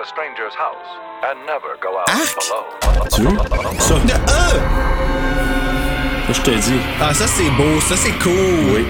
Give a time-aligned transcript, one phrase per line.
[0.00, 0.88] A stranger's house.
[1.22, 3.10] And never go out Arc!
[3.14, 3.36] Tu veux?
[3.78, 4.96] Ça, De E!
[6.26, 6.80] ça, je te dis.
[7.00, 8.32] Ah, ça c'est beau, ça c'est cool.
[8.74, 8.86] Oui.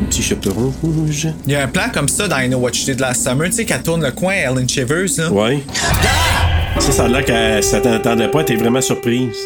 [0.00, 1.28] Un petit chaperon rouge.
[1.46, 3.46] Il y a un plan comme ça dans I Know What You Did Last Summer,
[3.48, 5.30] tu sais, qu'elle tourne le coin, Ellen Shivers, là.
[5.30, 5.62] Ouais.
[6.90, 9.38] Ça, ça a l'air qu'elle s'attendait pas, elle était vraiment surprise.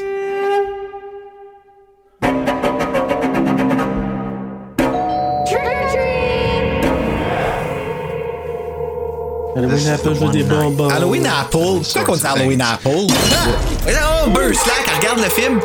[9.56, 10.89] Halloween Apple, je veux des bonbons.
[10.89, 11.59] Halloween Apple.
[11.83, 13.06] Pourquoi qu'on dit Halloween Apple?
[13.31, 14.25] Ah!
[14.25, 15.61] Oh, Burr Slack, regarde le film.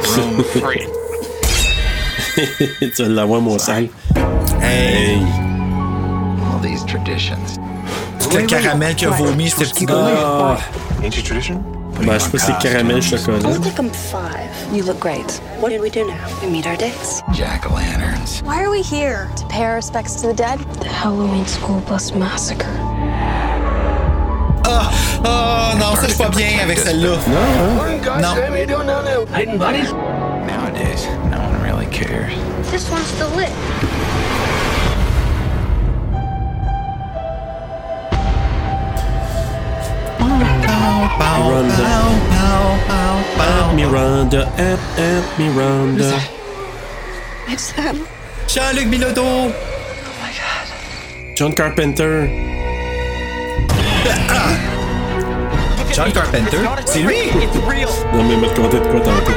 [2.93, 3.87] tu vas l'avoir, mon sale.
[4.61, 5.15] Hey,
[6.51, 7.68] All these traditions.
[8.37, 9.95] Le caramel qui a vomi, ce petit gars.
[10.23, 10.57] Ah,
[11.05, 11.63] Ancient tradition?
[12.01, 13.39] ben, je sais pas si c'est caramel chocolat.
[13.45, 14.49] Only take them five.
[14.73, 15.41] You look great.
[15.59, 16.13] What did we do now?
[16.41, 17.21] We meet our dates.
[17.33, 18.41] Jack o' lanterns.
[18.45, 19.27] Why are we here?
[19.37, 20.59] To pay our respects to the dead?
[20.79, 22.67] The Halloween school bus massacre.
[24.71, 24.91] Ah,
[25.25, 27.17] ah, non, ça je suis pas bien avec celle-là.
[28.21, 28.35] Non.
[30.47, 32.31] Nowadays, no one really cares.
[32.71, 33.49] This one's still lit.
[41.17, 41.73] Miranda.
[43.39, 46.19] Aunt Miranda, Aunt, Aunt Miranda.
[47.47, 48.05] It's them.
[48.47, 49.51] Jean-Luc Bilodeau.
[49.51, 49.53] Oh
[51.35, 52.27] John Carpenter.
[55.93, 56.59] John Carpenter.
[56.85, 57.31] C'est lui.
[58.13, 59.33] Non, mais me compter de quoi tantôt.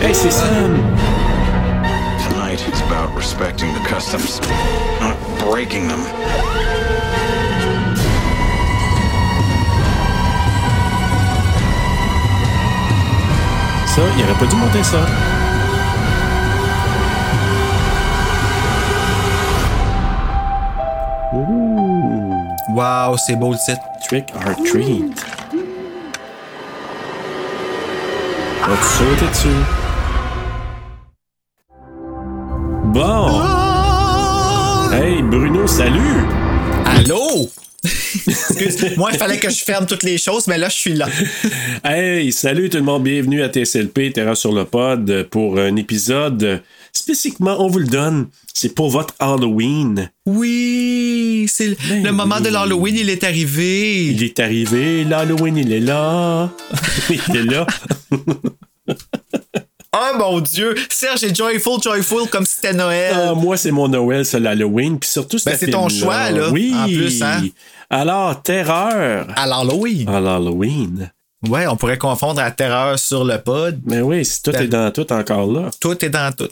[0.00, 0.76] Hey, c'est Sam.
[2.28, 4.40] Tonight, it's about respecting the customs,
[5.00, 6.04] not breaking them.
[13.94, 15.00] Ça, il aurait pas dû monter ça.
[22.74, 23.82] Wow, c'est beau le titre.
[24.08, 25.26] Trick or treat.
[28.66, 29.48] Vas-tu sauter dessus?
[32.94, 33.42] Bon.
[34.90, 36.26] Hey, Bruno, salut!
[36.86, 37.46] Allô?
[38.96, 41.08] Moi, il fallait que je ferme toutes les choses, mais là, je suis là.
[41.84, 46.62] Hey, salut tout le monde, bienvenue à TSLP, Terra sur le pod, pour un épisode
[46.92, 50.10] spécifiquement, on vous le donne, c'est pour votre Halloween.
[50.26, 52.42] Oui, c'est le- Ben le moment oui.
[52.44, 54.06] de l'Halloween, il est arrivé.
[54.06, 56.50] Il est arrivé, l'Halloween, il est là.
[57.10, 57.66] il est là.
[59.94, 60.74] Oh mon Dieu!
[60.88, 63.14] Serge est joyful, joyful, comme si c'était Noël.
[63.14, 66.48] Ah, moi, c'est mon Noël, c'est l'Halloween, puis surtout Ben, ce c'est ton choix, là,
[66.50, 66.74] Oui.
[66.74, 67.42] en plus, hein.
[67.90, 70.08] Alors, terreur À l'Halloween.
[70.08, 71.10] à l'Halloween.
[71.46, 73.80] Ouais, on pourrait confondre la terreur sur le pod.
[73.84, 75.70] Mais oui, si tout Ben- est dans tout encore là.
[75.80, 76.48] Tout est dans tout.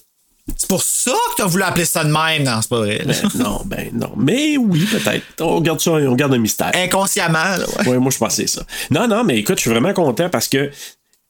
[0.57, 2.43] C'est pour ça que t'as voulu appeler ça de même.
[2.43, 3.03] Non, c'est pas vrai.
[3.07, 4.13] Ben, non, ben non.
[4.17, 5.25] Mais oui, peut-être.
[5.41, 6.73] On garde ça, on garde un mystère.
[6.75, 7.89] Inconsciemment, là, ouais.
[7.89, 8.63] Ouais, moi, je pensais ça.
[8.91, 10.71] Non, non, mais écoute, je suis vraiment content parce que,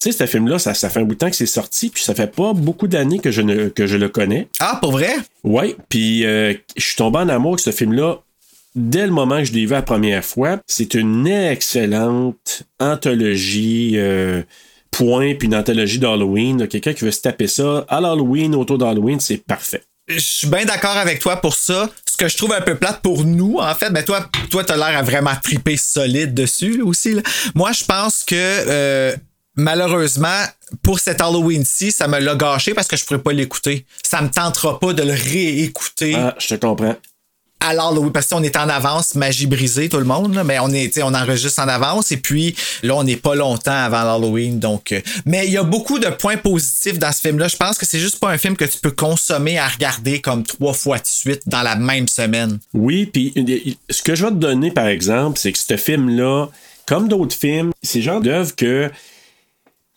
[0.00, 2.02] tu sais, ce film-là, ça, ça fait un bout de temps que c'est sorti, puis
[2.02, 4.48] ça fait pas beaucoup d'années que je, ne, que je le connais.
[4.58, 5.14] Ah, pour vrai?
[5.44, 8.16] Ouais, puis euh, je suis tombé en amour avec ce film-là
[8.74, 10.58] dès le moment que je l'ai vu la première fois.
[10.66, 13.92] C'est une excellente anthologie.
[13.96, 14.42] euh,
[14.90, 16.66] point, puis une anthologie d'Halloween.
[16.66, 19.82] Quelqu'un qui veut se taper ça à l'Halloween, autour d'Halloween, c'est parfait.
[20.08, 21.88] Je suis bien d'accord avec toi pour ça.
[22.10, 24.76] Ce que je trouve un peu plate pour nous, en fait, ben toi, toi, t'as
[24.76, 27.14] l'air à vraiment triper solide dessus aussi.
[27.14, 27.22] là.
[27.54, 29.14] Moi, je pense que euh,
[29.56, 30.44] malheureusement,
[30.82, 33.84] pour cet Halloween-ci, ça me l'a gâché parce que je pourrais pas l'écouter.
[34.02, 36.96] Ça me tentera pas de le réécouter Ah, je te comprends.
[37.62, 40.70] à l'Halloween parce qu'on est en avance, magie brisée, tout le monde, là, mais on
[40.70, 44.58] est, on enregistre en avance et puis là, on n'est pas longtemps avant l'Halloween.
[44.58, 47.48] Donc, euh, mais il y a beaucoup de points positifs dans ce film-là.
[47.48, 50.42] Je pense que c'est juste pas un film que tu peux consommer à regarder comme
[50.42, 52.60] trois fois de suite dans la même semaine.
[52.72, 56.46] Oui, puis euh, ce que je vais te donner, par exemple, c'est que ce film-là,
[56.86, 58.90] comme d'autres films, c'est genre d'œuvre que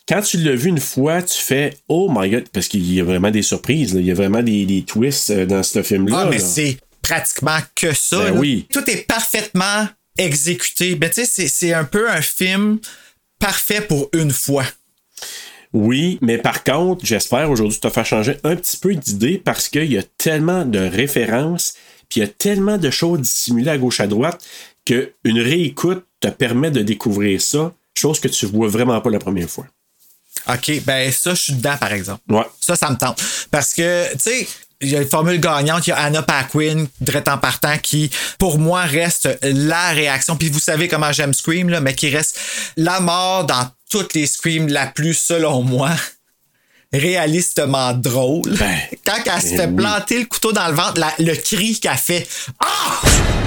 [0.08, 3.04] quand tu l'as vu une fois, tu fais Oh my god, parce qu'il y a
[3.04, 4.00] vraiment des surprises, là.
[4.00, 6.24] il y a vraiment des, des twists euh, dans ce film-là.
[6.26, 8.18] Ah, mais c'est pratiquement que ça.
[8.30, 8.66] Ben oui.
[8.72, 10.94] Tout est parfaitement exécuté.
[10.94, 12.78] Ben, tu sais, c'est- un peu un film
[13.38, 14.64] parfait pour une fois.
[15.72, 19.92] Oui, mais par contre, j'espère aujourd'hui te faire changer un petit peu d'idée parce qu'il
[19.92, 21.74] y a tellement de références,
[22.08, 24.44] puis il y a tellement de choses dissimulées à gauche à droite
[24.86, 29.18] que une réécoute te permet de découvrir ça, chose que tu vois vraiment pas la
[29.18, 29.66] première fois.
[30.48, 32.20] OK, ben ça, je suis dedans, par exemple.
[32.28, 32.44] Ouais.
[32.60, 33.22] Ça, ça me tente.
[33.50, 34.48] Parce que, tu sais,
[34.80, 38.10] il y a une formule gagnante, il y a Anna Paquin, direct en partant, qui,
[38.38, 40.36] pour moi, reste la réaction.
[40.36, 42.38] Puis vous savez comment j'aime Scream, là, mais qui reste
[42.76, 45.90] la mort dans toutes les Screams la plus, selon moi,
[46.98, 48.50] réalistement drôle.
[48.58, 49.74] Ben, Quand elle se ben fait oui.
[49.76, 52.26] planter le couteau dans le ventre, la- le cri qu'elle fait.
[52.60, 52.66] Ah!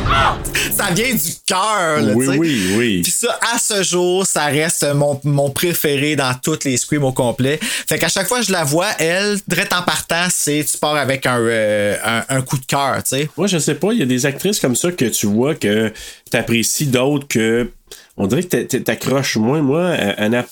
[0.09, 0.37] Ah!
[0.75, 3.01] Ça vient du cœur, Oui, oui, oui.
[3.03, 7.11] Puis ça, à ce jour, ça reste mon, mon préféré dans toutes les screams au
[7.11, 7.59] complet.
[7.61, 10.95] Fait qu'à chaque fois que je la vois, elle, direct en partant, c'est tu pars
[10.95, 13.29] avec un, euh, un, un coup de cœur, tu sais.
[13.37, 15.91] Moi, je sais pas, il y a des actrices comme ça que tu vois que
[16.31, 17.69] t'apprécies, d'autres que.
[18.15, 19.61] On dirait que t'a- t'a- t'accroches moins.
[19.61, 20.45] Moi, Anna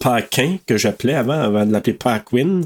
[0.00, 2.60] Paquin, que j'appelais avant, avant de l'appeler Paquin.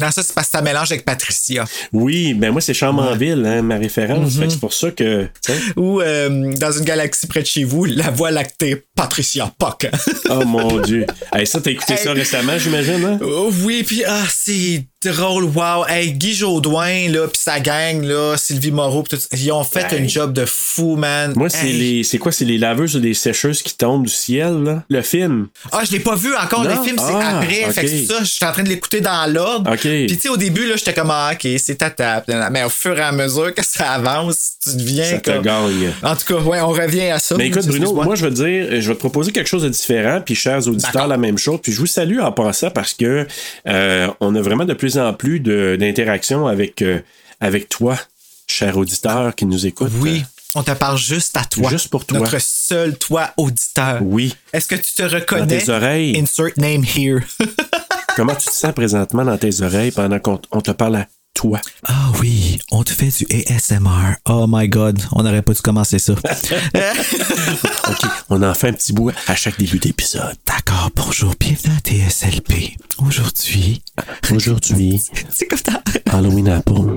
[0.00, 1.64] Non, ça, c'est parce que ça mélange avec Patricia.
[1.92, 4.38] Oui, ben moi, c'est Charmanville, hein, ma référence.
[4.38, 5.26] Que c'est pour ça que.
[5.76, 9.88] Ou euh, dans une galaxie près de chez vous, la voie lactée Patricia Puck.
[10.30, 11.06] Oh mon Dieu.
[11.32, 13.18] Hey, ça, t'as écouté ça récemment, j'imagine, hein?
[13.22, 15.86] Oh, oui, puis ah, c'est drôle, wow.
[15.88, 19.64] Hey, Guy Jodoin, là, puis sa gang, là, Sylvie Moreau, pis tout ça, ils ont
[19.64, 20.04] fait Hey.
[20.04, 21.32] un job de fou, man.
[21.34, 22.04] Moi, c'est les.
[22.04, 22.30] C'est quoi?
[22.30, 24.84] C'est les laveuses ou les sécheuses qui tombent du ciel, là?
[24.90, 25.48] Le film.
[25.72, 26.57] Ah, je l'ai pas vu encore.
[26.64, 26.70] Non?
[26.76, 27.64] Le film, c'est Ah, après.
[27.66, 27.72] ok.
[27.72, 29.70] Fait que c'est ça, je suis en train de l'écouter dans l'ordre.
[29.76, 32.28] Puis, tu sais, au début, là, j'étais comme, ah, OK, c'est ta tape.
[32.50, 35.92] Mais au fur et à mesure que ça avance, tu deviens Ça te gagne.
[36.02, 37.36] En tout cas, ouais, on revient à ça.
[37.36, 39.68] Mais écoute, Bruno, moi, je veux te dire, je vais te proposer quelque chose de
[39.68, 41.58] différent, puis chers auditeurs, la même chose.
[41.62, 43.26] Puis je vous salue en passant parce que
[43.66, 47.00] euh, on a vraiment de plus en plus d'interactions avec, euh,
[47.40, 47.96] avec toi,
[48.46, 49.90] cher auditeur qui nous écoute.
[50.00, 50.24] Oui,
[50.54, 51.70] on te parle juste à toi.
[51.70, 52.18] Juste pour toi.
[52.18, 54.00] Notre seul toi auditeur.
[54.02, 54.34] Oui.
[54.52, 55.58] Est-ce que tu te reconnais?
[55.58, 56.18] Dans tes oreilles.
[56.18, 57.20] Insert name here.
[58.16, 61.60] Comment tu te sens présentement dans tes oreilles pendant qu'on on te parle à toi?
[61.86, 64.16] Ah oui, on te fait du ASMR.
[64.28, 66.14] Oh my god, on n'aurait pas dû commencer ça.
[66.14, 66.20] OK,
[68.30, 70.34] on en fait un petit bout à chaque début d'épisode.
[70.46, 72.76] D'accord, bonjour, bienvenue à TSLP.
[73.06, 73.82] Aujourd'hui,
[74.32, 75.00] Aujourd'hui,
[75.30, 75.80] c'est comme ça.
[76.10, 76.96] Halloween Apple.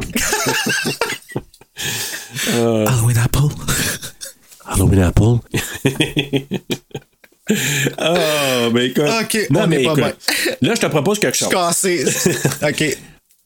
[2.87, 3.49] Halloween Apple.
[4.65, 5.39] Halloween Apple.
[7.97, 9.49] Ah, ben écoute.
[9.49, 10.15] Non, on mais est pas écoute.
[10.61, 11.49] Là, je te propose quelque chose.
[11.49, 12.05] Cassé.
[12.63, 12.97] OK.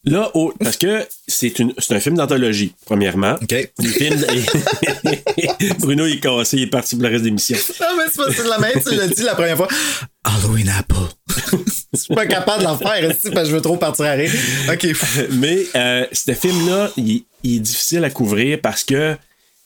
[0.05, 3.35] Là, au- parce que c'est une- c'est un film d'anthologie, premièrement.
[3.41, 3.69] OK.
[3.79, 4.23] Le film.
[5.79, 7.57] Bruno, il est cassé, il est parti pour le reste de l'émission.
[7.81, 9.67] Non, mais c'est pas c'est la même, tu l'as dit la première fois.
[10.23, 10.95] Halloween Apple.
[11.93, 14.11] Je suis pas capable de l'en faire ici parce que je veux trop partir à
[14.11, 14.29] rire.
[14.71, 14.85] OK.
[15.31, 19.15] Mais euh, ce film-là, il, il est difficile à couvrir parce que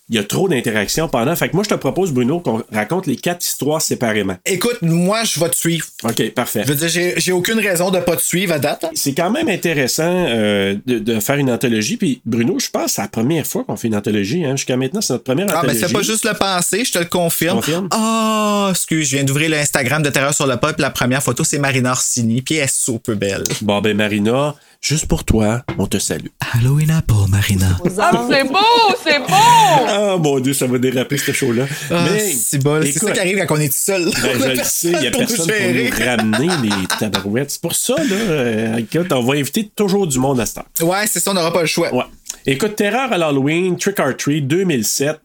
[0.10, 1.36] il y a trop d'interactions pendant.
[1.36, 4.36] Fait que moi, je te propose, Bruno, qu'on raconte les quatre histoires séparément.
[4.46, 5.86] Écoute, moi, je vais te suivre.
[6.04, 6.64] OK, parfait.
[6.66, 8.84] Je veux dire, j'ai- aucune raison de pas te suivre à date.
[8.86, 8.90] hein.
[8.96, 11.96] C'est quand même intéressant euh, de, de faire une anthologie.
[11.98, 14.44] Puis Bruno, je pense que c'est la première fois qu'on fait une anthologie.
[14.46, 14.56] Hein.
[14.56, 15.80] Jusqu'à maintenant, c'est notre première Ah, mais anthologie.
[15.88, 17.58] c'est pas juste le penser, je te le confirme.
[17.58, 17.88] Confirme.
[17.92, 20.76] Ah, excuse, je viens d'ouvrir l'Instagram de Terreur sur le Pop.
[20.80, 23.44] La première photo, c'est Marina Orsini, puis elle est super belle.
[23.62, 26.28] Bon, ben Marina, juste pour toi, on te salue.
[26.54, 27.78] Halloween Apple, Marina.
[28.00, 28.58] Ah, c'est beau,
[29.04, 29.26] c'est beau!
[29.30, 31.66] Ah, mon Dieu, ça va déraper, ce show-là.
[31.92, 32.82] Ah, Mais, c'est bon.
[32.84, 34.06] C'est ça qui arrive quand on est tout seul.
[34.06, 35.90] Ben, je le sais, il n'y a pour personne pour gérer.
[35.90, 37.52] nous ramener les tabarouettes.
[37.52, 40.66] C'est pour ça, là, euh, écoute, on va inviter toujours du monde à ce temps.
[40.82, 41.94] Ouais, c'est ça, on n'aura pas le choix.
[41.94, 42.06] Ouais.
[42.46, 45.20] Écoute, Terreur à l'Halloween, Trick or Treat 2007.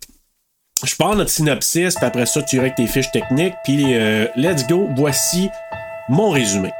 [0.84, 4.26] Je pars notre synopsis, puis après ça, tu iras avec tes fiches techniques, puis euh,
[4.36, 4.88] let's go.
[4.96, 5.48] Voici
[6.08, 6.70] mon résumé.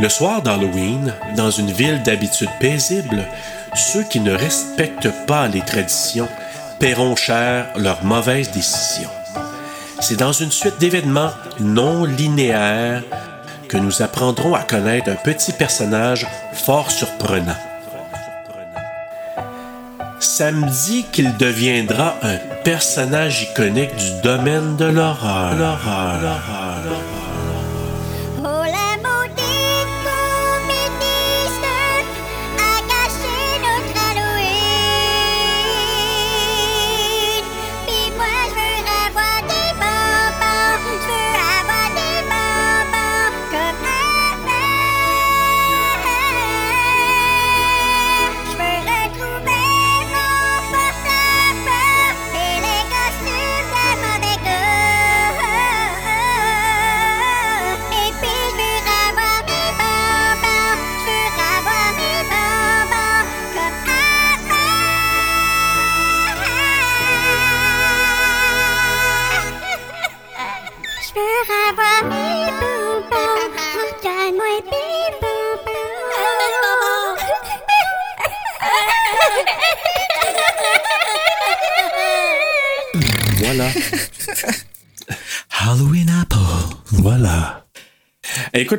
[0.00, 3.26] Le soir d'Halloween, dans une ville d'habitude paisible,
[3.74, 6.26] ceux qui ne respectent pas les traditions
[6.78, 9.10] paieront cher leurs mauvaises décisions.
[10.00, 13.02] C'est dans une suite d'événements non linéaires
[13.68, 17.58] que nous apprendrons à connaître un petit personnage fort surprenant.
[20.18, 24.86] Ça me dit qu'il deviendra un personnage iconique du domaine de.
[24.86, 25.54] L'horreur.
[25.56, 27.19] L'horreur.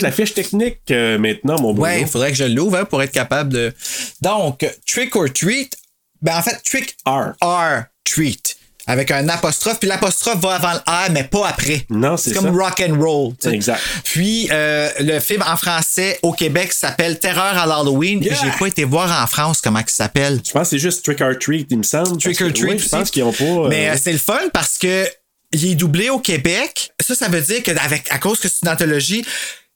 [0.02, 1.84] La fiche technique euh, maintenant, mon Bruno.
[1.84, 3.74] Ouais, il faudrait que je l'ouvre hein, pour être capable de.
[4.22, 5.76] Donc, trick or treat.
[6.22, 7.34] Ben, en fait, trick R.
[7.42, 8.58] or treat.
[8.88, 11.86] Avec un apostrophe, puis l'apostrophe va avant le R, mais pas après.
[11.92, 12.52] Non, c'est comme ça.
[12.66, 13.34] rock and roll.
[13.40, 13.56] tu sais.
[13.56, 13.80] Exact.
[14.04, 18.22] Puis euh, le film en français au Québec s'appelle Terreur à l'Halloween.
[18.24, 18.36] Yeah.
[18.44, 20.42] J'ai pas été voir en France comment il s'appelle.
[20.46, 22.18] Je pense que c'est juste Trick or Treat, il me semble.
[22.18, 22.64] Trick or treat.
[22.72, 23.44] oui, je pense qu'ils ont pas.
[23.44, 25.08] euh, Mais c'est le fun parce que
[25.54, 26.92] il est doublé au Québec.
[27.00, 29.24] Ça, ça veut dire que avec à cause que c'est une anthologie,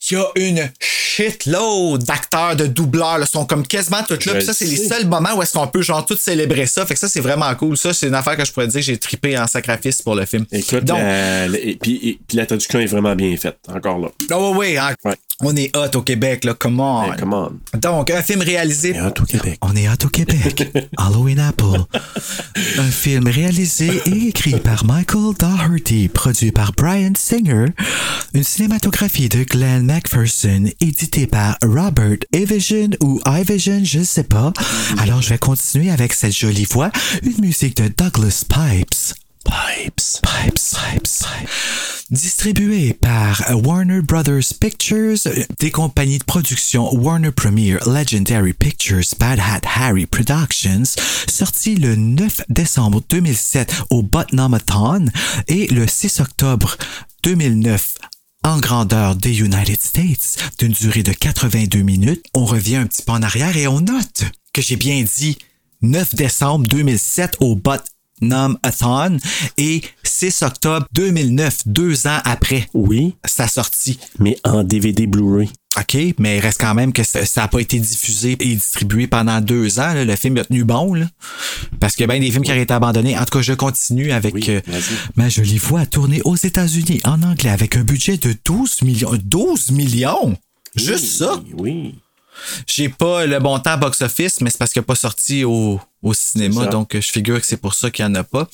[0.10, 4.34] il y a une shitload d'acteurs, de doubleurs, là, sont comme quasiment toutes là.
[4.36, 6.86] Puis ça, c'est les seuls moments où est-ce qu'on peut genre tout célébrer ça.
[6.86, 7.78] Fait que ça, c'est vraiment cool.
[7.78, 10.26] Ça, c'est une affaire que je pourrais dire que j'ai trippé en sacrifice pour le
[10.26, 10.46] film.
[10.52, 14.10] Écoute, Donc, euh, et, puis, et- puis la traduction est vraiment bien faite, encore là.
[14.32, 15.16] oh, hein, Ouais.
[15.42, 16.54] On est hot au Québec, là.
[16.54, 17.12] Come on.
[17.12, 17.52] Hey, come on.
[17.78, 18.96] Donc, un film réalisé.
[18.96, 19.60] Et hot au Québec.
[19.62, 20.72] On est hot au Québec.
[20.98, 21.84] Halloween Apple.
[22.78, 27.66] Un film réalisé et écrit par Michael Doherty, produit par Brian Singer.
[28.34, 34.54] Une cinématographie de Glenn McPherson, édité par Robert Evision ou Ivision, je sais pas.
[35.00, 36.92] Alors, je vais continuer avec cette jolie voix.
[37.24, 39.16] Une musique de Douglas Pipes.
[39.46, 41.26] Pipes, Pipes, Pipes.
[42.10, 45.18] Distribué par Warner Brothers Pictures,
[45.60, 50.96] des compagnies de production Warner Premier, Legendary Pictures, Bad Hat Harry Productions,
[51.28, 55.06] sorti le 9 décembre 2007 au Bottomathon
[55.48, 56.76] et le 6 octobre
[57.24, 57.96] 2009
[58.44, 62.26] en grandeur des United States, d'une durée de 82 minutes.
[62.34, 65.38] On revient un petit peu en arrière et on note que j'ai bien dit
[65.82, 67.56] 9 décembre 2007 au
[68.22, 69.18] Bottomathon
[69.58, 74.00] et 6 octobre 2009, deux ans après Oui, sa sortie.
[74.20, 75.50] mais en DVD Blu-ray.
[75.78, 79.42] OK, mais il reste quand même que ça n'a pas été diffusé et distribué pendant
[79.42, 79.94] deux ans.
[79.94, 80.06] là.
[80.06, 81.06] Le film a tenu bon, là.
[81.82, 83.18] Parce qu'il y a bien des films qui auraient été abandonnés.
[83.18, 84.82] En tout cas, je continue avec Oui, euh, vas-y.
[85.18, 89.12] ma jolie voix tournée aux États-Unis en anglais avec un budget de 12 millions.
[89.22, 90.38] 12 millions?
[90.78, 91.42] Juste ça?
[91.54, 91.96] Oui, Oui.
[92.68, 96.14] J'ai pas le bon temps box-office, mais c'est parce qu'il n'a pas sorti au, au
[96.14, 98.48] cinéma, donc je figure que c'est pour ça qu'il n'y en a pas.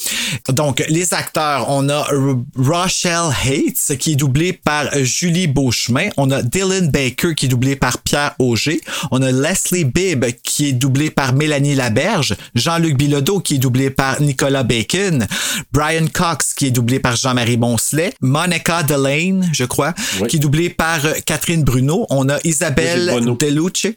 [0.49, 2.07] Donc, les acteurs, on a
[2.55, 6.09] Rochelle Hates, qui est doublé par euh, Julie Beauchemin.
[6.15, 8.79] On a Dylan Baker, qui est doublé par Pierre Auger.
[9.11, 12.35] On a Leslie Bibb, qui est doublé par Mélanie Laberge.
[12.55, 15.27] Jean-Luc Bilodeau, qui est doublé par Nicolas Bacon.
[15.73, 18.13] Brian Cox, qui est doublé par Jean-Marie Boncelet.
[18.21, 20.27] Monica Delane, je crois, Oui.
[20.29, 22.05] qui est doublée par euh, Catherine Bruno.
[22.09, 23.07] On a Isabelle.
[23.37, 23.87] Deluce.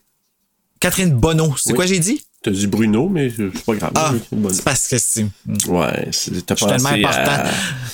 [0.81, 1.55] Catherine Bonneau.
[1.57, 1.77] C'est Oui.
[1.77, 2.21] quoi j'ai dit?
[2.45, 3.93] T'as dit Bruno, mais c'est pas grave.
[3.95, 4.13] Ah,
[4.53, 5.25] C'est parce que c'est.
[5.67, 7.33] Ouais, c'est- t'as suis tellement important.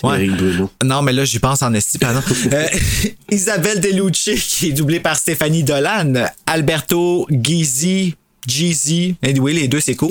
[0.02, 0.25] à Ouais.
[0.25, 0.71] Eric Bruno.
[0.85, 2.21] Non, mais là, j'y pense en esti, pardon.
[2.52, 2.66] Euh,
[3.30, 6.14] Isabelle Delucci, qui est doublée par Stéphanie Dolan.
[6.47, 8.16] Alberto Gizzi.
[8.47, 10.11] Jeezy, anyway, les deux c'est cool.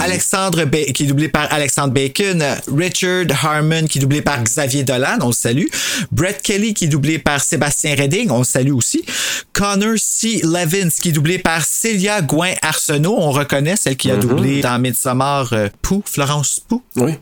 [0.00, 2.42] Alexandre Ba- qui est doublé par Alexandre Bacon,
[2.76, 5.66] Richard Harmon qui est doublé par Xavier Dolan, on le salue.
[6.12, 9.04] Brett Kelly qui est doublé par Sébastien Redding, on le salue aussi.
[9.52, 10.40] Connor C.
[10.42, 14.78] Levins qui est doublé par Célia Gouin Arsenault, on reconnaît celle qui a doublé dans
[14.78, 16.82] Midsommar euh, Pou, Florence Pou.
[16.96, 17.12] Oui.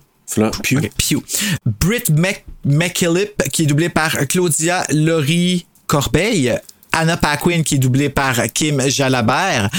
[0.62, 0.76] Pew.
[0.98, 1.22] Pew.
[1.80, 6.58] Britt Mc- McKillip, qui est doublée par Claudia Laurie Corbeil.
[6.92, 9.70] Anna Paquin, qui est doublée par Kim Jalabert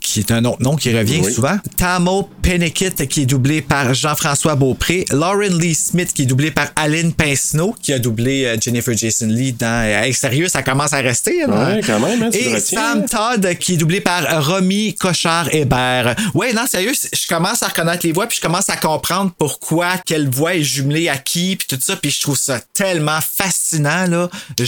[0.00, 1.32] qui est un autre nom qui revient Oui.
[1.32, 1.56] souvent.
[1.76, 5.04] Tamo Penekit, qui est doublé par Jean-François Beaupré.
[5.10, 9.26] Lauren Lee Smith, qui est doublé par Aline Pincenot, qui a doublé euh, Jennifer Jason
[9.26, 9.82] Lee dans...
[9.84, 11.46] Hey, sérieux, ça commence à rester.
[11.46, 11.74] là.
[11.74, 13.06] Ouais, quand même, hein, tu Et Sam.
[13.06, 16.14] Todd, qui est doublé par Romy Cochard-Hébert.
[16.34, 19.96] Ouais, non, sérieux, je commence à reconnaître les voix, puis je commence à comprendre pourquoi
[20.04, 24.06] quelle voix est jumelée à qui, puis tout ça, puis je trouve ça tellement fascinant,
[24.06, 24.28] là.
[24.58, 24.64] Je,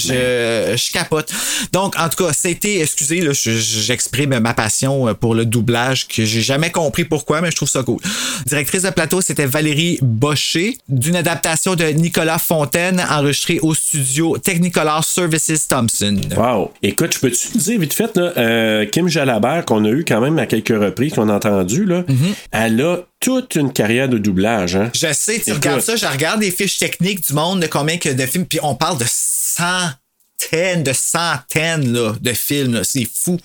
[0.77, 1.31] je capote.
[1.73, 6.41] Donc, en tout cas, c'était, excusez, j'exprime ma passion euh, pour le doublage, que j'ai
[6.43, 7.99] jamais compris pourquoi, mais je trouve ça cool.
[8.47, 15.05] Directrice de plateau, c'était Valérie Bocher, d'une adaptation de Nicolas Fontaine, enregistrée au studio Technicolor
[15.05, 16.21] Services Thompson.
[16.37, 16.73] Wow.
[16.83, 20.21] Écoute, je peux-tu te dire vite fait, là, euh, Kim Jalabert, qu'on a eu quand
[20.21, 22.35] même à quelques reprises, qu'on a entendu, là, Mm-hmm.
[22.51, 24.75] elle a toute une carrière de doublage.
[24.77, 24.91] Hein?
[24.95, 25.55] Je sais, tu Écoute.
[25.55, 28.59] regardes ça, je regarde les fiches techniques du monde de combien que de films, puis
[28.63, 33.39] on parle de centaines, de centaines là, de films, c'est fou.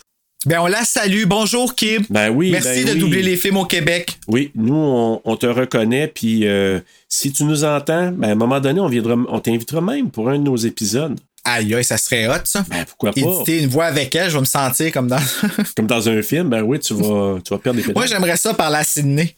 [0.48, 1.25] Ben on la salue.
[1.25, 2.06] Bonjour Kim.
[2.10, 3.00] Ben oui, Merci ben de oui.
[3.00, 4.18] doubler les films au Québec.
[4.30, 8.36] Oui, nous, on, on te reconnaît, puis euh, si tu nous entends, ben, à un
[8.36, 11.20] moment donné, on, viendra, on t'invitera même pour un de nos épisodes.
[11.44, 12.63] Aïe aïe, ça serait hot ça.
[12.70, 13.20] Ben, pourquoi pas?
[13.20, 15.20] Éditer une voix avec elle, je vais me sentir comme dans.
[15.75, 17.96] Comme dans un film, ben oui, tu vas, tu vas perdre des pédales.
[17.96, 19.36] Moi j'aimerais ça par la Sydney.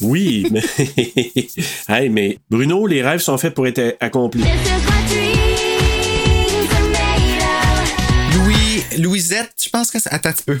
[0.00, 0.62] Oui, mais...
[1.88, 4.42] hey, mais Bruno, les rêves sont faits pour être accomplis.
[8.98, 10.12] Louisette, je pense que c'est.
[10.12, 10.58] Attends un petit peu.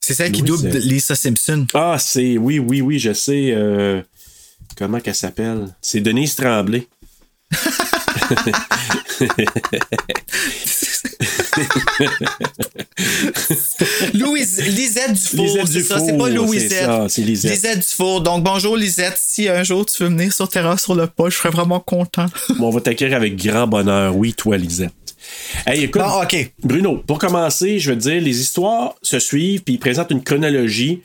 [0.00, 0.68] C'est celle qui double.
[0.68, 1.66] Lisa Simpson.
[1.74, 2.38] Ah, c'est...
[2.38, 3.50] Oui, oui, oui, je sais.
[3.52, 4.00] euh,
[4.76, 5.74] comment qu'elle s'appelle?
[5.82, 6.86] C'est Denise Tremblay.
[14.14, 16.90] Louise, Lisette Dufour, Lisette c'est ça, c'est pas c'est Louisette.
[17.08, 17.78] c'est Lisette.
[17.78, 18.20] Dufour.
[18.20, 19.16] Donc, bonjour Lisette.
[19.20, 22.26] Si un jour tu veux venir sur Terrasse sur le pas, je serais vraiment content.
[22.58, 24.16] Bon, on va t'accueillir avec grand bonheur.
[24.16, 24.92] Oui, toi, Lisette.
[25.66, 26.22] Hey, écoute, Bon.
[26.62, 30.22] Bruno, pour commencer, je veux te dire, les histoires se suivent, puis ils présentent une
[30.22, 31.02] chronologie.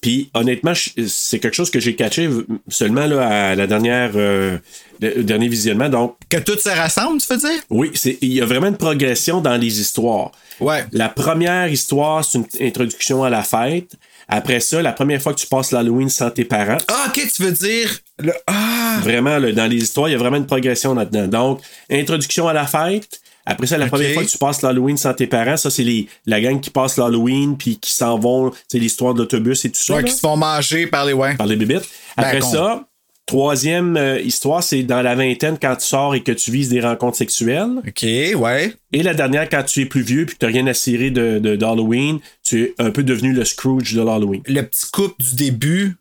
[0.00, 0.74] Puis honnêtement,
[1.06, 2.28] c'est quelque chose que j'ai catché
[2.68, 4.58] seulement là, à la dernière, euh,
[5.00, 5.88] le dernier visionnement.
[5.88, 7.62] Donc, Que tout se rassemble, tu veux dire?
[7.70, 7.90] oui,
[8.20, 10.30] il y a vraiment une progression dans les histoires.
[10.60, 10.84] Ouais.
[10.92, 13.92] La première histoire, c'est une introduction à la fête.
[14.28, 17.42] Après ça, la première fois que tu passes l'Halloween sans tes parents, Ah, OK, tu
[17.42, 17.98] veux dire.
[18.18, 18.32] Le...
[18.46, 18.98] Ah!
[19.02, 21.28] vraiment, là, dans les histoires, il y a vraiment une progression là-dedans.
[21.28, 23.20] Donc, introduction à la fête.
[23.46, 26.08] Après ça, la première fois que tu passes l'Halloween sans tes parents, ça, c'est les,
[26.26, 29.80] la gang qui passe l'Halloween puis qui s'en vont, c'est l'histoire de l'autobus et tout
[29.80, 29.94] ça.
[29.94, 31.36] Ouais, là, qui se font manger par les ouais.
[31.36, 31.86] par les bébites.
[32.16, 32.50] Après con.
[32.50, 32.88] ça,
[33.26, 36.80] troisième euh, histoire, c'est dans la vingtaine quand tu sors et que tu vises des
[36.80, 37.82] rencontres sexuelles.
[37.86, 38.74] OK, ouais.
[38.92, 41.10] Et la dernière, quand tu es plus vieux puis que tu n'as rien à cirer
[41.10, 44.42] de, de- d'Halloween, tu es un peu devenu le Scrooge de l'Halloween.
[44.46, 45.96] Le petit couple du début,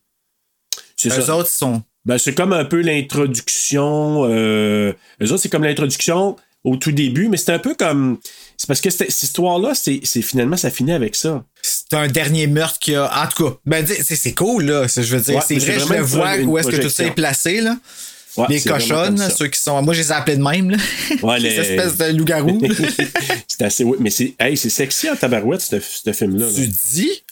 [0.95, 1.35] C'est eux ça.
[1.35, 1.81] autres ils sont.
[2.05, 4.23] Ben, c'est comme un peu l'introduction.
[4.25, 8.17] Euh, eux autres, c'est comme l'introduction au tout début, mais c'est un peu comme.
[8.57, 11.43] C'est parce que cette, histoire-là, c'est, finalement, ça finit avec ça.
[11.61, 13.11] C'est un dernier meurtre qui a.
[13.23, 14.87] En tout cas, ben, c'est, cool, là.
[14.87, 17.03] C'est- Je veux dire, Ouais, c'est vrai, je le vois où est-ce que tout ça
[17.05, 17.77] est placé, là.
[18.35, 19.79] Ouais, les cochonnes, ceux qui sont.
[19.83, 20.77] Moi, je les ai appelés de même, là.
[21.21, 22.59] Ouais, les les- espèces de loups-garous.
[23.47, 23.85] c'est assez.
[23.99, 25.79] Mais c'est, hey, c'est sexy en tabarouette, ce,
[26.11, 26.47] film-là.
[26.47, 26.51] là.
[26.55, 27.23] tu dis?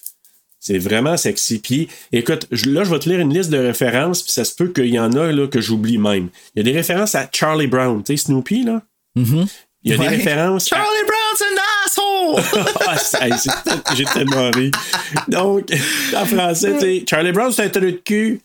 [0.60, 1.58] C'est vraiment sexy.
[1.58, 4.54] Puis, écoute, je- là, je vais te lire une liste de références, puis ça se
[4.54, 6.28] peut qu'il y en a là, que j'oublie même.
[6.54, 8.82] Il y a des références à Charlie Brown, tu sais, Snoopy, là?
[9.14, 10.08] Il y a Ouais.
[10.10, 10.72] des références.
[10.72, 12.12] à- Charlie Brown's an asshole!
[13.20, 14.70] Ah, J'ai tellement ri.
[15.28, 15.64] Donc,
[16.16, 18.40] en français, tu sais, Charlie Brown, c'est un trou de cul.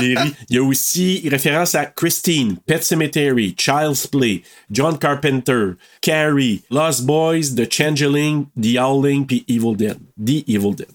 [0.00, 0.34] J'ai ri.
[0.50, 7.04] Il y a aussi référence à Christine, Pet Cemetery, Child's Play, John Carpenter, Carrie, Lost
[7.04, 9.96] Boys, The Changeling, The Howling, puis Evil Dead.
[10.24, 10.88] The Evil Dead.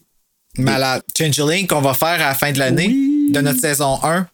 [0.58, 1.02] Malade.
[1.18, 3.32] Changeling qu'on va faire à la fin de l'année Oui.
[3.32, 4.28] de notre saison 1,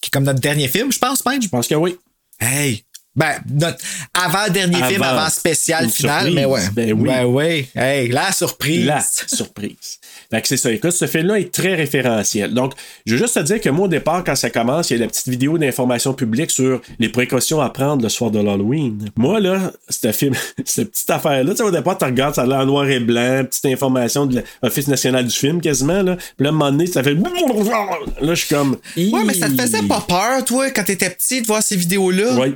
[0.00, 1.42] qui est comme notre dernier film, je pense même.
[1.42, 1.96] Je pense que oui.
[2.38, 2.84] Hey!
[3.16, 3.78] Ben, notre
[4.14, 5.28] avant-dernier film, Avant.
[5.28, 6.34] spécial final, surprise.
[6.34, 6.60] mais ouais.
[6.72, 7.08] Ben oui.
[7.08, 7.68] Ben oui.
[7.74, 8.86] Hey, la surprise.
[8.86, 9.98] La surprise.
[10.30, 10.70] Fait que c'est ça.
[10.70, 12.54] Écoute, ce film-là est très référentiel.
[12.54, 14.96] Donc, je veux juste te dire que moi, au départ, quand ça commence, il y
[14.96, 19.10] a la petite vidéo d'information publique sur les précautions à prendre le soir de l'Halloween.
[19.16, 22.46] Moi, là, ce film, cette petite affaire-là, tu sais, au départ, tu regardes, ça a
[22.46, 26.14] l'air en noir et blanc, petite information de l'Office national du film, quasiment, là.
[26.14, 27.14] Puis là, à un moment donné, ça fait.
[28.20, 28.76] Là, je suis comme.
[28.96, 32.36] Ouais, mais ça te faisait pas peur, toi, quand t'étais petit, de voir ces vidéos-là?
[32.38, 32.54] Oui.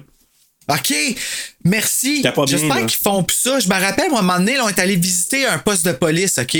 [0.68, 0.94] OK,
[1.64, 2.22] merci.
[2.46, 3.58] J'espère qu'ils font plus ça.
[3.58, 5.84] Je me rappelle, moi, à un moment donné, là, on est allé visiter un poste
[5.84, 6.56] de police, OK?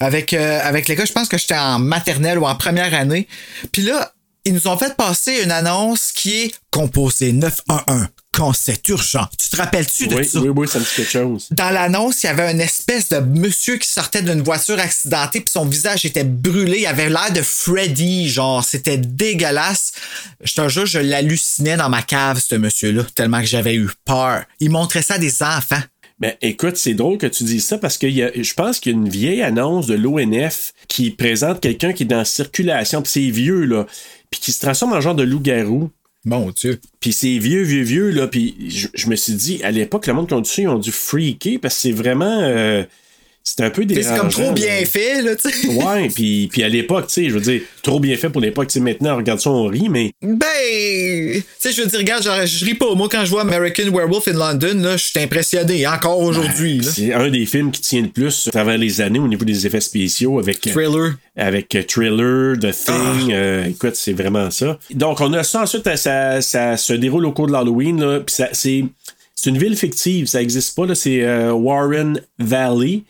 [0.00, 3.26] Avec, euh, avec les gars, je pense que j'étais en maternelle ou en première année.
[3.72, 4.12] Puis là,
[4.44, 9.26] ils nous ont fait passer une annonce qui est composée 911 quand c'est urgent.
[9.38, 10.40] Tu te rappelles-tu de Oui, ça?
[10.40, 11.48] oui, oui, ça me dit quelque chose.
[11.50, 15.50] Dans l'annonce, il y avait une espèce de monsieur qui sortait d'une voiture accidentée, puis
[15.52, 16.80] son visage était brûlé.
[16.80, 19.92] Il avait l'air de Freddy, genre, c'était dégueulasse.
[20.42, 24.44] Je te jure, je l'hallucinais dans ma cave, ce monsieur-là, tellement que j'avais eu peur.
[24.60, 25.82] Il montrait ça à des enfants.
[26.20, 28.92] Ben, écoute, c'est drôle que tu dises ça parce que y a- je pense qu'il
[28.92, 33.10] y a une vieille annonce de l'ONF qui présente quelqu'un qui est dans circulation, puis
[33.12, 33.86] c'est vieux, là,
[34.30, 35.90] puis qui se transforme en genre de loup-garou.
[36.24, 36.80] Mon Dieu.
[37.00, 38.26] Puis c'est vieux, vieux, vieux, là.
[38.26, 38.56] Puis
[38.94, 41.58] je, me suis dit, à l'époque, le monde qui ont dit ils ont dû freaker
[41.60, 42.40] parce que c'est vraiment.
[42.40, 42.84] euh,
[43.56, 44.08] c'est un peu dérangeant.
[44.14, 44.86] C'est comme trop bien là.
[44.86, 45.68] fait, là, tu sais.
[45.68, 48.68] Ouais, puis, puis à l'époque, tu sais, je veux dire, trop bien fait pour l'époque.
[48.68, 50.36] Tu sais, maintenant, regarde ça, on rit, mais Ben,
[51.32, 52.94] tu sais, je veux dire, regarde, genre, je ris pas.
[52.94, 56.90] Moi, quand je vois American Werewolf in London, là, je suis impressionné, encore aujourd'hui, là.
[56.90, 59.66] c'est un des films qui tient le plus à travers les années au niveau des
[59.66, 60.60] effets spéciaux avec.
[60.60, 61.14] Thriller.
[61.36, 62.92] avec euh, Thriller, The Ah.
[63.18, 63.32] Thing.
[63.32, 64.78] euh, écoute, c'est vraiment ça.
[64.90, 68.00] Donc, on a ça ensuite, euh, ça, ça se déroule au cours de l'Halloween.
[68.00, 68.84] là, Puis c'est,
[69.34, 70.86] c'est une ville fictive, ça n'existe pas.
[70.86, 73.02] Là, c'est euh, Warren Valley.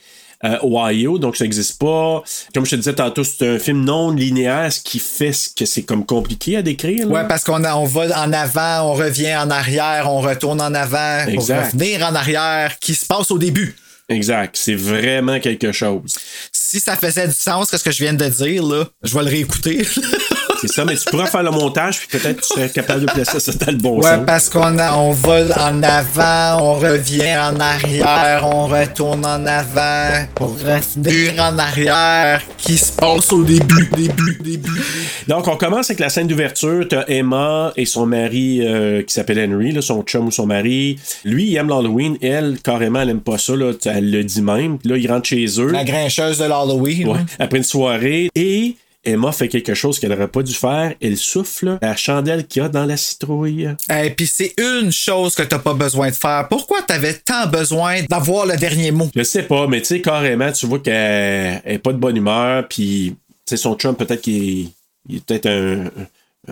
[0.44, 2.22] Euh, Ohio, donc ça n'existe pas.
[2.55, 5.64] Comme je te disais tantôt, c'est un film non linéaire, ce qui fait ce que
[5.66, 7.09] c'est comme compliqué à décrire.
[7.09, 7.12] là.
[7.22, 11.27] Ouais, parce qu'on on va en avant, on revient en arrière, on retourne en avant
[11.27, 11.72] Exact.
[11.72, 13.74] revenir en arrière, qui se passe au début.
[14.11, 16.16] Exact, c'est vraiment quelque chose.
[16.51, 19.29] Si ça faisait du sens, ce que je viens de dire, là, je vais le
[19.31, 19.87] réécouter.
[20.61, 23.38] C'est ça, mais tu pourras faire le montage, puis peut-être tu serais capable de placer
[23.40, 24.21] ça dans le bon ouais, sens.
[24.27, 30.25] parce qu'on a- on va en avant, on revient en arrière, on retourne en avant
[30.35, 34.83] pour revenir en arrière, qui se passe au début, début, début.
[35.29, 36.87] Donc, on commence avec la scène d'ouverture.
[36.88, 40.99] T'as Emma et son mari euh, qui s'appelle Henry, là, son chum ou son mari.
[41.25, 42.16] Lui, il aime l'Halloween.
[42.23, 43.55] Elle, carrément, elle aime pas ça.
[43.55, 43.73] Là.
[43.87, 44.79] Elle le dit même.
[44.85, 45.71] Là, il rentre chez eux.
[45.71, 47.09] La grincheuse de l'Halloween.
[47.09, 47.27] Ouais, hein.
[47.38, 48.31] après une soirée.
[48.35, 48.77] Et
[49.09, 50.94] Emma fait quelque chose qu'elle n'aurait pas dû faire.
[51.01, 53.68] Elle souffle la chandelle qu'il y a dans la citrouille.
[53.90, 56.47] Et puis c'est une chose que t'as pas besoin de faire.
[56.49, 59.11] Pourquoi t'avais tant besoin d'avoir le dernier mot?
[59.14, 62.66] Je sais pas, mais tu sais, carrément, tu vois qu'elle est pas de bonne humeur,
[62.68, 63.16] puis
[63.49, 64.68] sais, son chum, peut-être qu'il est,
[65.09, 65.85] il est peut-être un,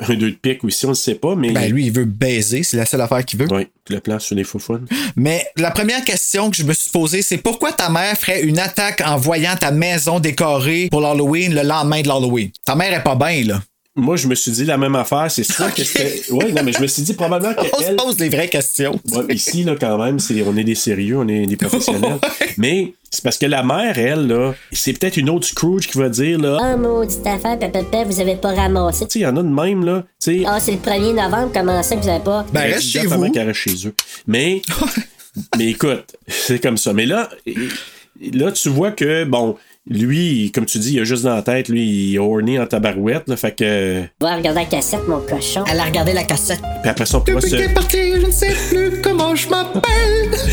[0.00, 1.52] un deux de pique aussi, on ne sait pas, mais.
[1.52, 3.48] Ben lui, il veut baiser, c'est la seule affaire qu'il veut.
[3.50, 4.87] Oui, le plan sur les faufounes.
[5.16, 8.59] Mais la première question que je me suis posée, c'est pourquoi ta mère ferait une
[8.59, 12.50] attaque en voyant ta maison décorée pour l'Halloween le lendemain de l'Halloween?
[12.64, 13.62] Ta mère est pas bien, là.
[13.98, 15.30] Moi, je me suis dit la même affaire.
[15.30, 16.22] C'est sûr que c'était.
[16.30, 17.61] Oui, non, mais je me suis dit probablement que.
[17.72, 19.00] On se pose les vraies questions.
[19.11, 22.18] Ouais, ici, là, quand même, c'est, on est des sérieux, on est des professionnels.
[22.59, 26.11] Mais c'est parce que la mère, elle, là, c'est peut-être une autre Scrooge qui va
[26.11, 26.59] dire, là.
[26.61, 29.06] Oh, maudite affaire, papa, vous avez pas ramassé.
[29.06, 30.04] Tu sais, il y en a de même, là.
[30.22, 30.44] Tu sais.
[30.46, 32.44] Ah, c'est le 1er novembre, comment ça que vous avez pas?
[32.52, 33.20] Ben, reste chez vous.
[33.20, 33.94] reste chez eux.
[34.26, 34.61] Mais,
[35.59, 36.92] mais écoute, c'est comme ça.
[36.92, 37.30] Mais là,
[38.32, 39.56] là, tu vois que, bon,
[39.88, 42.66] lui, comme tu dis, il a juste dans la tête, lui, il est horny en
[42.66, 44.03] tabarouette, là, fait que.
[44.20, 45.62] Va regarder la cassette, mon cochon.
[45.70, 46.61] Elle a regardé la cassette.
[46.83, 49.35] Puis après ça, on pourra Depuis se- qu'elle est partie, je ne sais plus comment
[49.37, 49.83] je m'appelle.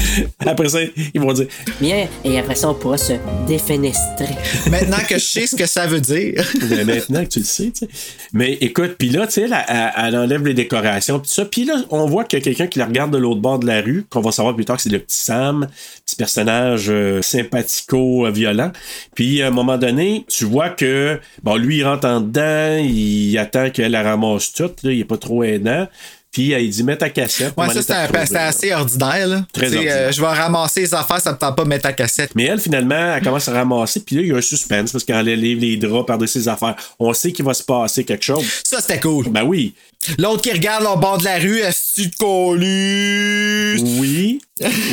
[0.46, 0.80] Après ça,
[1.14, 1.48] ils vont dire
[1.82, 3.14] Bien, et après ça, on pourra se
[3.48, 4.28] défenestrer.
[4.70, 6.46] Maintenant que je sais ce que ça veut dire.
[6.70, 7.88] Mais maintenant que tu le sais, tu sais.
[8.34, 11.46] Mais écoute, puis là, tu sais, elle, elle- elle enlève les décorations, puis tout ça.
[11.46, 13.66] Puis là, on voit qu'il y a quelqu'un qui la regarde de l'autre bord de
[13.66, 15.68] la rue, qu'on va savoir plus tard que c'est le petit Sam,
[16.06, 18.72] petit personnage euh, sympathico-violent.
[19.16, 23.38] Puis à un moment donné, tu vois que, bon, lui, il rentre en dedans, il
[23.38, 25.88] attend qu'elle la ramasse toute, là, il est pas trop aidant.
[26.32, 27.54] Puis elle dit, mets ta cassette.
[27.56, 29.46] Ouais, ça, c'était assez ordinaire, là.
[29.54, 30.08] Très ordinaire.
[30.08, 32.32] euh, je vais ramasser les affaires, ça me tente pas de mettre ta cassette.
[32.34, 35.04] Mais elle, finalement, elle commence à ramasser, puis là, il y a un suspense parce
[35.04, 36.76] qu'elle livre les draps par-dessus ses affaires.
[36.98, 38.44] On sait qu'il va se passer quelque chose.
[38.64, 39.30] Ça, c'était cool.
[39.30, 39.76] Ben oui.
[40.18, 43.80] L'autre qui regarde au bord de la rue, est-ce que collu?
[44.00, 44.40] Oui.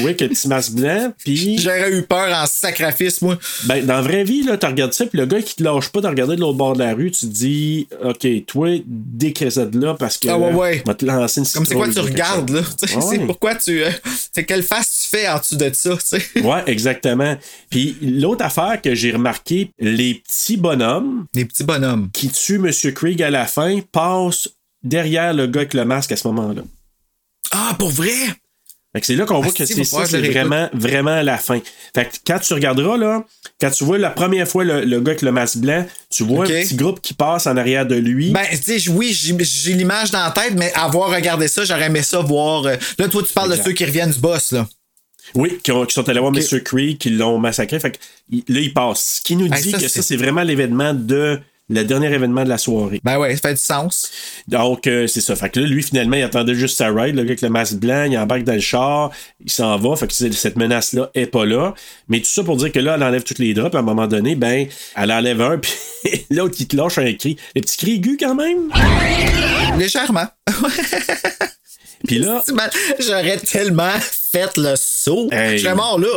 [0.03, 1.12] Oui, que petit masque blanc.
[1.25, 3.38] Puis, J'aurais eu peur en sacrifice, moi.
[3.64, 5.90] ben, dans la vraie vie, là, tu regardes ça, puis le gars qui te lâche
[5.90, 9.53] pas de regarder de l'autre bord de la rue, tu te dis, OK, toi, décris
[9.53, 10.29] ça de là parce que.
[10.29, 10.83] Ah ouais, ouais.
[10.87, 12.62] va te lancer une Comme c'est quoi tu regardes, là?
[12.87, 13.83] C'est pourquoi tu.
[13.83, 13.90] euh,
[14.33, 16.23] c'est quelle face tu fais en dessous de ça, tu sais?
[16.42, 17.37] Ouais, exactement.
[17.70, 22.09] Puis l'autre affaire que j'ai remarqué, les petits bonhommes Les petits bonhommes.
[22.12, 22.70] qui tuent M.
[22.94, 24.49] Krieg à la fin passent
[24.82, 26.62] derrière le gars avec le masque à ce moment-là.
[27.52, 28.12] Ah, pour vrai?
[28.92, 31.60] Fait que c'est là qu'on voit que c'est ça, vraiment, vraiment à la fin.
[31.94, 33.24] Fait que quand tu regarderas, là,
[33.60, 36.44] quand tu vois la première fois le, le gars avec le masque blanc, tu vois
[36.44, 38.30] un petit groupe qui passe en arrière de lui.
[38.32, 42.02] Ben, tu sais, oui, j'ai l'image dans la tête, mais avoir regardé ça, j'aurais aimé
[42.02, 42.66] ça voir.
[42.66, 43.62] euh, Là, toi, tu parles Exact.
[43.64, 44.68] de ceux qui reviennent du boss, là.
[45.36, 46.40] Oui, qui, ont- qui sont allés voir Ok.
[46.52, 46.60] Mr.
[46.64, 47.78] Creed, qui l'ont massacré.
[47.78, 47.98] Fait que
[48.48, 49.18] là, il passe.
[49.18, 51.38] Ce qui nous dit ça, que ça, c'est vraiment l'événement de.
[51.70, 53.00] Le dernier événement de la soirée.
[53.04, 54.11] Ben ouais, ça fait du sens.
[54.48, 55.37] Donc, euh, c'est ça.
[55.37, 57.76] Fait que là, lui, finalement, il attendait juste sa ride, le gars avec le masque
[57.76, 59.11] blanc, il embarque dans le char,
[59.44, 59.94] il s'en va.
[59.94, 61.74] Fait que cette menace-là est pas là.
[62.09, 64.06] Mais tout ça pour dire que là, elle enlève toutes les puis à un moment
[64.09, 65.59] donné, ben, elle enlève un,
[66.02, 67.37] puis l'autre qui te lâche un cri.
[67.54, 68.70] Les petits cris aigus quand même.
[69.78, 70.26] Légèrement.
[72.06, 72.42] Puis là,
[72.98, 73.94] J'aurais tellement
[74.33, 75.28] fait le saut.
[75.30, 75.59] Hey.
[75.59, 76.09] Je serais mort là.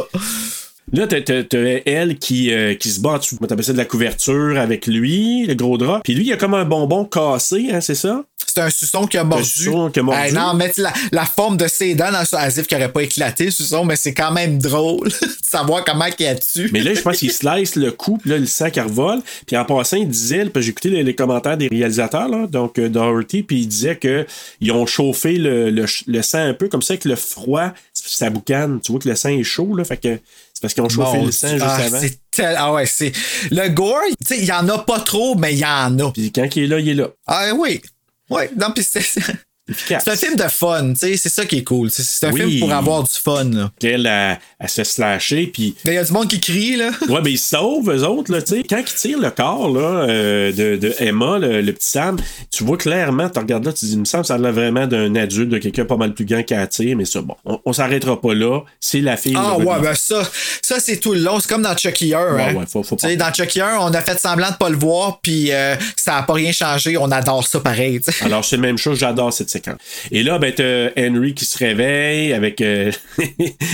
[0.92, 3.86] Là, t'as, elle qui, euh, qui se bat en dessous, comment t'appelles ça, de la
[3.86, 6.02] couverture avec lui, le gros drap.
[6.04, 8.24] Puis lui, il a comme un bonbon cassé, hein, c'est ça?
[8.54, 9.46] C'est un suçon qui a mordu.
[9.46, 10.22] suçon qui a mordu.
[10.22, 12.92] Hey, non, mais la, la forme de ses dents dans ça, as if qu'il aurait
[12.92, 16.70] pas éclaté le suçon, mais c'est quand même drôle de savoir comment il a dessus.
[16.72, 19.22] Mais là, je pense qu'il slice le cou, puis là, le sang qui revole.
[19.48, 22.90] Puis en passant, il disait, j'ai écouté les, les commentaires des réalisateurs, là, donc euh,
[22.90, 24.28] Doherty, puis il disait que
[24.62, 28.82] ils ont chauffé le, le, sang un peu, comme ça, avec le froid, ça boucane.
[28.82, 30.20] Tu vois que le sang est chaud, là, fait que
[30.64, 32.00] parce qu'ils ont chauffé le sang juste ah, avant.
[32.00, 33.12] c'est tel- ah ouais, c'est.
[33.52, 36.10] Le gore, tu sais, il y en a pas trop, mais il y en a.
[36.14, 37.10] Puis quand il est là, il est là.
[37.28, 37.82] Ah oui.
[38.30, 39.02] Ouais, non, puis c'est.
[39.88, 41.90] C'est un film de fun, tu sais, c'est ça qui est cool.
[41.90, 42.42] C'est- un Oui.
[42.42, 43.72] film pour avoir du fun, là.
[43.82, 46.90] Elle, elle, elle se slasher, puis Il y a du monde qui crie, là.
[47.10, 48.64] Ouais, ben ils sauvent, eux autres, là, tu sais.
[48.70, 52.18] Quand ils tirent le corps, là, euh, de, de Emma, le, le petit Sam,
[52.52, 54.52] tu vois clairement, tu regardes là, tu dis, il me semble que ça a l'air
[54.52, 57.60] vraiment d'un adulte, de quelqu'un pas mal plus grand qui attire, mais ça, bon, on,
[57.66, 58.60] on s'arrêtera pas là.
[58.82, 59.34] C'est la fille.
[59.38, 60.24] Ah ouais, ben ça,
[60.62, 61.40] ça c'est tout le long.
[61.40, 62.20] C'est comme dans Chucky 1.
[62.20, 62.54] hein.
[62.56, 63.16] ouais, faut- faut pas.
[63.16, 66.24] dans Chucky 1, on a fait semblant de pas le voir, puis euh, ça a
[66.24, 66.98] pas rien changé.
[66.98, 68.02] On adore ça pareil.
[68.22, 69.78] Alors, c'est la même chose, j'adore cette séquence.
[70.12, 72.92] Et là, ben, t'as Henry qui se réveille avec, euh,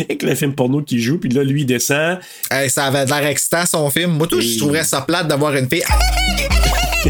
[0.04, 2.20] avec le film porno qui joue, puis là, lui, il descend.
[2.52, 4.12] Hey, ça avait l'air excitant son film.
[4.12, 5.84] Moi, tout, je trouverais ça plate d'avoir une fille.
[7.04, 7.10] tu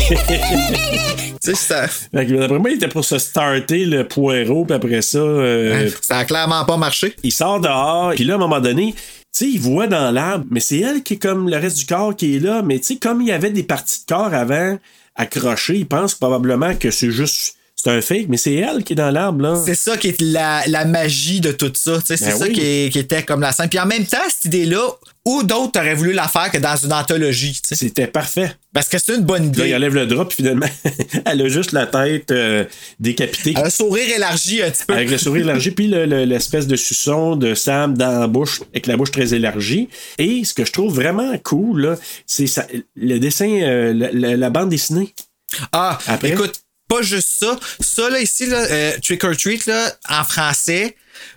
[1.41, 5.89] sais, ça, D'après moi, il était pour se starter le poireau, puis après ça, euh,
[6.01, 7.15] ça a clairement pas marché.
[7.23, 10.45] il sort dehors, puis là, à un moment donné, tu sais, il voit dans l'arbre,
[10.49, 12.86] mais c'est elle qui est comme le reste du corps qui est là, mais tu
[12.86, 14.77] sais, comme il y avait des parties de corps avant
[15.15, 18.95] accrochées, il pense probablement que c'est juste c'est un fake, mais c'est elle qui est
[18.95, 19.61] dans l'arbre, là.
[19.65, 21.99] C'est ça qui est la, la magie de tout ça.
[22.05, 22.53] C'est Ben ça oui.
[22.53, 23.69] qui, est- qui était comme la scène.
[23.69, 24.81] Puis en même temps, cette idée-là,
[25.25, 27.59] où d'autres auraient voulu la faire que dans une anthologie.
[27.63, 28.51] C'était parfait.
[28.73, 29.75] Parce que c'est une bonne Là, il idée.
[29.75, 30.65] enlève le drap, puis finalement,
[31.25, 32.65] elle a juste la tête euh,
[32.99, 33.53] décapitée.
[33.55, 34.93] Un sourire élargi un petit peu.
[34.93, 38.61] Avec le sourire élargi, puis le- le- l'espèce de suçon de Sam dans la bouche,
[38.73, 39.89] avec la bouche très élargie.
[40.17, 42.45] Et ce que je trouve vraiment cool, là, c'est
[42.95, 45.13] le dessin, euh, la, la- la bande dessinée.
[45.71, 46.29] Ah, Après?
[46.29, 47.58] écoute, pas juste ça.
[47.80, 50.95] Ça, là, ici, là, euh, Trick or Treat, là, en français,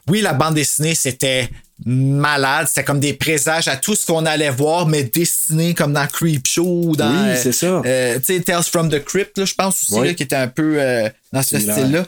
[0.08, 1.48] oui, la bande dessinée, c'était
[1.84, 2.66] malade.
[2.68, 6.94] C'était comme des présages à tout ce qu'on allait voir, mais dessiné comme dans Creepshow,
[6.96, 7.10] dans.
[7.10, 7.82] Oui, euh, c'est ça.
[7.84, 10.08] euh, tu sais, Tales from the Crypt, là, je pense aussi, Oui.
[10.08, 12.04] là, qui était un peu euh, dans ce style-là.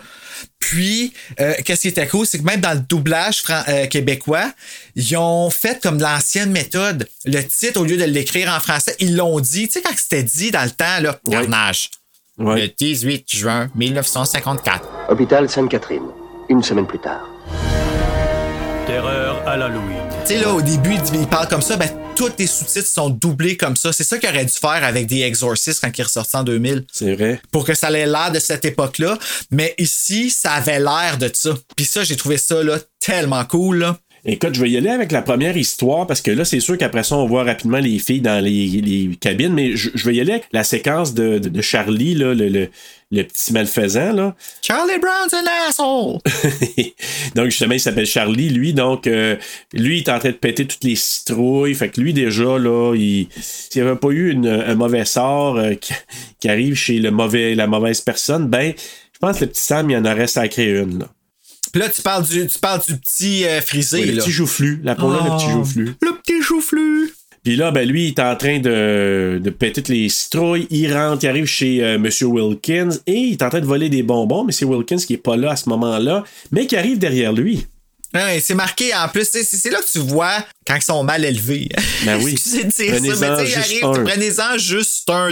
[0.59, 4.52] Puis, euh, qu'est-ce qui était cool, c'est que même dans le doublage euh, québécois,
[4.94, 7.09] ils ont fait comme l'ancienne méthode.
[7.24, 9.66] Le titre, au lieu de l'écrire en français, ils l'ont dit.
[9.68, 11.90] Tu sais, quand c'était dit dans le temps, là, carnage.
[12.38, 12.62] Ouais.
[12.62, 14.88] Le 18 juin 1954.
[15.08, 16.02] Hôpital Sainte-Catherine,
[16.48, 17.28] une semaine plus tard.
[18.86, 20.02] Terreur à l'Halloween.
[20.26, 22.86] Tu sais, là, au début, il, dit- il parle comme ça, ben, tous les sous-titres
[22.86, 23.92] sont doublés comme ça.
[23.92, 26.84] C'est ça qu'il aurait dû faire avec The Exorcist quand il est ressorti en 2000.
[26.92, 27.40] C'est vrai.
[27.50, 29.18] Pour que ça ait l'air de cette époque-là.
[29.50, 31.50] Mais ici, ça avait l'air de ça.
[31.76, 33.96] Puis ça, j'ai trouvé ça, là, tellement cool, là.
[34.26, 37.02] Écoute, je vais y aller avec la première histoire parce que là, c'est sûr qu'après
[37.02, 40.20] ça, on voit rapidement les filles dans les, les cabines, mais je, je vais y
[40.20, 42.68] aller avec la séquence de, de- de Charlie, là, le, le-
[43.10, 44.12] le petit malfaisant.
[44.14, 44.34] Là.
[44.62, 46.18] Charlie Brown's an asshole!
[47.34, 48.72] donc, justement, il s'appelle Charlie, lui.
[48.72, 49.37] Donc, euh,
[49.74, 51.74] lui, il est en train de péter toutes les citrouilles.
[51.74, 55.58] Fait que lui, déjà, là, il, s'il n'y avait pas eu une- un mauvais sort
[55.58, 55.92] euh, qui,
[56.40, 58.72] qui arrive chez le mauvais, la mauvaise personne, ben,
[59.12, 61.00] je pense que le petit Sam, il en aurait sacré une.
[61.00, 61.08] Là.
[61.74, 64.22] Puis là, tu parles du, tu parles du petit euh, frisé, Oui, le là.
[64.22, 64.80] petit joufflu.
[64.84, 65.84] La là le petit Oh, joufflu.
[66.00, 67.12] Le petit joufflu!
[67.42, 70.68] Puis là, ben lui, il est en train de, de péter toutes les citrouilles.
[70.70, 73.88] Il rentre, il arrive chez euh, Monsieur Wilkins et il est en train de voler
[73.88, 74.44] des bonbons.
[74.44, 77.66] Mais c'est Wilkins qui est pas là à ce moment-là, mais qui arrive derrière lui.
[78.14, 81.68] Ouais, c'est marqué en plus, c'est là que tu vois quand ils sont mal élevés.
[82.05, 82.33] Ben oui.
[82.33, 85.29] Excusez de dire ça, Prenez-en mais tu sais, juste arrive, prenez-en juste un.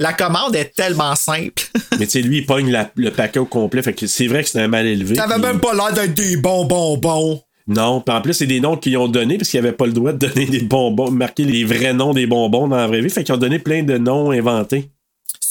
[0.00, 1.62] La commande est tellement simple.
[1.98, 3.82] mais tu sais, lui, il pogne la- le paquet au complet.
[3.82, 5.14] Fait que c'est vrai que c'est un mal élevé.
[5.16, 7.40] Puis- même pas l'air d'être des bons bonbons.
[7.66, 9.92] Non, puis en plus, c'est des noms qu'ils ont donnés parce qu'ils n'avaient pas le
[9.92, 13.08] droit de donner des bonbons, marquer les vrais noms des bonbons dans la vraie vie.
[13.08, 14.90] Fait qu'ils ont donné plein de noms inventés.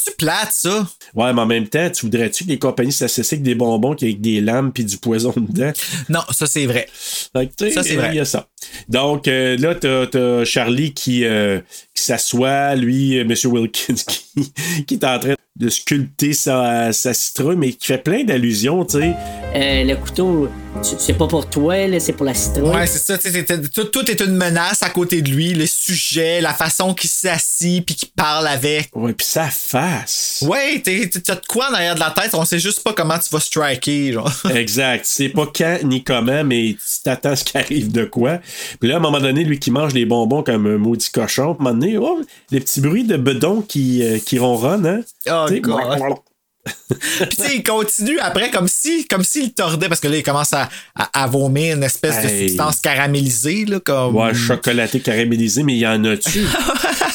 [0.05, 0.85] C'est plate, ça?
[1.13, 4.03] Ouais, mais en même temps, tu voudrais-tu que les compagnies s'associent avec des bonbons qui
[4.03, 5.71] avec des lames puis du poison dedans?
[6.09, 6.87] Non, ça, c'est vrai.
[7.33, 8.09] Tu sais, Ça, c'est vrai.
[8.11, 8.49] Il y a ça.
[8.89, 11.61] Donc, euh, là, t'as, t'as Charlie qui, euh,
[11.95, 14.53] qui s'assoit, lui, euh, Monsieur Wilkins, qui,
[14.85, 18.99] qui est en train de sculpter sa, sa citrouille, mais qui fait plein d'allusions, tu
[18.99, 19.13] sais.
[19.55, 20.49] Euh, le couteau,
[20.81, 22.69] tu- c'est pas pour toi, là, c'est pour la citrouille.
[22.73, 23.19] Ouais, c'est ça.
[23.19, 25.53] tu sais, c'était- Tout, tout est une menace à côté de lui.
[25.53, 28.89] Le sujet, la façon qu'il s'assit puis qu'il parle avec.
[28.95, 30.43] Ouais, puis sa face.
[30.47, 32.33] Ouais, t'as de quoi en arrière de la tête.
[32.33, 34.13] On sait juste pas comment tu vas striker.
[34.13, 34.31] Genre.
[34.55, 35.05] Exact.
[35.05, 38.39] Tu sais pas quand ni comment, mais tu t'attends à ce qui arrive de quoi.
[38.79, 41.49] Puis là, à un moment donné, lui qui mange les bonbons comme un maudit cochon,
[41.49, 45.01] à un moment donné, oh, les petits bruits de bedon qui, euh, qui ronronnent, hein?
[45.29, 45.61] Oh, Tu.
[46.89, 50.23] Puis tu sais, il continue après comme si comme s'il tordait parce que là il
[50.23, 55.63] commence à, à, à vomir une espèce de substance caramélisée là comme Ouais, chocolaté caramélisé,
[55.63, 56.39] mais il y en a-tu?
[56.39, 56.45] Hey,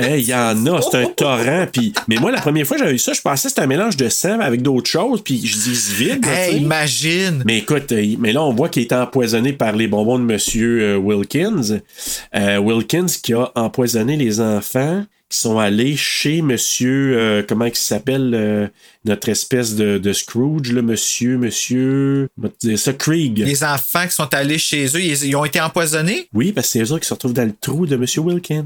[0.00, 1.66] il y en a, c'est un torrent.
[1.72, 3.66] Puis, mais moi, la première fois que j'avais eu ça, je pensais que c'était un
[3.66, 5.22] mélange de sang avec d'autres choses.
[5.22, 6.26] Puis je dis vide.
[6.26, 7.42] Hey, imagine.
[7.44, 10.82] Mais écoute, euh, mais là, on voit qu'il est empoisonné par les bonbons de Monsieur
[10.82, 11.80] euh, Wilkins.
[12.34, 17.74] Euh, Wilkins qui a empoisonné les enfants qui sont allés chez Monsieur, euh, comment il
[17.74, 18.66] s'appelle, euh,
[19.04, 22.28] notre espèce de, de Scrooge, là, Monsieur, Monsieur,
[22.76, 23.38] ça, Krieg.
[23.38, 26.28] Les enfants qui sont allés chez eux, ils, ils ont été empoisonnés?
[26.32, 28.64] Oui, parce que c'est eux autres qui se retrouvent dans le trou de Monsieur Wilkins.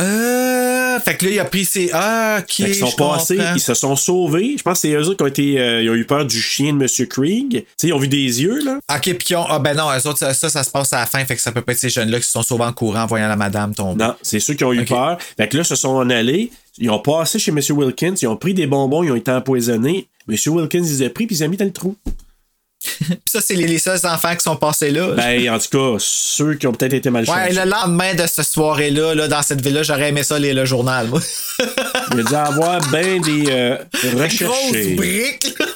[0.00, 1.90] Euh, fait que là, il a pris ses.
[1.92, 2.52] Ah, ok.
[2.52, 3.54] Fait qu'ils sont passés, comprends.
[3.54, 4.54] ils se sont sauvés.
[4.58, 6.40] Je pense que c'est eux autres qui ont été, euh, ils ont eu peur du
[6.40, 7.50] chien de Monsieur Krieg.
[7.50, 8.78] Tu sais, ils ont vu des yeux, là.
[8.94, 9.46] Ok, puis ils ont.
[9.48, 11.24] Ah, ben non, eux autres, ça, ça, ça se passe à la fin.
[11.24, 13.06] Fait que ça peut pas être ces jeunes-là qui se sont sauvés en courant en
[13.06, 14.04] voyant la madame tomber.
[14.04, 15.18] Non, c'est ceux qui ont eu peur.
[15.36, 16.50] Fait que là, se sont en allés.
[16.78, 17.60] Ils ont passé chez M.
[17.70, 18.14] Wilkins.
[18.20, 19.02] Ils ont pris des bonbons.
[19.02, 20.06] Ils ont été empoisonnés.
[20.28, 20.36] M.
[20.46, 21.96] Wilkins, ils les a pris puis ils les a mis dans le trou.
[23.08, 25.12] Puis ça, c'est les, les seuls enfants qui sont passés là.
[25.16, 28.46] Ben, en tout cas, ceux qui ont peut-être été mal Ouais, le lendemain de cette
[28.46, 31.20] soirée-là, là, dans cette ville-là, j'aurais aimé ça lire le journal, moi.
[32.12, 34.94] Il a dû avoir bien des euh, Grosse recherchés.
[34.94, 35.66] brique, là.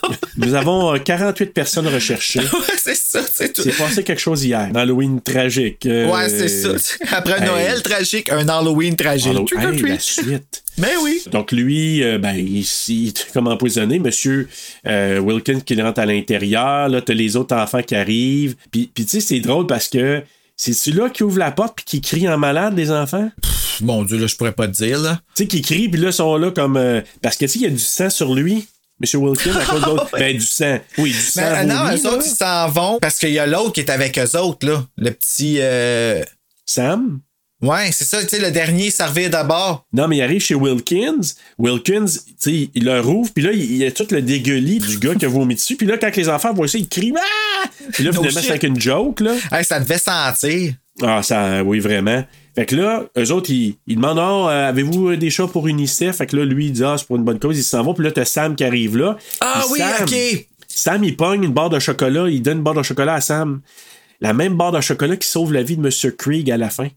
[0.40, 2.40] Nous avons euh, 48 personnes recherchées.
[2.52, 3.62] Ouais, c'est ça, c'est tout.
[3.62, 4.60] C'est passé quelque chose hier.
[4.60, 5.84] Un Halloween tragique.
[5.86, 6.70] euh, Ouais, c'est ça.
[7.16, 7.46] Après hey.
[7.46, 9.32] Noël tragique, un Halloween tragique.
[9.36, 10.62] Or Hey, la suite.
[10.78, 11.22] Mais oui.
[11.30, 13.98] Donc lui, euh, ben, il, il est comme empoisonné.
[13.98, 14.48] Monsieur
[14.86, 16.88] euh, Wilkins qui rentre à l'intérieur.
[16.88, 18.56] Là, t'as les autres enfants qui arrivent.
[18.70, 20.22] Puis, puis tu sais, c'est drôle parce que
[20.56, 23.30] c'est celui-là qui ouvre la porte puis qui crie en malade, les enfants?
[23.82, 25.20] Mon Dieu, là, je pourrais pas te dire, là.
[25.34, 26.76] Tu sais, qui crie, puis là, ils sont là comme...
[26.76, 28.66] euh, parce que, tu sais, il y a du sang sur lui.
[29.00, 30.10] Monsieur Wilkins, à cause d'autres.
[30.18, 30.78] ben, du sang.
[30.98, 31.40] Oui, du sang.
[31.42, 33.90] Mais, euh, non, eux autres, ils s'en vont parce qu'il y a l'autre qui est
[33.90, 34.84] avec eux autres, là.
[34.98, 35.56] Le petit.
[35.60, 36.22] euh,
[36.66, 37.20] Sam?
[37.62, 39.84] Ouais, c'est ça, tu sais, le dernier servir d'abord.
[39.92, 41.20] Non, mais il arrive chez Wilkins.
[41.58, 44.98] Wilkins, tu sais, il le rouvre, puis là, il y a tout le dégueulis du
[44.98, 45.76] gars qui a vomi dessus.
[45.76, 47.68] Puis là, quand les enfants voient ça, ils crient Ah!
[47.92, 49.34] Puis là, No finalement, c'est avec une joke, là.
[49.52, 50.72] Hey, ça devait sentir.
[51.02, 52.24] Ah, ça, oui, vraiment.
[52.60, 56.16] Fait que là, eux autres, ils, ils demandent Ah, euh, avez-vous des chats pour UNICEF?
[56.16, 57.94] Fait que là, lui, il dit Ah, c'est pour une bonne cause, ils s'en vont.
[57.94, 59.16] Puis là, t'as Sam qui arrive là.
[59.40, 60.46] Ah Puis oui, Sam- ok.
[60.68, 63.62] Sam, il pogne une barre de chocolat, il donne une barre de chocolat à Sam.
[64.20, 66.12] La même barre de chocolat qui sauve la vie de M.
[66.18, 66.88] Krieg à la fin.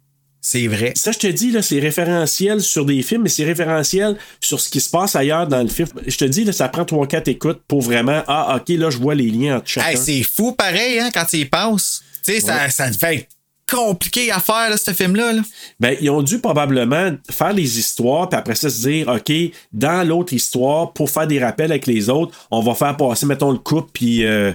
[0.42, 0.92] C'est vrai.
[0.98, 4.68] Ça, je te dis, là, c'est référentiel sur des films, mais c'est référentiel sur ce
[4.70, 5.88] qui se passe ailleurs dans le film.
[6.06, 9.16] Je te dis, là, ça prend 3-4 écoutes pour vraiment, ah, ok, là, je vois
[9.16, 9.88] les liens entre chacun.
[9.92, 12.04] Hey, c'est fou pareil, hein, quand tu y penses.
[12.26, 13.28] Tu sais, ça, ça devait être
[13.74, 15.34] compliqué à faire, ce film-là.
[15.34, 15.42] là.
[15.80, 19.34] Ben, ils ont dû probablement faire les histoires, puis après ça se dire, OK,
[19.72, 23.52] dans l'autre histoire, pour faire des rappels avec les autres, on va faire passer, mettons,
[23.52, 24.54] le couple, puis euh,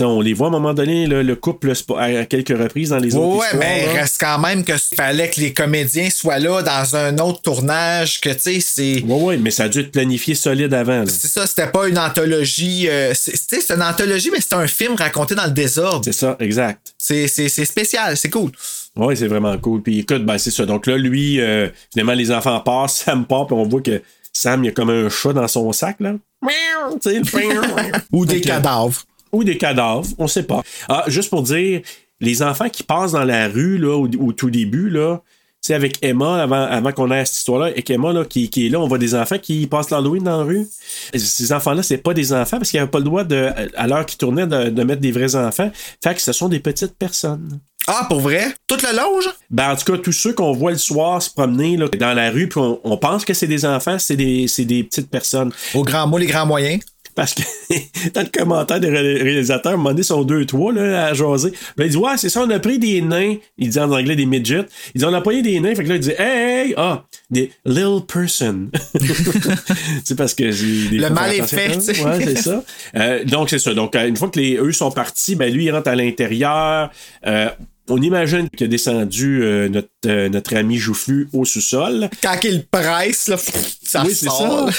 [0.00, 3.14] on les voit à un moment donné, le, le couple à quelques reprises dans les
[3.14, 3.60] autres Ouais, histoires.
[3.60, 3.92] mais là.
[4.00, 8.30] reste quand même que fallait que les comédiens soient là dans un autre tournage, que
[8.30, 9.02] tu sais, c'est.
[9.04, 11.04] Ouais, ouais, mais ça a dû être planifié solide avant.
[11.06, 12.88] C'est ça, c'était pas une anthologie.
[12.88, 16.02] euh, c'est tu sais, c'est une anthologie, mais c'est un film raconté dans le désordre.
[16.04, 16.94] C'est ça, exact.
[16.98, 17.26] C'est
[17.66, 18.50] spécial, c'est cool.
[18.96, 19.82] Oui, c'est vraiment cool.
[19.82, 20.64] Puis écoute, ben, c'est ça.
[20.66, 24.02] Donc là, lui, euh, finalement, les enfants passent, Sam part, puis on voit que
[24.32, 26.14] Sam, il y a comme un chat dans son sac, là.
[28.12, 29.02] Ou des cadavres.
[29.32, 30.62] Ou des cadavres, on sait pas.
[30.88, 31.80] Ah, juste pour dire,
[32.20, 35.22] les enfants qui passent dans la rue, là, au, au tout début, là,
[35.62, 38.68] sais, avec Emma, avant, avant qu'on ait cette histoire-là, avec Emma, là, qui, qui est
[38.68, 40.66] là, on voit des enfants qui passent l'Halloween dans la rue.
[41.14, 44.04] Ces enfants-là, c'est pas des enfants parce qu'ils n'avaient pas le droit, de, à l'heure
[44.04, 45.70] qu'ils tournaient, de, de mettre des vrais enfants.
[46.02, 47.60] Fait que ce sont des petites personnes.
[47.86, 48.54] Ah, pour vrai?
[48.68, 49.34] Tout le long, genre?
[49.50, 52.30] Ben, en tout cas, tous ceux qu'on voit le soir se promener là, dans la
[52.30, 55.52] rue, puis on, on pense que c'est des enfants, c'est des, c'est des petites personnes.
[55.74, 56.80] Au grand mot, les grands moyens.
[57.14, 57.42] Parce que
[58.14, 61.14] dans le commentaire des ré- réalisateurs, à un moment donné, sont deux, trois là, à
[61.14, 61.52] jaser.
[61.76, 63.36] Là, il dit Ouais, c'est ça, on a pris des nains.
[63.58, 64.64] Il dit en anglais des midgets.
[64.94, 65.74] Il dit On a pris des nains.
[65.74, 68.70] Fait que là, il dit Hey, ah, des little person.
[70.04, 72.02] c'est parce que j'ai des Le mal est fait, tu sais.
[72.02, 72.64] Ouais, c'est ça.
[72.96, 73.74] Euh, donc, c'est ça.
[73.74, 76.90] Donc, euh, une fois que les, eux sont partis, ben lui, il rentre à l'intérieur.
[77.26, 77.48] Euh,
[77.88, 82.08] on imagine qu'il a descendu euh, notre, euh, notre ami Joufflu au sous-sol.
[82.22, 83.36] Quand il presse, là,
[83.82, 84.70] ça Oui, c'est sort.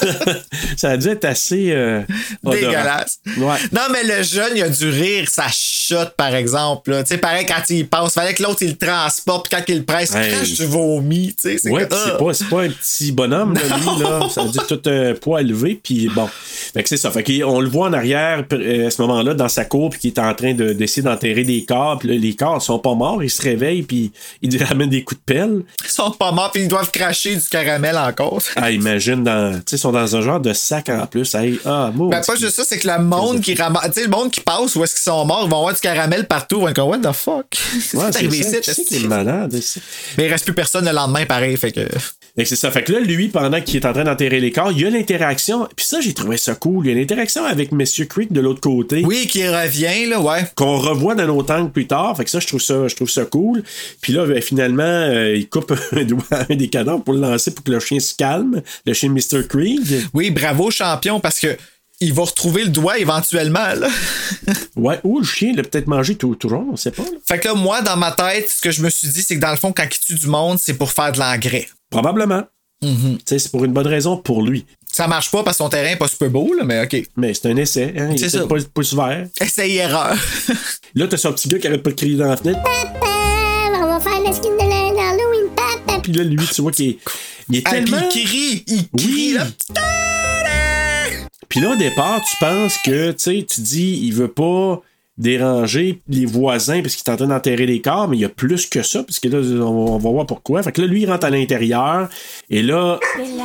[0.76, 2.02] Ça a dû être assez euh.
[2.44, 3.20] Dégueulasse.
[3.36, 3.56] Ouais.
[3.72, 6.94] Non, mais le jeune, il a dû rire sa shot, par exemple.
[7.02, 9.78] Tu sais, pareil, quand il passe, fallait que l'autre, il le transporte, puis quand il
[9.78, 10.32] le presse, il Hey.
[10.32, 11.34] crache du vomi.
[11.34, 11.86] Tu sais, c'est Ouais,
[12.34, 14.28] c'est pas, un petit bonhomme, là, lui, là.
[14.30, 16.28] Ça veut dire tout un poids élevé, puis bon.
[16.72, 17.10] Fait que c'est ça.
[17.10, 20.10] Fait qu'on le voit en arrière, euh, à ce moment-là, dans sa cour, puis qu'il
[20.12, 23.22] est en train de, d'essayer d'enterrer des corps, puis là, les corps sont pas morts,
[23.22, 25.62] ils se réveillent, puis ils lui ramènent des coups de pelle.
[25.84, 28.40] Ils sont pas morts, puis ils doivent cracher du caramel encore.
[28.56, 31.34] Ah, imagine, dans, tu sais, sont dans un genre de sac en plus.
[31.34, 32.16] Hey, ah, maudit.
[32.16, 33.86] Ben, pas juste ça, c'est que le monde qui ramasse.
[33.86, 35.80] Tu sais, le monde qui passe où est-ce qu'ils sont morts, ils vont avoir du
[35.80, 36.58] caramel partout.
[36.60, 37.46] Ils vont comme, what the fuck?
[37.94, 38.56] Ouais, c'est arrivé ici?
[38.62, 39.54] C'est malade?
[40.16, 41.56] Mais il reste plus personne le lendemain, pareil.
[41.56, 41.80] Fait que.
[42.36, 42.70] Fait que c'est ça.
[42.70, 44.90] Fait que là, lui, pendant qu'il est en train d'enterrer les corps, il y a
[44.90, 45.68] l'interaction.
[45.76, 46.86] Puis ça, j'ai trouvé ça cool.
[46.86, 49.02] Il y a l'interaction avec Monsieur Creek de l'autre côté.
[49.04, 50.44] Oui, qui revient, là, ouais.
[50.54, 52.16] Qu'on revoit dans nos tanks plus tard.
[52.16, 53.62] Fait que ça, je trouve ça, je trouve ça cool.
[54.00, 57.52] Puis là, ben, finalement, euh, il coupe un doigt un des cadavres pour le lancer
[57.52, 58.62] pour que le chien se calme.
[58.86, 59.46] Le chien de Mr.
[59.46, 59.80] Creek.
[60.14, 61.56] Oui, bravo, champion, parce que.
[62.02, 63.88] Il va retrouver le doigt éventuellement, là.
[64.76, 67.02] Ouais, ou le chien l'a peut-être mangé tout, tout rond, on sait pas.
[67.02, 67.10] là.
[67.26, 69.40] Fait que là, moi, dans ma tête, ce que je me suis dit, c'est que
[69.40, 71.68] dans le fond, quand il tue du monde, c'est pour faire de l'engrais.
[71.90, 72.44] Probablement.
[72.82, 72.88] Tu
[73.26, 74.64] sais, c'est pour une bonne raison pour lui.
[74.90, 76.96] Ça marche pas parce que son terrain est pas super beau, là, mais OK.
[77.18, 77.92] Mais c'est un essai.
[77.98, 78.08] Hein?
[78.12, 78.44] Il C'est essaie ça.
[78.44, 79.26] de pas le pouce vert.
[79.38, 80.16] Essai erreur.
[80.94, 82.60] Là, t'as son petit gars qui arrête pas de crier dans la fenêtre.
[82.62, 83.06] Papa,
[83.82, 86.00] on va faire le skin de la- d'Halloween, papa.
[86.02, 86.98] Puis là, lui, tu vois qu'il est,
[87.50, 87.98] il est Ah, tellement...
[88.14, 89.36] il crie, il crie, Oui.
[89.36, 89.46] là.
[91.50, 94.80] Puis là, au départ, tu penses que, tu sais, tu dis, il veut pas
[95.18, 98.30] déranger les voisins parce qu'il est en train d'enterrer les corps, mais il y a
[98.30, 100.62] plus que ça, parce que là, on va, on va voir pourquoi.
[100.62, 102.08] Fait que là, lui, il rentre à l'intérieur,
[102.48, 102.98] et là,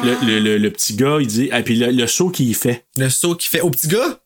[0.03, 2.86] le, le- le- le petit gars, il dit, ah, puis le, le saut qu'il fait.
[2.97, 4.19] Le saut qu'il fait au petit gars?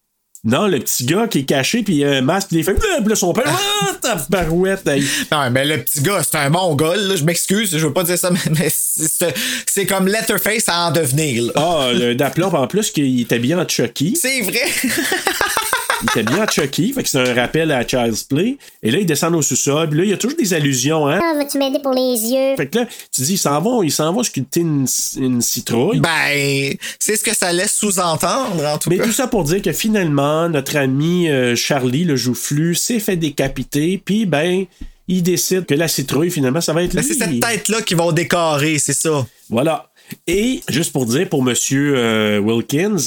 [0.45, 2.73] Non, le petit gars qui est caché, puis il a un masque, puis il fait,
[2.73, 3.43] puis là, son père,
[3.81, 4.89] ah, ta barouette.
[5.31, 7.15] Non, mais le petit gars, c'est un mongol, là.
[7.17, 11.51] Je m'excuse, je veux pas dire ça, mais, c'est- comme Letterface à en devenir, là.
[11.55, 14.15] Ah, le d'aplomb, en plus, qu'il est habillé en Chucky.
[14.15, 14.61] C'est vrai.
[16.01, 18.57] Il était bien en Chucky, fait que c'est un rappel à Child's Play.
[18.81, 21.19] Et là, ils descendent au sous-sol, puis là, il y a toujours des allusions, hein.
[21.21, 22.55] Ah, vas-tu m'aider pour les yeux?
[22.55, 24.85] Fait que là, tu dis, ils s'en vont, ils s'en vont sculpter une,
[25.17, 25.99] une citrouille.
[25.99, 29.03] Ben, c'est ce que ça laisse sous-entendre, en tout Mais cas.
[29.03, 34.01] tout ça pour dire que finalement, notre ami euh, Charlie, le joufflu, s'est fait décapiter,
[34.03, 34.65] puis ben,
[35.09, 37.07] il décide que la citrouille, finalement, ça va être Mais lui.
[37.09, 39.25] c'est cette tête-là qui vont décorer, c'est ça.
[39.49, 39.89] Voilà.
[40.27, 42.97] Et juste pour dire, pour Monsieur euh, Wilkins,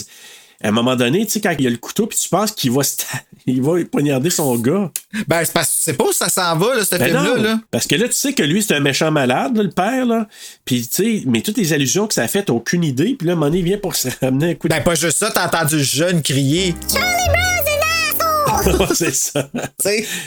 [0.62, 2.52] à un moment donné, tu sais, quand il y a le couteau, puis tu penses
[2.52, 2.82] qu'il va,
[3.46, 4.90] il va poignarder son gars.
[5.26, 7.36] Ben, c'est parce que c'est pas où ça s'en va, là, ce Ben film-là.
[7.36, 7.60] Là.
[7.70, 10.28] Parce que là, tu sais que lui, c'est un méchant malade, là, le père, là.
[10.64, 13.14] Puis, tu sais, mais toutes les allusions que ça a fait, t'as aucune idée.
[13.18, 14.74] Puis là, à un moment donné, il vient pour se ramener un coup de.
[14.74, 16.74] Ben, pas juste ça, t'as entendu le jeune crier.
[18.94, 19.50] c'est ça.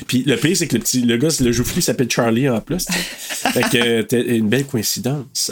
[0.07, 2.85] Puis le pire, c'est que le petit, le gars, le joufflu s'appelle Charlie en plus.
[2.85, 5.51] fait que euh, t'as une belle coïncidence.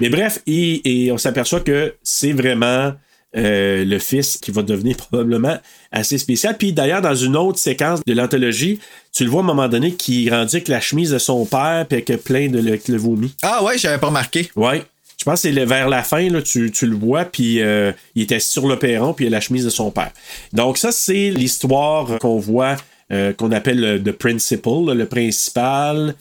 [0.00, 2.92] Mais bref, et, et on s'aperçoit que c'est vraiment
[3.36, 5.58] euh, le fils qui va devenir probablement
[5.90, 6.56] assez spécial.
[6.56, 8.78] Puis d'ailleurs, dans une autre séquence de l'anthologie,
[9.12, 11.86] tu le vois à un moment donné qui rendu avec la chemise de son père
[11.88, 13.34] puis avec plein de le, le vomi.
[13.42, 14.50] Ah ouais, j'avais pas remarqué.
[14.56, 14.82] Ouais.
[15.18, 18.22] Je pense que c'est vers la fin, là, tu, tu le vois, puis euh, il
[18.22, 20.10] était sur le perron, puis il a la chemise de son père.
[20.52, 22.76] Donc, ça, c'est l'histoire qu'on voit,
[23.10, 26.14] euh, qu'on appelle le the principal, le principal.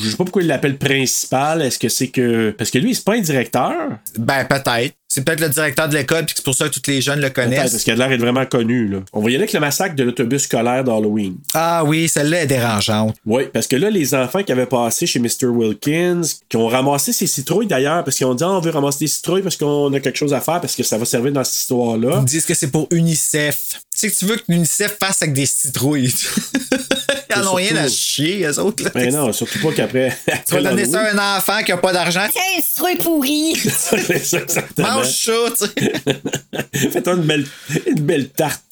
[0.00, 1.62] Je sais pas pourquoi il l'appelle principal.
[1.62, 2.50] Est-ce que c'est que.
[2.56, 3.72] Parce que lui, c'est pas un directeur?
[4.18, 4.94] Ben, peut-être.
[5.10, 7.20] C'est peut-être le directeur de l'école, puis que c'est pour ça que tous les jeunes
[7.20, 7.70] le connaissent.
[7.70, 8.88] parce qu'il a l'air d'être vraiment connu.
[8.88, 8.98] Là.
[9.14, 11.36] On va y aller avec le massacre de l'autobus scolaire d'Halloween.
[11.54, 13.16] Ah oui, celle-là est dérangeante.
[13.24, 15.46] Oui, parce que là, les enfants qui avaient passé chez Mr.
[15.46, 16.20] Wilkins,
[16.50, 19.06] qui ont ramassé ces citrouilles d'ailleurs, parce qu'ils ont dit Ah, on veut ramasser des
[19.06, 21.56] citrouilles parce qu'on a quelque chose à faire, parce que ça va servir dans cette
[21.62, 22.18] histoire-là.
[22.20, 23.80] Ils disent que c'est pour UNICEF.
[23.94, 26.12] Tu sais que tu veux que l'UNICEF fasse avec des citrouilles.
[27.34, 28.84] Ils en ont rien à chier, eux autres.
[28.84, 28.90] Là.
[28.94, 30.16] Mais non, surtout pas qu'après.
[30.48, 32.26] Tu vas donner ça à un enfant qui a pas d'argent.
[32.32, 33.54] C'est un citrouille pourri.
[33.56, 34.88] C'est ça, exactement.
[34.96, 36.88] Mange ça, tu sais.
[36.90, 37.46] Fais-toi une belle,
[37.86, 38.62] une belle tarte.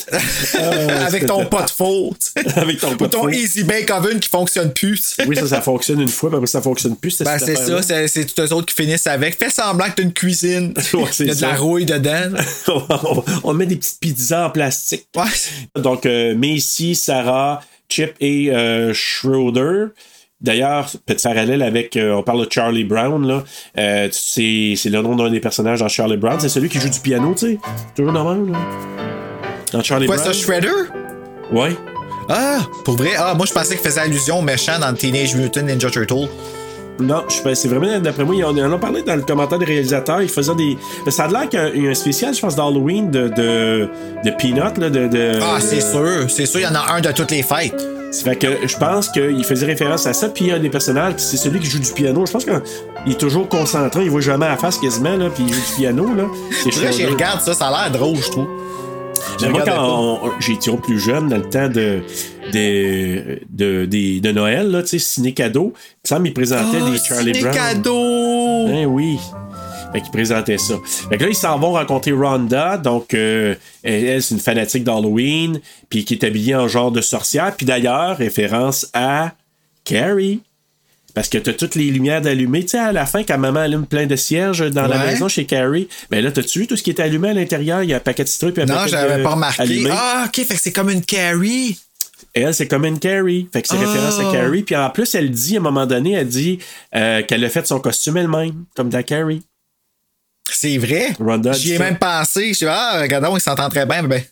[0.59, 2.15] Ah, Avec ton pot de faux.
[2.21, 2.59] tu sais.
[2.59, 3.29] Avec ton Ou pot de ton.
[3.29, 5.15] Easy Bake Oven qui fonctionne plus.
[5.19, 5.27] tu.
[5.27, 7.21] Oui, ça, ça fonctionne une fois, mais après, ça fonctionne plus.
[7.23, 9.39] Ben, c'est ça, c'est, c'est tous eux autres qui finissent avec.
[9.39, 10.73] Fais semblant que t'as une cuisine.
[10.95, 11.49] Ouais, c'est Il y a de ça.
[11.49, 12.31] la rouille dedans.
[12.69, 15.07] on, on met des petites pizzas en plastique.
[15.17, 15.25] Ouais.
[15.83, 19.87] Donc, euh, Macy, Sarah, Chip et euh, Schroeder.
[20.41, 23.43] D'ailleurs, petit parallèle avec, euh, on parle de Charlie Brown, là.
[23.78, 26.39] Euh, c'est, c'est le nom d'un des personnages dans Charlie Brown.
[26.39, 27.59] C'est celui qui joue du piano, tu sais.
[27.97, 28.59] Toujours normal, là.
[29.72, 30.32] Dans Charlie Quoi, Brown.
[30.32, 30.68] ça, Shredder?
[31.53, 31.70] Ouais.
[32.28, 33.12] Ah, pour vrai?
[33.16, 36.28] Ah, moi, je pensais qu'il faisait allusion au méchant dans Teenage Mutant Ninja Turtle.
[36.99, 39.67] Non, je sais c'est vraiment, d'après moi, on en a parlé dans le commentaire des
[39.67, 40.79] réalisateurs, il faisait des...
[41.11, 43.89] Ça a l'air qu'il y a un- spécial, je pense, d'Halloween de, de,
[44.25, 45.07] de Peanut, là, de...
[45.09, 46.27] de Ah, c'est sûr.
[46.29, 47.87] C'est sûr, il y en a un de toutes les fêtes.
[48.13, 50.71] Ça fait que je pense qu'il faisait référence à ça, puis il y a des
[50.71, 52.25] personnages, puis c'est celui qui joue du piano.
[52.25, 55.45] Je pense qu'il est toujours concentré, il voit jamais à la face quasiment, là, puis
[55.47, 56.25] il joue du piano, là.
[56.63, 57.07] C'est j'y Schroeder.
[57.07, 58.47] regarde ça, ça a l'air drôle, je trouve.
[59.43, 62.01] Mais moi, quand été plus jeune, dans le temps de,
[62.53, 63.87] de, de,
[64.21, 67.35] de Noël, là, tu sais, ciné cadeau, il me semble qu'il présentait Ah, des Charlie
[67.35, 67.55] ciné Brown.
[67.55, 68.67] cadeau!
[68.69, 69.19] Ben oui.
[69.93, 70.75] Fait qu'il présentait ça.
[71.09, 72.77] Fait que là, ils s'en vont rencontrer Rhonda.
[72.77, 75.61] Donc, euh, elle, elle, c'est une fanatique d'Halloween.
[75.89, 77.55] Puis qui est habillée en genre de sorcière.
[77.57, 79.33] Puis d'ailleurs, référence à
[79.85, 80.41] Carrie.
[81.17, 82.62] Parce que t'as toutes les lumières d'allumées.
[82.64, 85.47] Tu sais, à la fin, quand maman allume plein de cierges dans la maison chez
[85.47, 87.83] Carrie, ben là, t'as-tu vu tout ce qui est allumé à l'intérieur?
[87.83, 88.29] Il y a un paquet de
[88.61, 89.62] un Non, paquet j'avais pas remarqué.
[89.62, 89.89] allumé.
[89.95, 91.79] Ah, ok, fait que c'est comme une Carrie.
[92.35, 93.49] Elle, c'est comme une Carrie.
[93.51, 93.87] Fait que c'est Ah.
[93.89, 94.62] référence à Carrie.
[94.62, 96.59] Puis en plus, elle dit, à un moment donné, elle dit
[96.95, 99.43] euh, qu'elle a fait son costume elle-même, comme dans Carrie.
[100.51, 101.14] C'est vrai?
[101.19, 102.49] Rhonda J'y ai même pensé.
[102.49, 104.03] Je suis ah, regardons, il s'entend très bien.
[104.03, 104.23] Ben.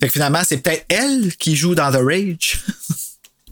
[0.00, 2.58] Fait que finalement, c'est peut-être elle qui joue dans The Rage.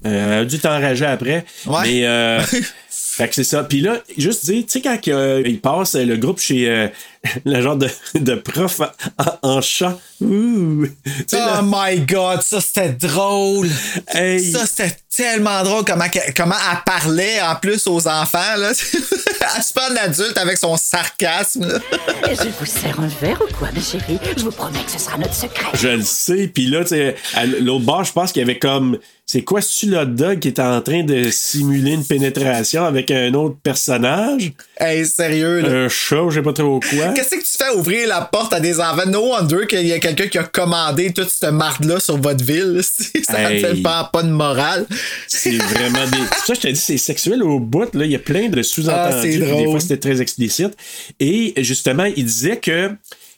[0.07, 1.45] Euh, elle a dû t'enrager après.
[1.67, 1.81] Ouais.
[1.83, 2.41] Mais, euh,
[2.91, 3.65] fait que c'est ça.
[3.65, 6.89] Puis là, juste dire, tu sais, quand euh, il passe le groupe chez euh,
[7.45, 8.81] le genre de, de prof
[9.19, 9.99] en, en chat.
[10.21, 10.87] Ouh.
[10.87, 10.89] Oh
[11.33, 13.69] là, my god, ça c'était drôle.
[14.09, 14.53] Hey.
[14.53, 16.07] Ça c'était tellement drôle comment,
[16.37, 18.57] comment elle parlait en plus aux enfants.
[18.59, 18.73] Là.
[19.57, 21.67] elle se parle d'adulte avec son sarcasme.
[21.67, 21.79] là.
[22.31, 24.19] Je vous sers un verre ou quoi, ma chérie?
[24.37, 25.67] Je vous promets que ce sera notre secret.
[25.75, 26.49] je le sais.
[26.49, 28.99] Puis là, tu sais, à l'autre bord, je pense qu'il y avait comme.
[29.27, 33.57] C'est quoi, ce dog qui était en train de simuler une pénétration avec un autre
[33.63, 34.53] personnage?
[34.79, 35.69] Hey, sérieux, là.
[35.85, 37.09] Un chat, sais pas trop quoi.
[37.15, 39.07] Qu'est-ce que tu fais ouvrir la porte à des enfants?
[39.07, 42.81] No wonder qu'il y a quelqu'un qui a commandé toute cette marde-là sur votre ville.
[43.23, 43.61] Ça Hey.
[43.61, 44.87] fait pas, pas de morale.
[45.29, 46.19] C'est vraiment des.
[46.47, 47.95] Ça que je te dis, c'est sexuel au bout.
[47.95, 48.05] Là.
[48.05, 49.33] Il y a plein de Ah, sous-entendus.
[49.33, 50.73] c'est puis des fois, c'était très explicite.
[51.21, 52.91] Et justement, il disait que.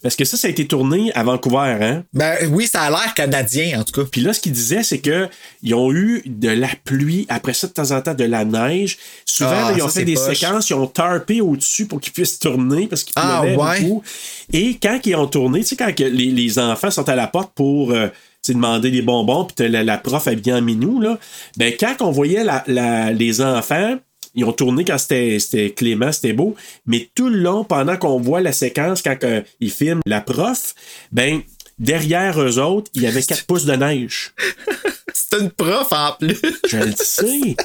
[0.07, 2.05] Parce que ça, ça a été tourné à Vancouver, hein?
[2.15, 4.09] Ben oui, ça a l'air canadien, en tout cas.
[4.09, 5.29] Puis là, ce qu'il disait, c'est que
[5.65, 8.99] ils ont eu de la pluie, après ça, de temps en temps, de la neige.
[9.25, 10.39] Souvent, Ah, là, ils ont ça, fait des poche.
[10.39, 13.57] séquences, ils ont tarpé au-dessus pour qu'ils puissent tourner parce qu'il Ah, ouais.
[13.81, 14.05] beaucoup.
[14.53, 17.53] Et quand ils ont tourné, tu sais, quand les, les enfants sont à la porte
[17.57, 18.07] pour euh,
[18.49, 21.19] demander des bonbons, puis la, la prof habillée en minou, là,
[21.57, 23.97] ben quand on voyait la, la- les enfants,
[24.37, 26.55] ils ont tourné quand c'était clément, c'était beau,
[26.87, 30.75] mais tout le long, pendant qu'on voit la séquence, quand euh, ils filment la prof,
[31.11, 31.41] ben
[31.79, 34.33] derrière eux autres, il y avait 4 pouces de neige.
[35.13, 36.39] C'est une prof en plus.
[36.69, 37.57] Je le sais.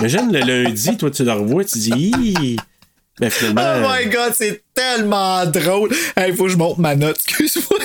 [0.00, 2.56] Imagine le lundi, toi, tu le revois, tu dis,
[3.20, 5.90] Ben, finalement, Oh my god, c'est tellement drôle.
[6.16, 7.78] Il faut que je monte ma note, excuse-moi.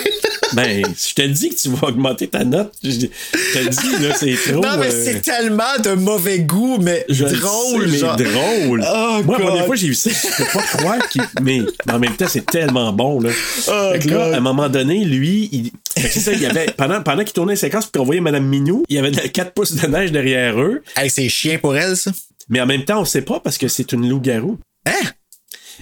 [0.54, 2.74] Ben, je te dis que tu vas augmenter ta note.
[2.84, 4.62] Je, te dis, là, c'est trop.
[4.62, 8.86] Non, mais euh, c'est tellement de mauvais goût, mais je le drôle, sais, mais drôle.
[8.88, 9.48] Oh, Moi, la God.
[9.48, 11.22] première fois j'ai vu ça, je peux pas croire qu'il.
[11.42, 13.30] Mais en même temps, c'est tellement bon, là.
[13.68, 15.72] Oh, Fait que là, à un moment donné, lui, il.
[15.98, 16.68] fait que c'est ça, il y avait.
[16.78, 19.54] Pendant, pendant qu'il tournait les séquences puis qu'on voyait Madame Minou, il y avait 4
[19.54, 20.82] pouces de neige derrière eux.
[20.96, 22.12] Hey, c'est chien pour elle, ça.
[22.50, 24.58] Mais en même temps, on sait pas parce que c'est une loup-garou.
[24.86, 25.08] Hein?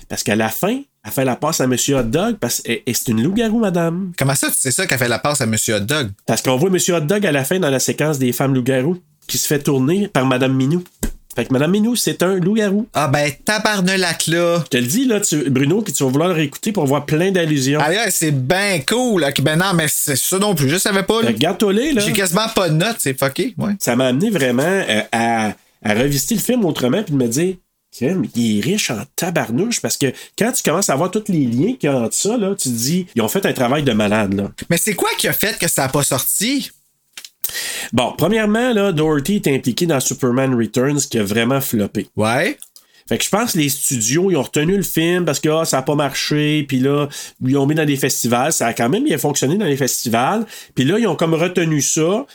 [0.09, 3.09] Parce qu'à la fin, elle fait la passe à Monsieur Hot Dog parce et c'est
[3.09, 4.11] une loup-garou, madame.
[4.17, 6.09] Comment ça, sais ça qu'elle fait la passe à Monsieur Hot Dog?
[6.25, 8.97] Parce qu'on voit Monsieur Hot Dog à la fin dans la séquence des femmes loup-garou
[9.27, 10.83] qui se fait tourner par Madame Minou.
[11.35, 12.87] Fait que Madame Minou, c'est un loup-garou.
[12.93, 14.61] Ah ben, tabarnelac là.
[14.65, 17.05] Je te le dis, là, tu- Bruno, que tu vas vouloir le réécouter pour voir
[17.05, 17.79] plein d'allusions.
[17.83, 19.23] Ah ouais, c'est ben cool.
[19.23, 21.21] Ok, Ben non, mais c'est ça non plus, je savais pas.
[21.21, 21.27] là.
[21.29, 22.01] Que Regarde-toi les, là.
[22.05, 23.73] J'ai quasiment pas de notes, c'est fucké, ouais.
[23.79, 25.47] Ça m'a amené vraiment euh, à,
[25.83, 27.55] à revisiter le film autrement puis de me dire,
[28.01, 31.73] il est riche en tabarnouche parce que quand tu commences à voir tous les liens
[31.73, 33.93] qu'il y a entre ça, là, tu te dis, ils ont fait un travail de
[33.93, 34.51] malade, là.
[34.69, 36.71] Mais c'est quoi qui a fait que ça a pas sorti?
[37.93, 42.07] Bon, premièrement, là, Doherty est impliqué dans Superman Returns qui a vraiment floppé.
[42.15, 42.57] Ouais.
[43.07, 45.63] Fait que je pense que les studios, ils ont retenu le film parce que ah,
[45.63, 47.07] ça a pas marché, puis là,
[47.45, 48.51] ils ont mis dans des festivals.
[48.51, 50.45] Ça a quand même bien fonctionné dans les festivals.
[50.73, 52.25] Puis là, ils ont comme retenu ça.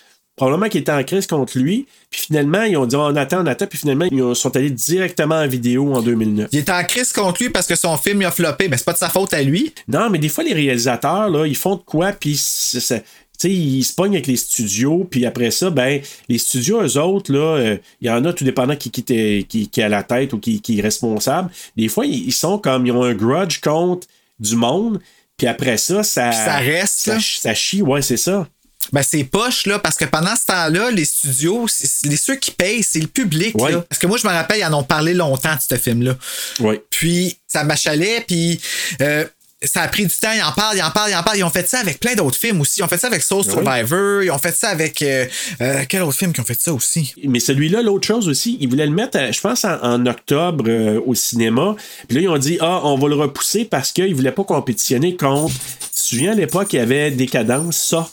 [0.41, 1.87] Probablement qu'ils étaient en crise contre lui.
[2.11, 3.67] Puis finalement, ils ont dit on attend, on attend.
[3.67, 6.49] Puis finalement, ils ont- sont allés directement en vidéo en 2009.
[6.53, 8.69] Il est en crise contre lui parce que son film il a floppé.
[8.69, 9.75] Ben c'est pas de sa faute à lui.
[9.87, 13.05] Non, mais des fois, les réalisateurs, là, ils font de quoi, puis sais,
[13.45, 17.57] ils se pognent avec les studios, puis après ça, ben, les studios, eux autres, là,
[17.57, 20.03] euh, il y en a tout dépendant qui, qui, est- qui, qui est à la
[20.03, 21.51] tête ou qui, qui est responsable.
[21.77, 24.07] Des fois, ils, sont comme, ils ont un grudge contre
[24.39, 25.01] du monde,
[25.37, 26.33] puis après ça, ça.
[26.33, 28.47] Ça reste, Ça, ça chie, ouais, c'est ça.
[28.93, 31.67] Ben c'est poche là parce que pendant ce temps-là, les studios,
[32.05, 33.83] les ceux qui payent, c'est le public là.
[33.89, 36.17] Parce que moi je me rappelle, ils en ont parlé longtemps de ce film-là.
[36.61, 36.83] Ouais.
[36.91, 38.61] Puis ça m'achalait, puis
[39.03, 39.25] euh,
[39.63, 41.37] ça a pris du temps, ils en parlent, ils en parlent, ils en parlent.
[41.37, 42.81] Ils ont fait ça avec plein d'autres films aussi.
[42.81, 43.51] Ils ont fait ça avec Soul Oui.
[43.53, 45.27] Survivor, ils ont fait ça avec euh,
[45.61, 47.13] euh, quel autre film qui ont fait ça aussi?
[47.25, 50.65] Mais celui-là, l'autre chose aussi, ils voulaient le mettre, à- je pense, en, en octobre
[50.67, 51.77] euh, au cinéma.
[52.09, 55.15] Puis là, ils ont dit, ah, on va le repousser parce qu'ils voulaient pas compétitionner
[55.15, 55.53] contre.
[55.53, 58.09] Tu te souviens, à l'époque, il y avait Décadence, ça,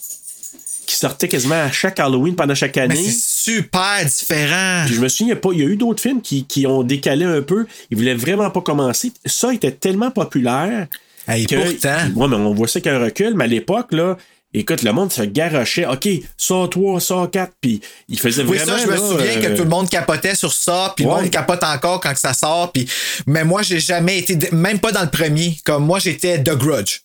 [0.88, 2.96] qui sortait quasiment à chaque Halloween pendant chaque Mais année.
[2.96, 4.84] c'est super différent.
[4.86, 7.26] Puis je me souviens pas, il y a eu d'autres films qui, qui ont décalé
[7.26, 7.68] un peu.
[7.92, 9.12] Ils voulaient vraiment pas commencer.
[9.26, 10.88] Ça était tellement populaire.
[11.28, 11.98] Hey, que, pourtant.
[12.16, 14.16] Ouais, mais on voit ça qu'un recul, mais à l'époque, là,
[14.54, 15.86] écoute, le monde se garochait.
[15.86, 16.08] OK,
[16.38, 18.78] ça 3, ça 4, puis il faisait Oui, vraiment.
[18.78, 21.12] ça, je me là, souviens euh, que tout le monde capotait sur ça, puis le
[21.12, 22.72] monde capote encore quand ça sort.
[22.72, 22.88] Puis...
[23.26, 25.58] Mais moi, j'ai jamais été, même pas dans le premier.
[25.66, 27.02] Comme moi, j'étais The Grudge.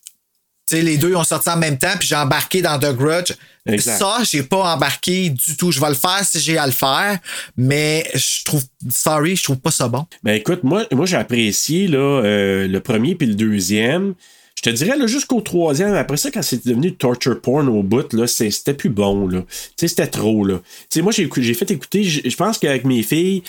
[0.71, 3.33] Les deux ont sorti en même temps, puis j'ai embarqué dans The Grudge.
[3.65, 3.97] Exact.
[3.97, 5.71] Ça, j'ai pas embarqué du tout.
[5.71, 7.17] Je vais le faire si j'ai à le faire,
[7.55, 10.05] mais je trouve, sorry, je trouve pas ça bon.
[10.23, 14.15] Ben écoute, moi, moi j'ai apprécié là, euh, le premier puis le deuxième.
[14.55, 15.93] Je te dirais là, jusqu'au troisième.
[15.93, 19.27] Après ça, quand c'est devenu torture porn au bout, là, c'était plus bon.
[19.27, 19.43] Là.
[19.75, 20.45] C'était trop.
[20.45, 20.59] Là.
[20.89, 23.43] Tu sais, moi, j'ai, fait écouter, je pense qu'avec mes filles,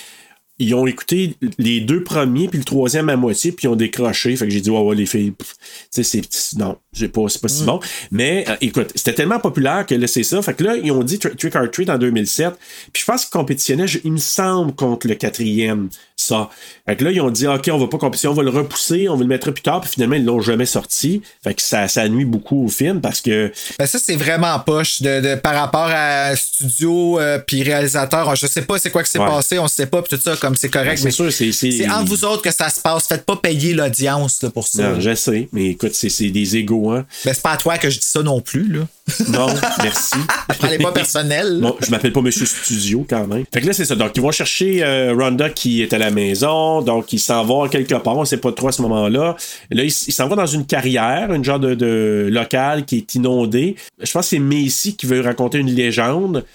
[0.57, 4.35] ils ont écouté les deux premiers puis le troisième à moitié puis ils ont décroché.
[4.35, 5.45] Fait que j'ai dit, ouais, ouais, les filles, tu
[5.89, 7.79] sais, c'est, non, j'ai pas, c'est pas si bon.
[8.11, 10.41] Mais euh, écoute, c'était tellement populaire que là, c'est ça.
[10.41, 12.53] Fait que là, ils ont dit Tri- Trick or Treat en 2007.
[12.93, 16.49] Puis je pense qu'ils compétitionnaient, il me semble, contre le quatrième, ça.
[16.87, 19.09] Fait que là, ils ont dit, OK, on va pas compétitionner, on va le repousser,
[19.09, 19.81] on va le mettre plus tard.
[19.81, 21.21] Puis finalement, ils l'ont jamais sorti.
[21.43, 25.01] Fait que ça, ça nuit beaucoup au film parce que Ben ça, c'est vraiment poche
[25.01, 28.35] de, de- par rapport à studio euh, puis réalisateur.
[28.35, 29.25] Je sais pas c'est quoi qui s'est Ouais.
[29.25, 30.97] passé, on sait pas, puis tout ça, comme c'est correct.
[30.97, 31.51] c'est mais sûr, c'est.
[31.51, 33.07] C'est, C'est entre vous autres que ça se passe.
[33.07, 34.91] Faites pas payer l'audience pour ça.
[34.91, 37.03] Non, je sais, mais écoute, c'est, c'est des égaux, hein.
[37.25, 38.81] Ben, c'est pas à toi que je dis ça non plus, là.
[39.29, 39.47] Non,
[39.83, 40.15] merci.
[40.59, 41.59] Prenez pas personnel.
[41.61, 43.45] Bon, je m'appelle pas Monsieur Studio quand même.
[43.51, 43.95] Fait que là, c'est ça.
[43.95, 46.81] Donc, ils vont chercher euh, Rhonda qui est à la maison.
[46.83, 48.17] Donc, il s'en va quelque part.
[48.17, 49.35] On sait pas trop à ce moment-là.
[49.71, 53.75] Là, il, s'en va dans une carrière, une genre de, de local qui est inondée.
[53.99, 56.45] Je pense que c'est Macy qui veut raconter une légende.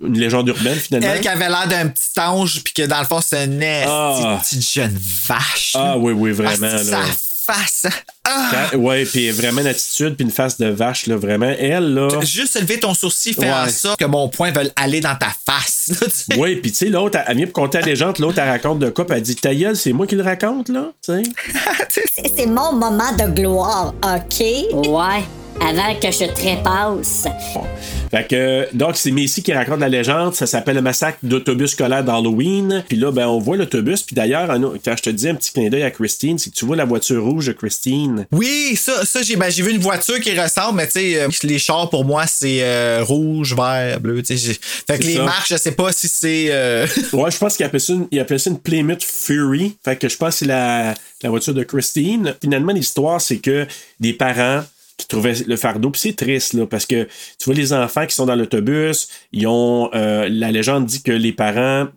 [0.00, 1.08] Une légende urbaine, finalement.
[1.12, 4.38] Elle qui avait l'air d'un petit ange, puis que dans le fond, c'est une Ah.
[4.42, 5.72] petite jeune vache.
[5.74, 6.66] Ah oui, oui, vraiment.
[6.66, 7.00] Asti, là.
[7.46, 7.86] Sa face.
[8.24, 8.74] Ah!
[8.74, 11.52] Ouais, puis vraiment une attitude, puis une face de vache, là, vraiment.
[11.58, 12.08] Elle, là.
[12.22, 13.70] Juste lever ton sourcil, faire Ouais.
[13.70, 15.90] sorte que mon point veut aller dans ta face.
[16.00, 16.36] là.
[16.38, 18.88] Oui, puis tu sais, l'autre, elle vient pour compter la légende, l'autre, elle raconte de
[18.88, 21.22] quoi, puis elle dit Ta gueule, c'est moi qui le raconte, là, tu sais.
[21.90, 24.40] C'est c'est mon moment de gloire, OK?
[24.40, 25.22] Ouais,
[25.60, 27.24] avant que je trépasse.
[27.54, 27.62] Bon.
[28.10, 30.34] Fait que, donc, c'est Macy qui raconte la légende.
[30.34, 32.84] Ça s'appelle le massacre d'autobus scolaire d'Halloween.
[32.88, 34.02] Puis là, ben, on voit l'autobus.
[34.02, 34.48] Puis d'ailleurs,
[34.84, 36.84] quand je te dis un petit clin d'œil à Christine, c'est que tu vois la
[36.84, 38.26] voiture rouge de Christine.
[38.30, 41.28] Oui, ça, ça j'ai ben, j'ai vu une voiture qui ressemble, mais tu sais, euh,
[41.42, 44.22] les chars pour moi, c'est euh, rouge, vert, bleu.
[44.22, 45.24] tu sais, j'ai- Fait que les ça.
[45.24, 46.46] marques, je sais pas si c'est.
[46.50, 47.94] euh, Ouais, je pense qu'il appelait ça
[48.38, 49.76] ça une Plymouth Fury.
[49.84, 52.34] Fait que je pense que c'est la, la voiture de Christine.
[52.42, 53.66] Finalement, l'histoire, c'est que
[54.00, 54.62] des parents
[54.96, 58.14] qui trouvaient le fardeau, puis c'est triste, là, parce que tu vois les enfants qui
[58.14, 61.88] sont dans l'autobus, ils ont, euh, la légende dit que les parents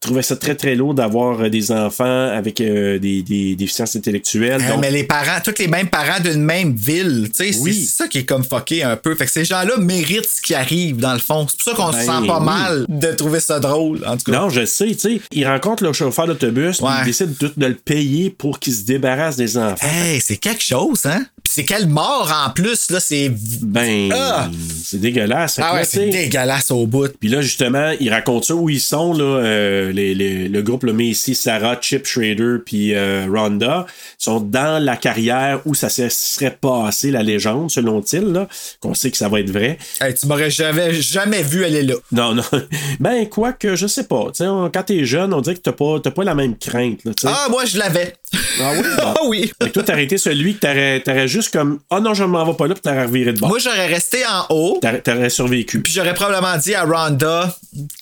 [0.00, 4.60] trouvaient ça très très lourd d'avoir euh, des enfants avec euh, des, des déficiences intellectuelles.
[4.60, 7.72] euh, Donc, mais les parents, tous les mêmes parents d'une même ville, tu sais, Oui.
[7.72, 9.14] c'est ça qui est comme fucké un peu.
[9.14, 11.46] Fait que ces gens-là méritent ce qui arrive, dans le fond.
[11.48, 12.44] C'est pour ça qu'on se Ben, sent pas oui.
[12.46, 14.40] mal de trouver ça drôle, en tout cas.
[14.40, 15.20] Non, je sais, tu sais.
[15.30, 16.90] Il rencontre le chauffeur d'autobus, Ouais.
[17.02, 19.86] il décide de, de le payer pour qu'il se débarrasse des enfants.
[19.86, 21.24] Hey, c'est quelque chose, hein?
[21.54, 23.30] C'est quelle mort en plus, là, c'est.
[23.62, 24.48] Ben, Ah!
[24.82, 25.58] c'est dégueulasse.
[25.62, 27.08] Ah ouais, c'est dégueulasse au bout.
[27.20, 30.84] Puis là, justement, ils racontent ça où ils sont, là, euh, les, les- le groupe,
[30.84, 33.84] le Macy, Sarah, Chip Schrader, puis euh, Rhonda,
[34.16, 38.48] sont dans la carrière où ça se serait passé, la légende, selon-il, là,
[38.80, 39.76] qu'on sait que ça va être vrai.
[40.00, 41.94] Hey, tu m'aurais jamais, jamais vu aller là.
[42.12, 42.42] Non, non.
[43.00, 44.24] Ben, quoi que, je sais pas.
[44.28, 46.56] Tu sais, on- quand t'es jeune, on dirait que t'as pas, t'as pas la même
[46.56, 47.12] crainte, là.
[47.26, 48.14] Ah, moi, je l'avais.
[48.58, 48.86] Ah oui?
[48.98, 49.52] Ah oui.
[49.60, 52.44] Fait que toi, t'aurais été celui que t'aurais, t'aurais juste comme, ah non, je m'en
[52.44, 53.50] vais pas là, puis t'aurais reviré de bord.
[53.50, 54.78] Moi, j'aurais resté en haut.
[54.80, 55.82] T'aurais, t'aurais survécu.
[55.82, 57.54] Puis j'aurais probablement dit à Rhonda,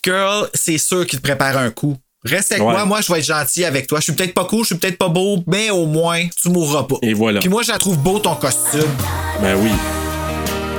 [0.05, 1.97] Girl, c'est sûr qu'il te prépare un coup.
[2.25, 2.73] Reste avec Ouais.
[2.73, 3.99] moi, moi je vais être gentil avec toi.
[3.99, 6.83] Je suis peut-être pas cool, je suis peut-être pas beau, mais au moins, tu mourras
[6.83, 6.97] pas.
[7.01, 7.41] Et voilà.
[7.41, 8.83] Puis moi, je la trouve beau ton costume.
[9.41, 9.71] Ben oui.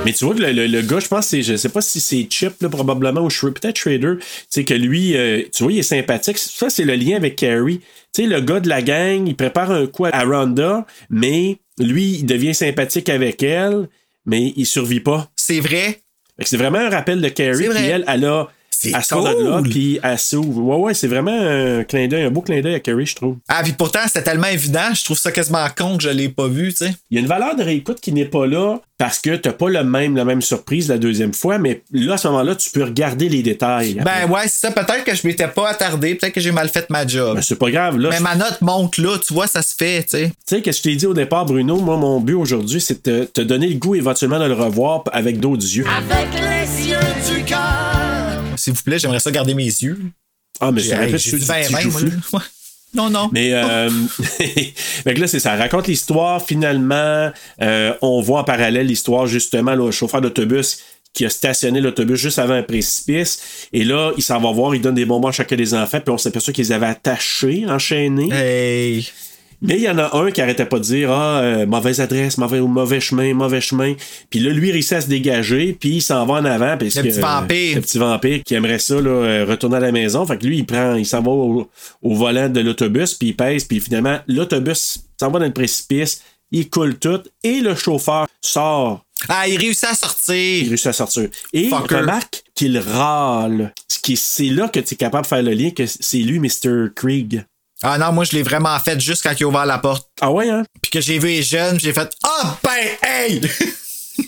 [0.04, 2.00] Mais tu vois que le, le- le gars, je pense, c'est, je sais pas si
[2.00, 4.14] c'est Chip, là, probablement, ou Shre- peut-être Schrader.
[4.18, 6.38] Tu sais, que lui, euh, tu vois, il est sympathique.
[6.38, 7.78] Ça, c'est le lien avec Carrie.
[8.12, 12.14] Tu sais, le gars de la gang, il prépare un coup à Rhonda, mais lui,
[12.16, 13.88] il devient sympathique avec elle,
[14.26, 15.30] mais il survit pas.
[15.36, 16.00] C'est vrai.
[16.40, 17.76] C'est vraiment un rappel de Carrie, vrai.
[17.76, 18.48] puis elle, elle a.
[18.82, 19.68] C'est Elle sort de là, cool.
[19.68, 20.60] puis elle s'ouvre.
[20.60, 23.36] Ouais, ouais, c'est vraiment un clin d'œil, un beau clin d'œil à Carrie, je trouve.
[23.48, 26.48] Ah, puis pourtant, c'était tellement évident, je trouve ça quasiment con que je l'ai pas
[26.48, 26.94] vu, tu sais.
[27.10, 29.68] Il y a une valeur de réécoute qui n'est pas là parce que t'as pas
[29.68, 32.82] le même, la même surprise la deuxième fois, mais là, à ce moment-là, tu peux
[32.84, 33.94] regarder les détails.
[33.94, 34.70] Ben ouais, c'est ça.
[34.70, 37.36] Peut-être que je m'étais pas attardé, peut-être que j'ai mal fait ma job.
[37.36, 38.10] Ben, c'est pas grave, là.
[38.10, 40.26] mais ma note monte là, tu vois, ça se fait, tu sais.
[40.28, 41.76] Tu sais, qu'est-ce que je t'ai dit au départ, Bruno?
[41.80, 45.04] Moi, mon but aujourd'hui, c'est de te, te donner le goût éventuellement de le revoir
[45.12, 45.84] avec d'autres yeux.
[45.88, 47.11] Avec les yeux.
[48.62, 49.98] S'il vous plaît, j'aimerais ça garder mes yeux.
[50.60, 52.10] Ah, mais du petit vin, moi, joufflu.
[52.10, 52.16] là.
[52.32, 52.44] Ouais.
[52.94, 53.28] Non, non.
[53.32, 53.90] Mais euh,
[55.04, 55.56] là, c'est ça.
[55.56, 56.44] Raconte l'histoire.
[56.44, 60.78] Finalement, euh, on voit en parallèle l'histoire justement là, le chauffeur d'autobus
[61.12, 63.66] qui a stationné l'autobus juste avant un précipice.
[63.72, 66.12] Et là, il s'en va voir, il donne des bonbons à chacun des enfants, puis
[66.12, 68.32] on s'aperçoit qu'ils avaient attachés, enchaînés.
[68.32, 69.10] Hey.
[69.62, 72.36] Mais il y en a un qui arrêtait pas de dire Ah, euh, mauvaise adresse,
[72.36, 73.94] mauvais, mauvais chemin, mauvais chemin.
[74.28, 76.76] Puis là, lui, il réussit à se dégager, puis il s'en va en avant.
[76.76, 77.74] Parce Le que, petit vampire.
[77.76, 80.26] le petit vampire qui aimerait ça, là, euh, retourner à la maison.
[80.26, 81.70] Fait que lui, il prend, il s'en va au,
[82.02, 86.22] au volant de l'autobus, puis il pèse, puis finalement, l'autobus s'en va dans le précipice,
[86.50, 89.04] il coule tout, et le chauffeur sort.
[89.28, 90.66] Ah, il réussit à Il sortir.
[90.68, 91.28] réussit à sortir.
[91.52, 91.94] Et Fucker.
[91.98, 93.72] remarque qu'il râle.
[93.86, 96.40] Ce qui, c'est là que tu es capable de faire le lien que c'est lui,
[96.40, 96.88] Mr.
[96.96, 97.44] Krieg.
[97.82, 100.08] Ah non, moi, je l'ai vraiment fait juste quand il a ouvert la porte.
[100.20, 100.64] Ah ouais, hein?
[100.80, 102.70] Puis que j'ai vu les jeunes, j'ai fait Ah, ben,
[103.02, 103.40] hey!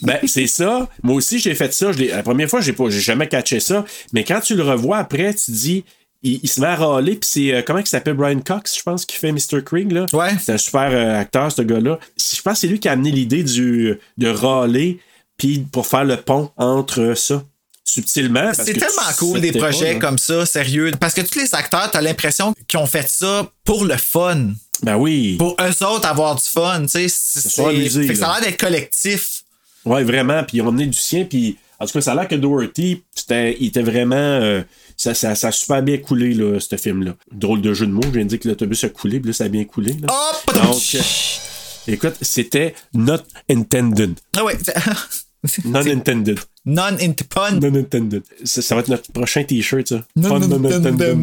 [0.03, 0.89] Ben, c'est ça.
[1.03, 1.93] Moi aussi, j'ai fait ça.
[1.93, 3.85] Je la première fois, j'ai pas, j'ai jamais catché ça.
[4.13, 5.85] Mais quand tu le revois après, tu dis,
[6.23, 7.17] il, il se met à râler.
[7.17, 8.15] Puis c'est, euh, comment il s'appelle?
[8.15, 9.63] Brian Cox, je pense, qui fait Mr.
[9.65, 10.07] Krieg, là.
[10.13, 10.31] Ouais.
[10.43, 11.99] C'est un super euh, acteur, ce gars-là.
[12.19, 15.01] Je pense que c'est lui qui a amené l'idée du, de râler,
[15.37, 17.45] puis pour faire le pont entre ça.
[17.85, 18.53] Subtilement.
[18.55, 20.91] C'est tellement cool des pas, projets comme ça, sérieux.
[20.99, 24.53] Parce que tous les acteurs, t'as l'impression qu'ils ont fait ça pour le fun.
[24.83, 25.37] Ben oui.
[25.37, 27.09] Pour eux autres avoir du fun, tu sais.
[27.09, 29.43] Ça a l'air d'être collectif.
[29.85, 30.43] Ouais, vraiment.
[30.45, 31.25] Puis ils ont emmené du sien.
[31.25, 34.15] Puis en tout cas, ça a l'air que Doherty, c'était, il était vraiment.
[34.17, 34.63] euh,
[34.97, 37.15] ça, ça, ça a super bien coulé, là, ce film-là.
[37.33, 38.03] Drôle de jeu de mots.
[38.05, 39.21] Je viens de dire que l'autobus a coulé.
[39.21, 39.93] Puis là, ça a bien coulé.
[40.01, 40.09] Là.
[40.09, 40.55] Hop!
[40.55, 43.19] Donc, euh, écoute, c'était not
[43.51, 44.15] intended.
[44.37, 44.57] Ah ouais.
[45.65, 46.41] Non intended.
[46.65, 47.61] Non into pun.
[47.61, 48.23] Non intended.
[48.45, 50.05] Ça, ça va être notre prochain t-shirt, ça.
[50.17, 51.19] Non Fun non intended.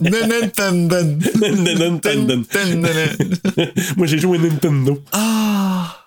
[0.00, 0.96] Nintendo.
[1.78, 2.44] Non intended.
[3.96, 5.02] Moi, j'ai joué à Nintendo.
[5.12, 6.06] Ah!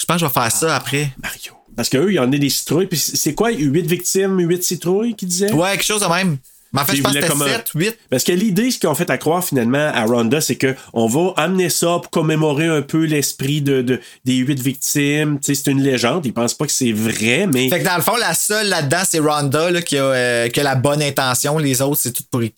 [0.00, 1.12] Je pense que je vais faire ça après.
[1.22, 1.52] Mario.
[1.76, 2.86] Parce qu'eux, il y en a des citrouilles.
[2.86, 5.52] Puis c'est quoi, 8 victimes, 8 citrouilles, qui disaient?
[5.52, 6.38] Ouais, quelque chose de même.
[6.72, 7.98] Mais en fait, je pense que comme un- 7, 8.
[8.10, 11.06] Parce que l'idée, ce qu'ils ont fait à croire finalement à Rhonda, c'est que on
[11.06, 15.38] va amener ça pour commémorer un peu l'esprit de, de- des huit victimes.
[15.40, 16.26] Tu sais, c'est une légende.
[16.26, 17.68] Ils pensent pas que c'est vrai, mais.
[17.70, 20.60] Fait que dans le fond, la seule là-dedans, c'est Rhonda là, qui, a, euh, qui
[20.60, 21.56] a la bonne intention.
[21.58, 22.52] Les autres, c'est tout pour y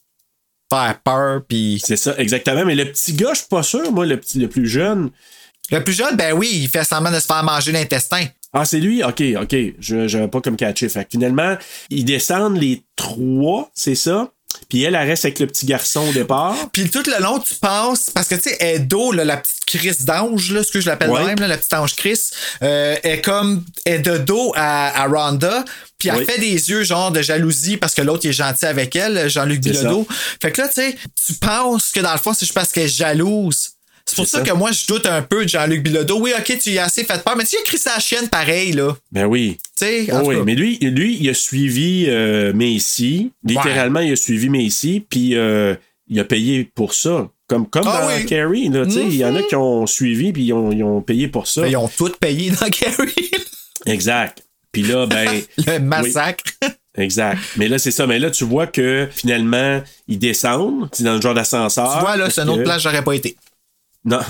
[0.73, 1.43] faire peur.
[1.49, 2.65] Puis C'est ça, exactement.
[2.65, 5.11] Mais le petit gars, je suis pas sûr, moi, le, petit, le plus jeune.
[5.71, 8.25] le plus jeune, ben oui, il fait semblant de se faire manger l'intestin.
[8.53, 9.03] Ah, c'est lui?
[9.05, 9.57] OK, OK.
[9.79, 10.89] Je n'avais pas comme catché.
[10.89, 11.57] Fait que finalement,
[11.89, 14.31] ils descendent les trois, c'est ça?
[14.69, 16.57] Puis elle, elle reste avec le petit garçon au départ.
[16.73, 19.97] Puis tout le long, tu penses, parce que tu sais, Edo, là, la petite Chris
[20.05, 21.25] d'ange, là, ce que je l'appelle Ouais.
[21.25, 22.19] même, là, la petite ange Chris,
[22.63, 25.65] euh, est comme, est de dos à, à Rhonda.
[25.99, 26.25] Puis elle Oui.
[26.25, 30.07] fait des yeux genre de jalousie parce que l'autre est gentil avec elle, Jean-Luc Bilodeau.
[30.43, 30.97] Fait que là, tu sais,
[31.27, 33.70] tu penses que dans le fond, c'est juste parce qu'elle est jalouse.
[34.11, 34.45] C'est pour ça, ça.
[34.45, 36.19] que moi, je doute un peu de Jean-Luc Bilodeau.
[36.21, 38.73] Oui, ok, tu y as assez fait peur, mais tu as écrit sa chienne pareil,
[38.73, 38.97] là.
[39.13, 39.59] Ben oui.
[39.77, 43.31] Tu sais, Oh oui, mais lui, lui, il a suivi euh, Macy.
[43.45, 45.75] Littéralement, il a suivi Macy, puis euh,
[46.09, 47.29] il a payé pour ça.
[47.47, 48.27] Comme, comme Ah dans oui.
[48.27, 50.83] Carrie, là, tu sais, il y en a qui ont suivi, puis ils ont, ils
[50.83, 51.63] ont payé pour ça.
[51.63, 53.31] Ben, ils ont tout payé dans Carrie.
[53.87, 54.45] Exact.
[54.73, 55.41] Puis là, ben.
[55.67, 56.45] le massacre.
[56.97, 57.39] Exact.
[57.57, 58.07] Mais là, c'est ça.
[58.07, 60.89] Mais là, tu vois que finalement, ils descendent.
[60.93, 61.93] C'est dans le genre d'ascenseur.
[61.95, 63.37] tu vois, là, c'est une autre place, j'aurais pas été.
[64.03, 64.21] Non.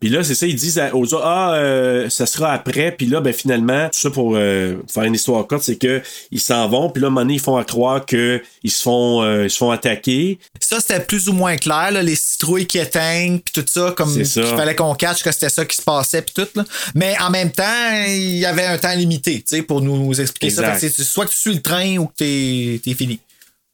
[0.00, 2.92] Puis là, c'est ça, ils disent aux autres, ah, euh, ça sera après.
[2.92, 6.00] Puis là, ben finalement, tout ça pour euh, faire une histoire courte, c'est que
[6.30, 6.90] ils s'en vont.
[6.90, 9.50] Puis là, à un moment donné, ils font à croire qu'ils se font, euh, ils
[9.50, 10.38] se font attaquer.
[10.60, 14.24] Ça, c'était plus ou moins clair, là, les citrouilles qui éteignent, puis tout ça, comme
[14.24, 14.56] ça.
[14.56, 16.48] fallait qu'on catch que c'était ça qui se passait, puis tout.
[16.54, 16.64] Là.
[16.94, 20.50] Mais en même temps, il y avait un temps limité, tu sais, pour nous expliquer
[20.50, 20.74] ça.
[20.74, 20.96] Exact.
[20.96, 23.18] Que soit que tu suis le train ou que t'es t'es fini.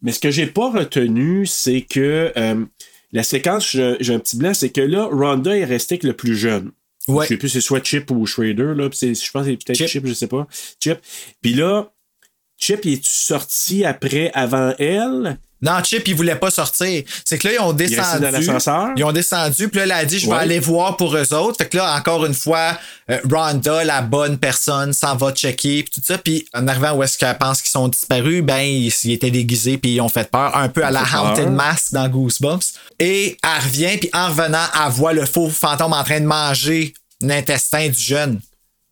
[0.00, 2.32] Mais ce que j'ai pas retenu, c'est que
[3.12, 6.36] la séquence, j'ai un petit blanc, c'est que là, Rhonda est restée avec le plus
[6.36, 6.72] jeune.
[7.08, 7.24] Ouais.
[7.24, 8.88] Je sais plus si c'est soit Chip ou Schrader, là.
[8.90, 9.88] Je pense que c'est peut-être Chip.
[9.88, 10.06] Chip.
[10.06, 10.46] je sais pas.
[10.80, 10.98] Chip.
[11.40, 11.92] Puis là,
[12.56, 15.38] Chip, il est sorti après, avant elle?
[15.62, 17.04] Non, Chip, il voulait pas sortir.
[17.24, 18.20] C'est que là, ils ont Il descendu.
[18.20, 18.88] dans l'ascenseur?
[18.96, 20.38] Ils ont descendu, puis là, elle a dit, je vais Ouais.
[20.38, 21.56] aller voir pour eux autres.
[21.58, 22.76] Fait que là, encore une fois,
[23.10, 26.18] euh, Rhonda, la bonne personne, s'en va checker, puis tout ça.
[26.18, 29.78] Puis en arrivant où est-ce qu'elle pense qu'ils sont disparus, ben, ils, ils étaient déguisés,
[29.78, 31.48] puis ils ont fait peur, un peu à la Haunted.
[31.50, 32.72] Mask dans Goosebumps.
[32.98, 36.92] Et elle revient, puis en revenant, elle voit le faux fantôme en train de manger
[37.20, 38.40] l'intestin du jeune.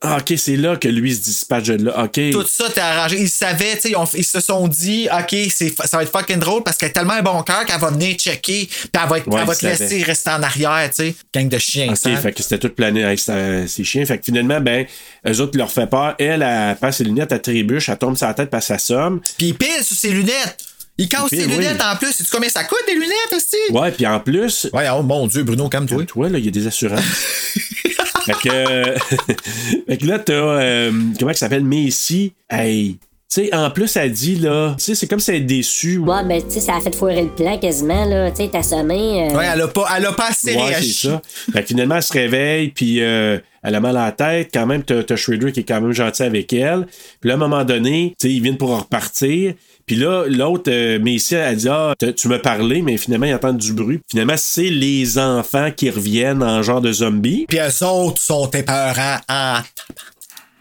[0.03, 2.05] Ah, ok, c'est là que lui se dispatche de là.
[2.05, 2.19] Ok.
[2.31, 3.19] Tout ça t'es arrangé.
[3.19, 6.63] Ils savaient, tu sais, ils, se sont dit, OK, c'est, ça va être fucking drôle
[6.63, 9.27] parce qu'elle a tellement un bon cœur qu'elle va venir checker, puis elle va, être-
[9.27, 11.15] Ouais, elle va te laisser rester en arrière, tu sais.
[11.31, 12.15] Gang de chiens, Ok, ça.
[12.17, 14.03] fait que c'était tout plané avec ses chiens.
[14.05, 14.87] Fait que finalement, ben,
[15.27, 16.15] eux autres, ils leur fait peur.
[16.17, 19.21] Elle, elle passe ses lunettes, elle trébuche, elle tombe sur la tête, passe sa somme.
[19.37, 20.57] Puis il pile sur ses lunettes.
[20.97, 21.85] Il casse ses lunettes oui.
[21.91, 22.11] en plus.
[22.11, 23.71] Sais-tu combien ça coûte, des lunettes, aussi?
[23.71, 24.67] Ouais, puis en plus.
[24.73, 26.05] Ouais, oh mon Dieu, Bruno, calme-toi.
[26.05, 27.01] Toi, là, il y a des assurances.
[28.25, 28.99] fait que.
[29.87, 30.33] fait que là, t'as.
[30.33, 31.63] euh, comment elle s'appelle?
[31.63, 32.33] Macy.
[32.49, 32.97] Hey.
[33.33, 34.75] Tu sais, en plus, elle dit, là.
[34.77, 35.99] Tu sais, c'est comme si elle est déçue.
[35.99, 38.29] Ouais, ben, tu sais, ça a fait foirer le plan quasiment, là.
[38.31, 39.29] Tu sais, t'as sommé.
[39.31, 40.91] euh, Ouais, elle a pas, elle a pas assez Ouais, réagi.
[40.91, 41.21] c'est ça.
[41.53, 44.49] Fait que finalement, elle se réveille, puis euh, elle a mal à la tête.
[44.53, 46.85] Quand même, t'as t'as Shredder qui est quand même gentil avec elle.
[47.21, 49.53] Puis là, à un moment donné, tu sais, ils viennent pour repartir.
[49.85, 53.57] Puis là, l'autre, euh, Messi, elle dit Ah, tu me parlais, mais finalement, ils entendent
[53.57, 53.99] du bruit.
[54.09, 57.45] Finalement, c'est les enfants qui reviennent en genre de zombies.
[57.47, 59.59] Puis eux autres sont épeurants en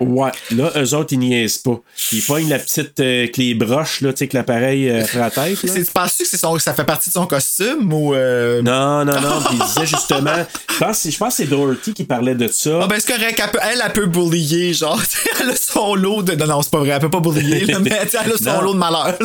[0.00, 1.78] Ouais, là, eux autres, ils niaisent pas.
[2.12, 5.30] Ils pognent la petite euh, clé broche, là, tu sais, que l'appareil euh, après la
[5.30, 5.58] tête.
[5.60, 8.14] Tu penses que son, ça fait partie de son costume ou.
[8.14, 9.40] euh, Non, non, non.
[9.46, 10.30] Puis il disait justement.
[10.72, 12.80] Je pense, je pense que c'est Dorothy qui parlait de ça.
[12.82, 15.00] Ah ben c'est correct, elle, peut, elle, elle peut bullier, genre,
[15.40, 16.34] elle a son lot de...
[16.34, 18.60] Non, non, c'est pas vrai, elle peut pas bullier, là, mais elle a son Non.
[18.62, 19.18] lot de malheur.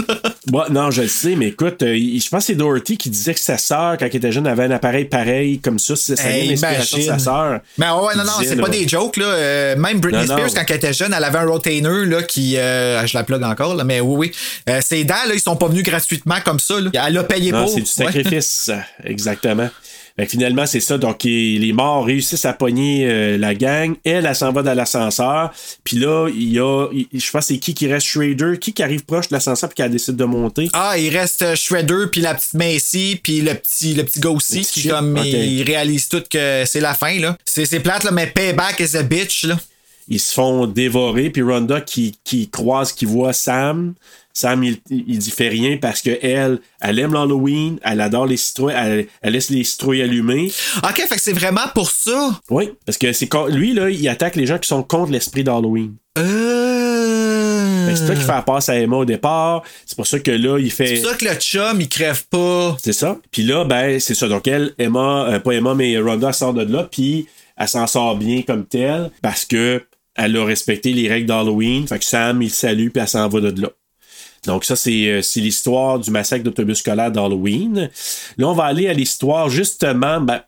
[0.52, 3.34] Ouais, non, je le sais, mais écoute, euh, je pense que c'est Dorothy qui disait
[3.34, 5.96] que sa sœur, quand elle était jeune, avait un appareil pareil comme ça.
[5.96, 7.60] Ça Hey, vient de sa sœur.
[7.78, 9.26] Mais ouais, non, non, c'est pas des jokes, là.
[9.26, 10.54] Euh, même Britney Non, Spears, non.
[10.56, 12.58] quand elle était jeune, elle avait un retainer, là, qui.
[12.58, 14.32] euh, je la plug encore, là, mais oui, oui.
[14.70, 16.90] Euh, ses dents, là, ils sont pas venus gratuitement comme ça, là.
[17.08, 17.74] Elle a payé Non, pour.
[17.74, 18.72] c'est du sacrifice,
[19.04, 19.70] exactement.
[20.18, 20.98] Que finalement, c'est ça.
[20.98, 23.96] Donc, il- les morts réussissent à pogner euh, la gang.
[24.06, 25.52] Elle, elle s'en va dans l'ascenseur.
[25.84, 28.82] Puis là, il y a, il- je pense, c'est qui qui reste Shredder, qui qui
[28.82, 30.70] arrive proche de l'ascenseur puis qui décide de monter?
[30.72, 34.30] Ah, il reste euh, Shredder, puis la petite Macy, puis le petit, le petit gars
[34.30, 37.38] aussi, qui comme, il réalise tout que c'est la fin, là.
[37.44, 39.60] C'est c'est plate, là, mais Payback is a bitch, là.
[40.08, 41.30] Ils se font dévorer.
[41.30, 43.94] Puis Rhonda qui, qui croise, qui voit Sam.
[44.34, 48.36] Sam, il, il dit fait rien parce que elle, elle aime l'Halloween, elle adore les
[48.36, 50.52] citrouilles, elle, elle laisse les citrouilles allumées.
[50.84, 52.42] Ok, fait que c'est vraiment pour ça?
[52.50, 55.96] Oui, parce que c'est lui, là, il attaque les gens qui sont contre l'esprit d'Halloween.
[56.18, 57.96] Euh...
[57.96, 59.64] C'est ça qui fait la passe à Emma au départ.
[59.86, 60.98] C'est pour ça que là, il fait.
[60.98, 62.76] C'est pour ça que le chum, il crève pas.
[62.82, 63.18] C'est ça.
[63.32, 64.28] Puis là, ben, c'est ça.
[64.28, 68.18] Donc, elle, Emma, euh, pas Emma, mais Rhonda sort de là, puis elle s'en sort
[68.18, 69.82] bien comme telle parce que
[70.16, 71.88] elle a respecté les règles d'Halloween.
[71.88, 73.70] Fait que Sam, il salue, puis elle s'en va de là.
[74.46, 77.90] Donc, ça, c'est euh, l'histoire du massacre d'autobus scolaire d'Halloween.
[78.38, 80.42] Là, on va aller à l'histoire, justement, ben,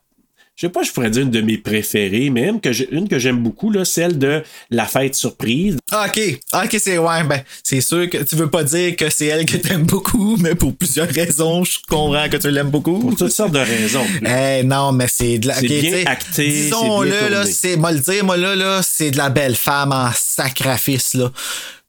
[0.57, 3.07] je sais pas, je pourrais dire une de mes préférées, mais une que j'ai- une
[3.07, 4.41] que j'aime beaucoup, là, celle de
[4.71, 5.77] La fête surprise.
[5.91, 6.19] Ah, OK.
[6.51, 9.45] Ah, OK, c'est ouais, ben, c'est sûr que tu veux pas dire que c'est elle
[9.45, 12.97] que t'aimes beaucoup, mais pour plusieurs raisons, je comprends que tu l'aimes beaucoup.
[12.99, 14.05] Pour toutes sortes de raisons.
[14.25, 15.53] Eh non, mais c'est de la.
[15.55, 17.77] C'est bien acté, Disons-le, là, c'est.
[17.77, 21.31] Moi le dire, moi là, là, c'est de la belle femme en sacrifice, là.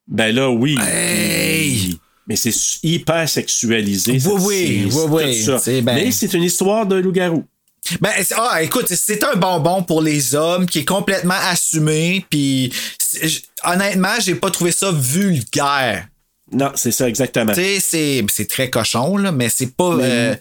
[0.07, 0.77] Ben là, oui.
[0.87, 1.97] Hey!
[2.27, 2.53] Mais c'est
[2.83, 4.13] hyper sexualisé.
[4.13, 7.45] Oui, oui, oui, oui, ben- Mais c'est une histoire de loup-garou.
[8.01, 12.73] Ben, ah, écoute, c'est un bonbon pour les hommes qui est complètement assumé, puis
[13.65, 16.07] honnêtement, j'ai pas trouvé ça vulgaire.
[16.53, 17.53] Non, c'est ça, exactement.
[17.53, 19.95] Tu sais, c'est- très cochon, là, mais c'est pas.
[19.95, 20.35] euh,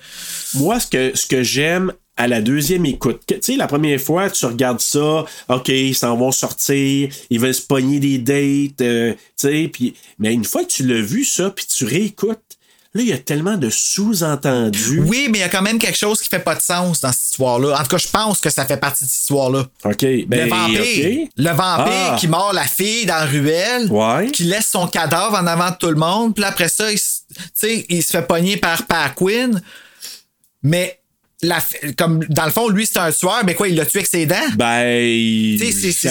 [0.54, 4.30] Moi, ce que, ce que j'aime à la deuxième écoute, tu sais, la première fois,
[4.30, 9.14] tu regardes ça, OK, ils s'en vont sortir, ils veulent se pogner des dates, euh,
[9.14, 12.40] tu sais, puis, mais une fois que tu l'as vu, ça, puis tu réécoutes,
[12.98, 15.00] là, il y a tellement de sous-entendus.
[15.06, 17.12] Oui, mais il y a quand même quelque chose qui fait pas de sens dans
[17.12, 17.76] cette histoire-là.
[17.80, 19.66] En tout cas, je pense que ça fait partie de cette histoire-là.
[19.86, 22.18] OK, ben, le vampire, le vampire Ah.
[22.20, 24.30] qui mord la fille dans la ruelle, Ouais.
[24.32, 27.00] qui laisse son cadavre en avant de tout le monde, puis après ça, il,
[27.90, 29.52] il se fait pogner par Paquin,
[30.64, 31.00] mais
[31.44, 31.60] la,
[31.98, 34.26] comme dans le fond, lui c'est un tueur, mais quoi, il l'a tué avec ses
[34.26, 34.36] dents?
[34.56, 35.56] Ben.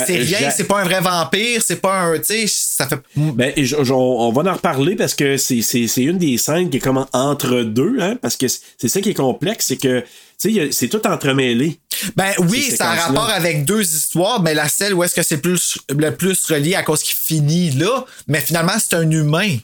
[0.07, 2.19] C'est- rien, c'est pas un vrai vampire, c'est pas un.
[2.19, 3.01] Tu sais, ça fait.
[3.17, 5.63] Ben, et on va en reparler parce que c'est-
[5.97, 9.15] une des scènes qui est comme entre deux, hein, parce que c'est ça qui est
[9.15, 10.05] complexe, c'est que,
[10.39, 11.81] c'est tout entremêlé.
[12.15, 15.39] Ben oui, ça a rapport avec deux histoires, mais la celle où est-ce que c'est
[15.39, 19.57] plus le plus relié à cause qu'il finit là, mais finalement c'est un humain.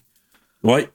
[0.64, 0.88] Ouais.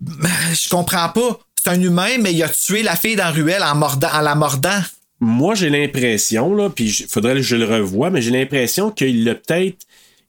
[0.00, 1.38] Ben, Je comprends pas.
[1.66, 4.20] C'est un humain, mais il a tué la fille dans la ruelle en, mordant, en
[4.20, 4.80] la mordant.
[5.18, 9.24] Moi, j'ai l'impression, là, puis il faudrait que je le revoie, mais j'ai l'impression qu'il
[9.24, 9.78] l'a peut-être.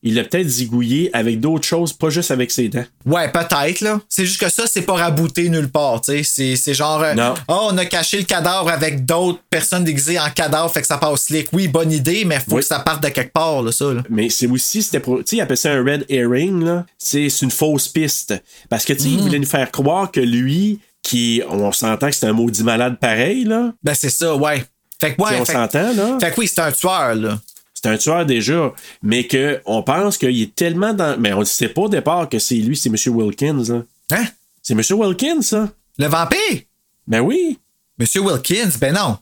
[0.03, 2.85] Il l'a peut-être zigouillé avec d'autres choses, pas juste avec ses dents.
[3.05, 3.99] Ouais, peut-être, là.
[4.09, 6.55] C'est juste que ça, c'est pas rabouté nulle part, tu sais.
[6.55, 7.33] C'est- genre, euh, Non.
[7.47, 10.97] oh, on a caché le cadavre avec d'autres personnes déguisées en cadavre, fait que ça
[10.97, 11.49] passe slick.
[11.53, 12.61] Oui, bonne idée, mais faut Oui.
[12.61, 14.01] que ça parte de quelque part, là, ça, là.
[14.09, 15.17] Mais c'est aussi, c'était pour.
[15.19, 16.85] Tu sais, il appelle ça un red herring, là.
[16.97, 18.33] C'est c'est une fausse piste.
[18.69, 21.41] Parce que, tu sais, il voulait nous faire croire que lui, qui.
[21.49, 23.73] On s'entend que c'est un maudit malade pareil, là.
[23.81, 24.63] Ben, c'est ça, ouais.
[24.99, 25.39] Fait que, ouais.
[25.39, 26.17] on s'entend, là.
[26.19, 27.39] Fait que oui, c'est un tueur, là.
[27.73, 31.19] C'est un tueur déjà, mais que on pense qu'il est tellement dans.
[31.19, 32.95] Mais on ne sait pas au départ que c'est lui, c'est M.
[33.15, 33.63] Wilkins.
[33.69, 33.83] Là.
[34.11, 34.25] Hein?
[34.61, 34.81] C'est M.
[34.99, 35.69] Wilkins, ça?
[35.97, 36.61] Le vampire?
[37.07, 37.57] Ben oui.
[37.97, 38.71] Monsieur Wilkins?
[38.79, 39.17] Ben non.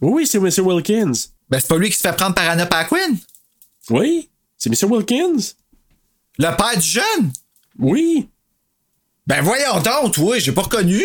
[0.00, 0.66] Oui, oui, c'est M.
[0.66, 1.12] Wilkins.
[1.48, 3.14] Ben, c'est pas lui qui se fait prendre par Anna Paquin?
[3.90, 4.90] Oui, c'est M.
[4.90, 5.52] Wilkins.
[6.38, 7.32] Le père du jeune?
[7.78, 8.28] Oui.
[9.30, 11.00] Ben, voyons donc, oui, j'ai pas reconnu.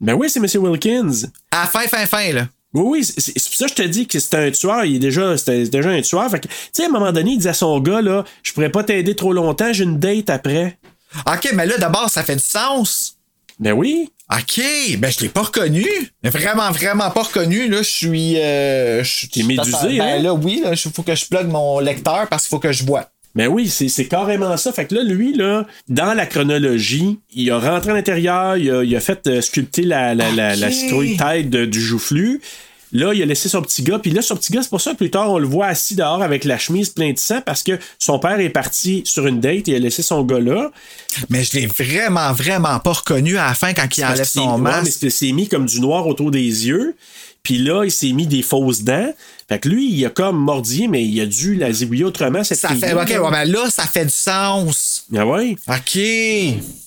[0.00, 0.46] Ben oui, c'est M.
[0.62, 1.10] Wilkins.
[1.50, 2.46] À la fin, fin, fin, là.
[2.72, 4.84] Oui, oui, c'est pour ça que je te dis que c'est un tueur.
[4.84, 6.30] Il est déjà, c'était déjà un tueur.
[6.30, 8.52] Fait que, tu sais, à un moment donné, il dit à son gars, là, je
[8.52, 10.78] pourrais pas t'aider trop longtemps, j'ai une date après.
[11.26, 13.16] OK, mais là, d'abord, ça fait du sens.
[13.58, 14.12] Ben oui.
[14.30, 14.60] OK,
[14.98, 15.86] ben je l'ai pas reconnu.
[16.22, 17.68] Mais Vraiment, vraiment pas reconnu.
[17.68, 18.38] Là, je suis.
[18.40, 20.18] Euh, je- T'es médusé, ben, hein?
[20.22, 23.08] là, oui, il faut que je plug mon lecteur parce qu'il faut que je vois.
[23.36, 24.72] Ben oui, c'est c'est carrément ça.
[24.72, 28.82] Fait que là, lui, là, dans la chronologie, il a rentré à l'intérieur, il a,
[28.82, 30.72] il a fait euh, sculpter la, la, la, la Ok.
[30.72, 32.40] citrouille tête de- du joufflu.
[32.92, 33.98] Là, il a laissé son petit gars.
[33.98, 35.96] Puis là, son petit gars, c'est pour ça que plus tard, on le voit assis
[35.96, 39.40] dehors avec la chemise pleine de sang parce que son père est parti sur une
[39.40, 40.70] date et il a laissé son gars là.
[41.28, 44.58] Mais je l'ai vraiment, vraiment pas reconnu à la fin quand il enlève son ouais,
[44.62, 44.84] masque.
[44.84, 46.94] mais c'est- c'est mis comme du noir autour des yeux.
[47.46, 49.14] Puis là, il s'est mis des fausses dents.
[49.48, 52.42] Fait que lui, il a comme mordier, mais il a dû la zigouiller autrement.
[52.42, 52.92] Cette Ça fait.
[52.92, 54.95] OK, ouais, mais là, ça fait du sens.
[55.14, 55.56] Ah ouais?
[55.68, 55.98] OK.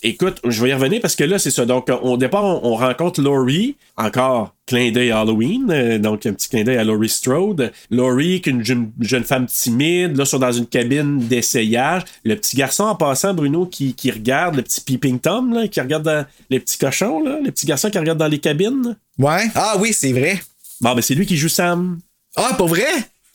[0.04, 1.66] Écoute, je vais y revenir parce que là, c'est ça.
[1.66, 6.50] Donc, au départ, on, on rencontre Laurie, encore clin d'œil Halloween, euh, donc un petit
[6.50, 7.72] clin d'œil à Laurie Strode.
[7.90, 12.04] Laurie, qui est une jeune, jeune femme timide, là, sont dans une cabine d'essayage.
[12.24, 15.80] Le petit garçon en passant, Bruno, qui, qui regarde, le petit peeping Tom, là, qui
[15.80, 18.98] regarde dans les petits cochons, là, les petits garçons qui regardent dans les cabines.
[19.18, 19.48] Ouais.
[19.56, 20.42] Ah oui, c'est vrai.
[20.82, 22.00] Bon, ben, c'est lui qui joue Sam.
[22.36, 22.88] Ah, pour vrai?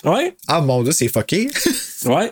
[0.04, 0.36] Ouais.
[0.46, 1.48] Ah, mon Dieu, c'est fucké.
[2.04, 2.30] Ouais.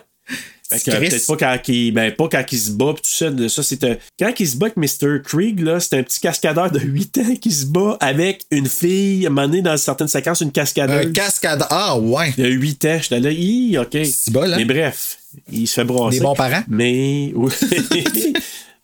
[0.62, 0.62] Fait que, euh, Chris.
[0.85, 3.63] Peut-être pas quand il, ben, pas quand il se bat, pis tout ça, de ça,
[3.63, 5.21] c'est un- quand il se bat avec Mr.
[5.23, 9.25] Krieg, là, c'est un petit cascadeur de 8 ans qui se bat avec une fille,
[9.25, 11.07] à un moment donné, dans certaines séquences, une cascadeuse.
[11.07, 11.65] Un cascade.
[11.69, 12.33] Ah, ouais.
[12.37, 13.97] Il a 8 ans, j'étais là, hi, ok.
[14.31, 14.57] bol, hein?
[14.57, 15.17] Mais bref,
[15.51, 16.19] il se fait brasser.
[16.19, 16.63] Des bons parents?
[16.67, 17.51] Mais, oui.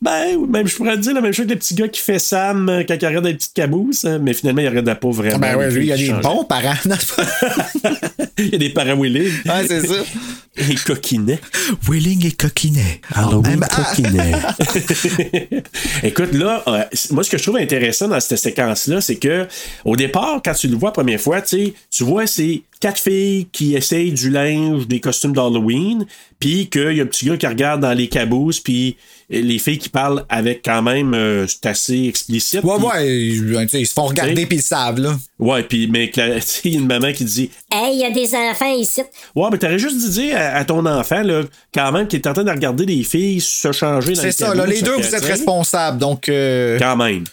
[0.02, 2.20] ben, oui, même, je pourrais dire la même chose que le petit gars qui fait
[2.20, 5.36] Sam euh, quand il regarde des petites cabousses, hein, mais finalement, il regarde pas vraiment.
[5.36, 6.76] Ah, ben ouais, lui, il y a des bons parents.
[8.38, 9.30] Il y a des parents willing.
[9.46, 9.96] Ouais, c'est ça.
[10.58, 11.40] Et coquinets.
[11.88, 13.02] Willing et coquinet.
[13.14, 14.32] Halloween Ah, coquinet.
[16.04, 19.48] Écoute, là, euh, moi, ce que je trouve intéressant dans cette séquence-là, c'est que
[19.86, 23.00] au départ, quand tu le vois la première fois, tu sais, tu vois, c'est quatre
[23.02, 26.06] filles qui essayent du linge, des costumes d'Halloween,
[26.40, 28.96] puis qu'il y a un petit gars qui regarde dans les cabooses, puis
[29.30, 32.64] les filles qui parlent avec quand même, euh, c'est assez explicite.
[32.64, 35.18] Ouais, ouais, ils, ils se font regarder puis ils savent, là.
[35.38, 36.10] Ouais, puis mais
[36.64, 39.02] il y a une maman qui dit Hey, il y a des enfants ici.
[39.36, 42.28] Ouais, mais t'aurais juste dû dire à, à ton enfant, là, quand même, qui est
[42.28, 44.82] en train de regarder des filles se changer dans C'est le ça, caboose, là, les
[44.82, 46.30] deux, vous êtes responsables, donc...
[46.30, 47.26] euh, Quand même.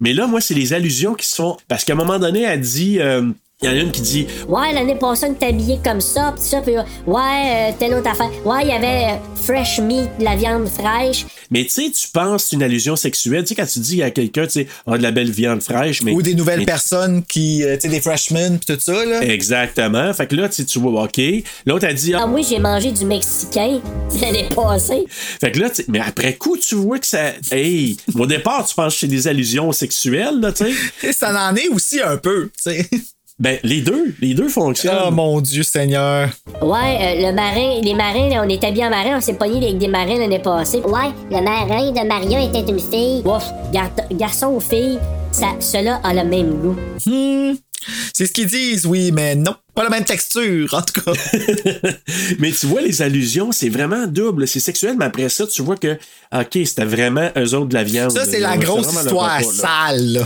[0.00, 1.58] Mais là, moi, c'est les allusions qui se font.
[1.68, 2.98] Parce qu'à un moment donné, elle dit.
[2.98, 3.30] euh,
[3.62, 6.42] Il y en a une qui dit Ouais, l'année passée, on habillé comme ça, pis
[6.42, 8.30] ça, pis ouais, euh, telle autre affaire.
[8.46, 11.26] Ouais, il y avait euh, fresh meat, de la viande fraîche.
[11.50, 13.42] Mais tu sais, tu penses que c'est une allusion sexuelle.
[13.42, 16.00] Tu sais, quand tu dis à quelqu'un, tu sais, ah, de la belle viande fraîche.
[16.00, 17.62] Mais, Ou des nouvelles mais- personnes qui...
[17.62, 19.22] euh, tu sais, des freshmen pis tout ça, là.
[19.24, 20.10] Exactement.
[20.14, 21.20] Fait que là, tu sais, tu vois, OK.
[21.66, 23.78] L'autre a dit, Ah ah, oui, j'ai mangé du mexicain
[24.22, 25.04] l'année passée.
[25.08, 27.32] Fait que là, tu sais, mais après coup, tu vois que ça.
[27.52, 30.64] Hey, au départ, tu penses que c'est des allusions sexuelles, là, tu
[31.02, 31.12] sais.
[31.20, 32.88] Ça en est aussi un peu, tu sais.
[33.40, 34.98] Ben, les deux, les deux fonctionnent.
[35.06, 36.28] Oh mon Dieu Seigneur.
[36.60, 39.66] Ouais, euh, le marin, les marins, là, on est habillés en marin, on s'est pogné
[39.66, 40.80] avec des marins l'année passée.
[40.80, 43.22] Ouais, le marin de Maria était une fille.
[43.24, 44.98] Ouf, gar- garçon ou fille,
[45.32, 46.76] ça, cela a le même goût.
[47.06, 47.54] Hmm.
[48.12, 49.54] C'est ce qu'ils disent, oui, mais non.
[49.74, 51.12] Pas la même texture, en tout cas.
[52.38, 54.46] mais tu vois, les allusions, c'est vraiment double.
[54.46, 55.96] C'est sexuel, mais après ça, tu vois que,
[56.34, 58.10] OK, c'était vraiment eux autres de la viande.
[58.10, 60.24] Ça, c'est la grosse histoire sale, là.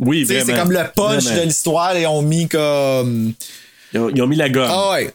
[0.00, 0.26] Oui.
[0.26, 1.40] C'est comme le punch Vraiment.
[1.40, 3.32] de l'histoire et on mis comme.
[3.92, 4.68] Ils ont, ils ont mis la gomme.
[4.68, 5.10] Ah ouais.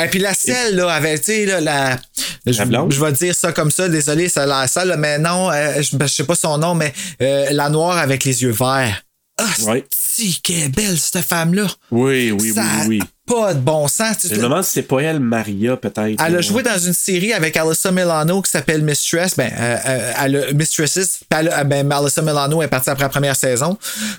[0.00, 1.98] Et puis la selle, là, avait, tu sais, là, la.
[2.46, 2.92] Je, blonde?
[2.92, 5.82] je vais dire ça comme ça, désolé, ça a l'air sale, là, mais non, euh,
[5.82, 9.02] je, je sais pas son nom, mais euh, la noire avec les yeux verts.
[9.38, 9.84] Ah, Ouais.
[9.92, 11.66] si, qu'elle belle, cette femme-là.
[11.90, 13.02] Oui, oui, ça oui, oui.
[13.28, 14.16] Pas de bon sens.
[14.28, 16.20] Je me demande si c'est pas elle, Maria, peut-être.
[16.26, 19.36] Elle a joué dans une série avec Alyssa Milano qui s'appelle Mistress.
[19.36, 21.20] Ben, euh, euh, elle a Mistresses.
[21.30, 23.76] a- ben, Alyssa Milano est partie après la première saison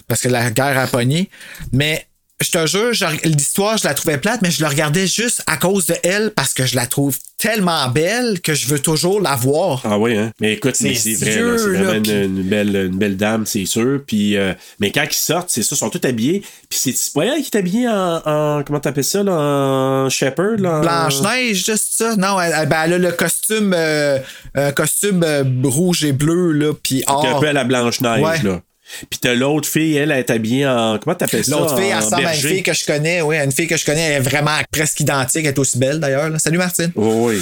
[0.07, 1.29] parce que la guerre a pogné.
[1.73, 2.05] Mais
[2.41, 2.91] je te jure,
[3.25, 6.53] l'histoire, je la trouvais plate, mais je la regardais juste à cause de elle parce
[6.53, 9.81] que je la trouve tellement belle que je veux toujours la voir.
[9.85, 10.31] Ah oui, hein?
[10.41, 14.01] Mais écoute, c'est vrai, c'est vraiment une, une belle, une belle dame, c'est sûr.
[14.05, 16.41] Puis, euh, mais quand ils sortent, c'est ça, ils sont tous habillés.
[16.69, 20.77] Puis c'est qui est habillée en, en comment t'appelles ça, là, en shepherd, là?
[20.77, 22.15] en- Blanche-Neige, juste ça.
[22.17, 24.19] Non, elle, ben, elle a le costume, euh,
[24.55, 27.39] un costume euh, rouge et bleu, là, puis est un or.
[27.39, 28.41] peu à la Blanche-Neige, Ouais.
[28.43, 28.61] là.
[29.09, 30.97] Puis t'as l'autre fille, elle, elle est habillée en.
[30.97, 31.51] Comment t'appelles ça?
[31.57, 33.21] L'autre fille, elle ressemble à une fille que je connais.
[33.21, 34.01] Oui, une fille que je connais.
[34.01, 35.41] Elle est vraiment presque identique.
[35.45, 36.29] Elle est aussi belle, d'ailleurs.
[36.39, 36.91] Salut, Martine.
[36.95, 37.41] Oui, oui.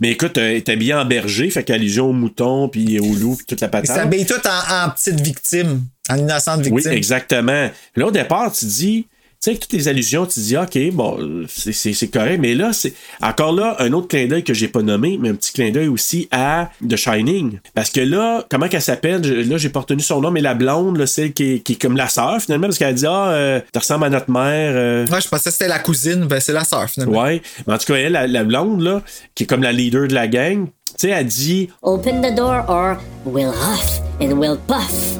[0.00, 3.34] Mais écoute, euh, elle est habillée en berger, fait qu'allusion au mouton, puis au loup,
[3.36, 3.96] puis toute la Ils patente.
[3.96, 6.92] s'habillent toutes en, en petite victime, en innocente Oui, victime.
[6.92, 7.68] exactement.
[7.96, 9.06] Là, au départ, tu dis,
[9.42, 13.52] sais, avec toutes les allusions, tu dis, OK, bon, c'est- correct, mais là, c'est encore
[13.52, 16.28] là, un autre clin d'œil que j'ai pas nommé, mais un petit clin d'œil aussi
[16.30, 17.58] à The Shining.
[17.74, 19.24] Parce que là, comment qu'elle s'appelle?
[19.24, 21.72] Je- Là, j'ai pas retenu son nom, mais la blonde, là, celle qui est, qui
[21.72, 24.72] est comme la sœur, finalement, parce qu'elle dit, ah, euh, tu ressembles à notre mère.
[24.76, 25.06] euh.
[25.08, 26.26] Ouais, je pensais que c'était la cousine.
[26.26, 27.20] Ben, c'est la sœur, finalement.
[27.22, 27.42] Ouais.
[27.66, 29.02] Mais en tout cas, elle, la, la blonde, là,
[29.34, 32.64] qui est comme la leader de la gang, tu sais, elle dit, Open the door
[32.68, 35.18] or we'll huff and we'll puff.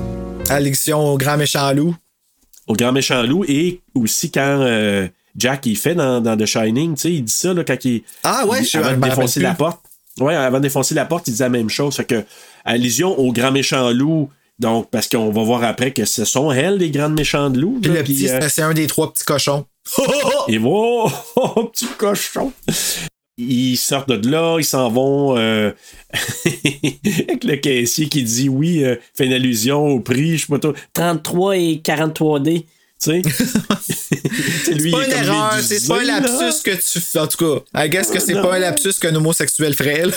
[0.50, 1.94] Allusion au grand méchant loup.
[2.72, 5.06] Au grand méchant loup et aussi quand euh,
[5.36, 8.02] Jack il fait dans, dans The Shining, tu sais, il dit ça là, quand il.
[8.24, 9.80] Ah ouais, il- je- avant de défoncer la porte.
[10.20, 11.96] Ouais, avant de défoncer la porte, il dit la même chose.
[11.96, 12.22] Fait que,
[12.64, 14.30] allusion au grand méchant loup.
[14.58, 17.78] Donc, parce qu'on va voir après que ce sont elles, les grandes méchantes loups.
[17.82, 19.64] Puis là, le petit, euh, c'est- c'est un des trois petits cochons.
[20.48, 22.52] et voilà, oh, petit cochon.
[23.48, 25.70] Ils sortent de là, ils s'en vont euh,
[26.14, 30.58] avec le caissier qui dit oui, euh, fait une allusion au prix, je sais pas
[30.58, 30.74] trop.
[30.94, 32.60] 33 et 43D.
[32.62, 32.66] Tu
[32.98, 33.22] sais?
[34.64, 37.18] C'est lui, C'est pas une erreur, c'est pas un lapsus que tu fais.
[37.18, 40.06] En tout cas, I guess que c'est pas un lapsus qu'un homosexuel ferait.
[40.06, 40.12] là.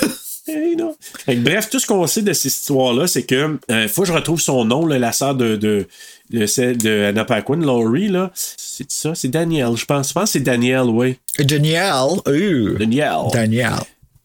[0.78, 0.95] Non.
[1.26, 4.07] Fait que bref, tout ce qu'on sait de cette histoire-là, c'est que euh, faut que
[4.09, 5.88] je retrouve son nom, là, la sœur de, de,
[6.30, 8.32] de de Anna Paquin, Laurie, là.
[8.78, 10.09] C'est ça, c'est Daniel, je pense.
[10.09, 11.17] Je pense que c'est Daniel, oui.
[11.39, 12.07] Daniel.
[12.28, 13.19] euh, Daniel.
[13.32, 13.71] Daniel.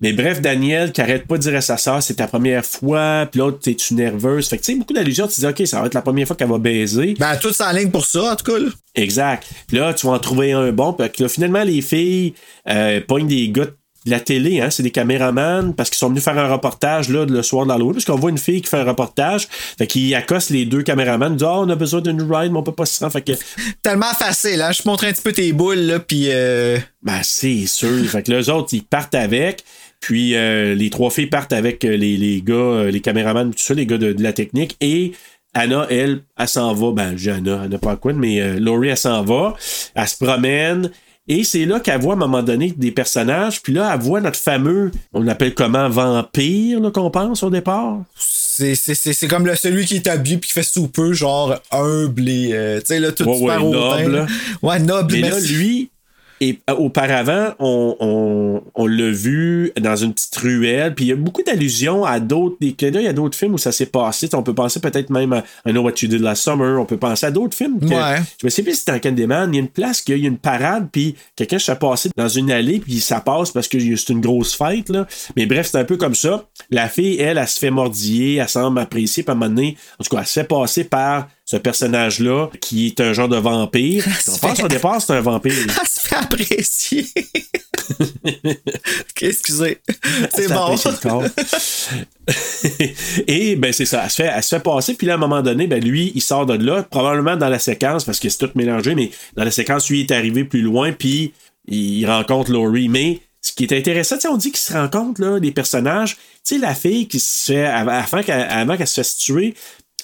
[0.01, 3.28] Mais bref, Daniel qui arrête pas de dire à sa sœur, c'est ta première fois,
[3.30, 4.48] puis l'autre, t'es-tu nerveuse?
[4.48, 6.34] Fait que tu sais, beaucoup d'allusions, tu dis, OK, ça va être la première fois
[6.34, 7.14] qu'elle va baiser.
[7.18, 8.59] Ben, tout en ligne pour ça, en tout cas.
[8.59, 8.70] Là.
[8.96, 9.46] Exact.
[9.68, 10.94] Puis là, tu vas en trouver un bon.
[10.94, 12.34] Puis là, finalement, les filles
[12.68, 13.76] euh, pognent des gars de
[14.07, 17.42] la télé, hein, c'est des caméramans, parce qu'ils sont venus faire un reportage là, le
[17.42, 19.48] soir de l'Halloween, parce qu'on voit une fille qui fait un reportage,
[19.78, 22.59] fait qu'ils accostent les deux caméramans, ils disent Ah, on a besoin d'une ride, mais
[22.59, 23.12] on peut pas se rendre.
[23.12, 23.32] Fait que,
[23.82, 24.72] Tellement facile, hein.
[24.72, 28.09] Je te montre un petit peu tes boules, là, puis euh, ben, c'est sûr.
[28.09, 29.64] fait que les autres, ils partent avec.
[30.01, 33.74] Puis euh, les trois filles partent avec euh, les, les gars, les caméramans, tout ça,
[33.74, 34.76] les gars de, de la technique.
[34.80, 35.12] Et
[35.55, 36.92] Anna, elle, elle s'en va.
[36.92, 39.55] Ben, j'ai Anna, Anna pas quoi, mais euh, Laurie, elle s'en va.
[39.94, 40.90] Elle se promène.
[41.28, 43.62] Et c'est là qu'elle voit à un moment donné des personnages.
[43.62, 47.98] Puis là, elle voit notre fameux, on l'appelle comment, vampire, qu'on pense au départ.
[48.16, 52.80] c'est, comme le, celui qui est habillé puis qui fait soupeux, genre humble et, euh,
[52.80, 54.12] tu sais, là, tout Ouais, super ouais, noble.
[54.16, 54.26] là.
[54.62, 55.90] Ouais, noble, Mais là, lui,
[56.43, 60.95] Et euh, auparavant, on, on, on l'a vu dans une petite ruelle.
[60.95, 62.57] Puis il y a beaucoup d'allusions à d'autres.
[62.61, 64.28] Des clins d'œil à d'autres films où ça s'est passé.
[64.32, 66.80] On peut penser peut-être même à I Know What You Did Last Summer.
[66.80, 67.78] On peut penser à d'autres films.
[67.78, 68.22] Que, Ouais.
[68.41, 69.53] Je me sais plus si c'était en Candyman.
[69.53, 70.88] Il y a une place qu'il y a une parade.
[70.91, 72.80] Puis quelqu'un se fait passer dans une allée.
[72.80, 74.88] Puis ça passe parce que c'est une grosse fête.
[74.88, 75.07] Là.
[75.36, 76.49] Mais bref, c'est un peu comme ça.
[76.70, 78.36] La fille, elle, elle, se fait mordiller.
[78.36, 79.22] Elle semble apprécier.
[79.22, 82.48] Puis à un moment donné, en tout cas, elle se fait passer par ce personnage-là
[82.61, 84.05] qui est un genre de vampire.
[84.28, 85.53] On pense au départ, c'est un vampire.
[85.66, 87.07] Elle se fait apprécier.
[89.20, 89.78] Excusez.
[90.32, 90.55] C'est Ça
[91.03, 91.24] bon.
[93.26, 95.18] Et ben c'est ça, elle se, fait, elle se fait passer, puis là, à un
[95.18, 98.38] moment donné, ben lui, il sort de là, probablement dans la séquence, parce que c'est
[98.38, 101.32] tout mélangé, mais dans la séquence, lui il est arrivé plus loin, puis
[101.66, 102.88] il rencontre Laurie.
[102.88, 106.16] Mais ce qui est intéressant, on dit qu'ils se rencontrent, là, des personnages.
[106.44, 109.55] Tu sais, la fille qui se fait, avant, avant qu'elle avant qu'elle se fasse tuer,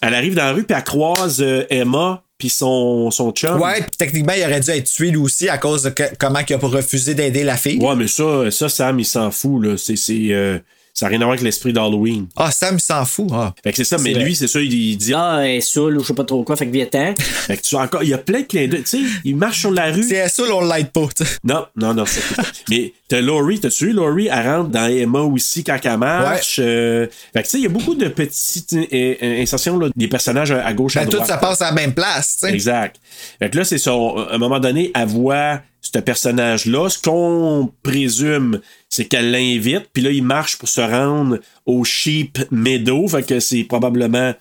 [0.02, 3.60] elle arrive dans la rue, puis elle croise euh, Emma, puis son, son chum.
[3.60, 6.40] Ouais, puis techniquement, il aurait dû être tué lui aussi à cause de que- comment
[6.46, 7.78] il a refusé d'aider la fille.
[7.80, 9.76] Ouais, mais ça, ça Sam, il s'en fout, là.
[9.76, 10.58] C'est, c'est, euh,
[10.98, 12.26] ça n'a rien à voir avec l'esprit d'Halloween.
[12.36, 13.28] Ah, Sam, il s'en fout.
[13.30, 13.52] Ah.
[13.62, 15.98] Fait que c'est ça, mais lui, c'est ça, il, il dit Ah, elle est saoule
[15.98, 17.14] ou je sais pas trop quoi, fait que viens-t'en.
[17.46, 18.82] Fait que tu as encore, il y a plein de clins d'œil.
[18.82, 20.02] Tu sais, il marche sur la rue.
[20.02, 21.06] C'est ça, on l'aide pas.
[21.14, 21.30] tu sais.
[21.44, 22.06] Non, non, non.
[22.06, 22.22] c'est-
[22.70, 26.58] Mais t'as Laurie, t'as-tu vu Laurie, elle rentre dans Emma aussi quand elle marche.
[26.62, 30.08] euh, fait que tu sais, il y a beaucoup de petites euh, insertions là, des
[30.08, 31.28] personnages à gauche, à Ben, tout droite.
[31.28, 32.38] ça passe à la même place.
[32.40, 32.54] tu sais.
[32.54, 32.96] Exact.
[33.38, 33.92] Fait que là, c'est ça.
[33.92, 36.88] À un moment donné, elle voit ce personnage-là.
[36.88, 38.60] Ce qu'on présume,
[38.96, 39.88] c'est qu'elle l'invite.
[39.92, 43.06] Puis là, il marche pour se rendre au Sheep Meadow.
[43.08, 44.32] Fait que c'est probablement,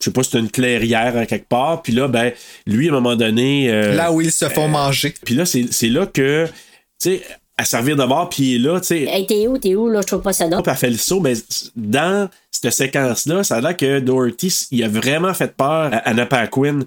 [0.00, 1.82] je sais pas, si c'est une clairière à quelque part.
[1.82, 2.32] Puis là, ben,
[2.66, 3.70] lui, à un moment donné.
[3.70, 5.14] euh, Là où ils se font manger.
[5.24, 6.52] puis là, c'est c'est là que, tu
[7.10, 7.22] sais,
[7.58, 9.02] à servir de bord, puis il est là, tu sais.
[9.02, 10.00] Hey, t'es où, t'es où, là?
[10.00, 10.60] Je trouve pas ça drôle.
[10.60, 11.34] Hop, elle fait le saut, mais
[11.76, 16.24] dans cette séquence-là, ça a l'air que Doherty, il a vraiment fait peur à Anna
[16.24, 16.80] Paquin.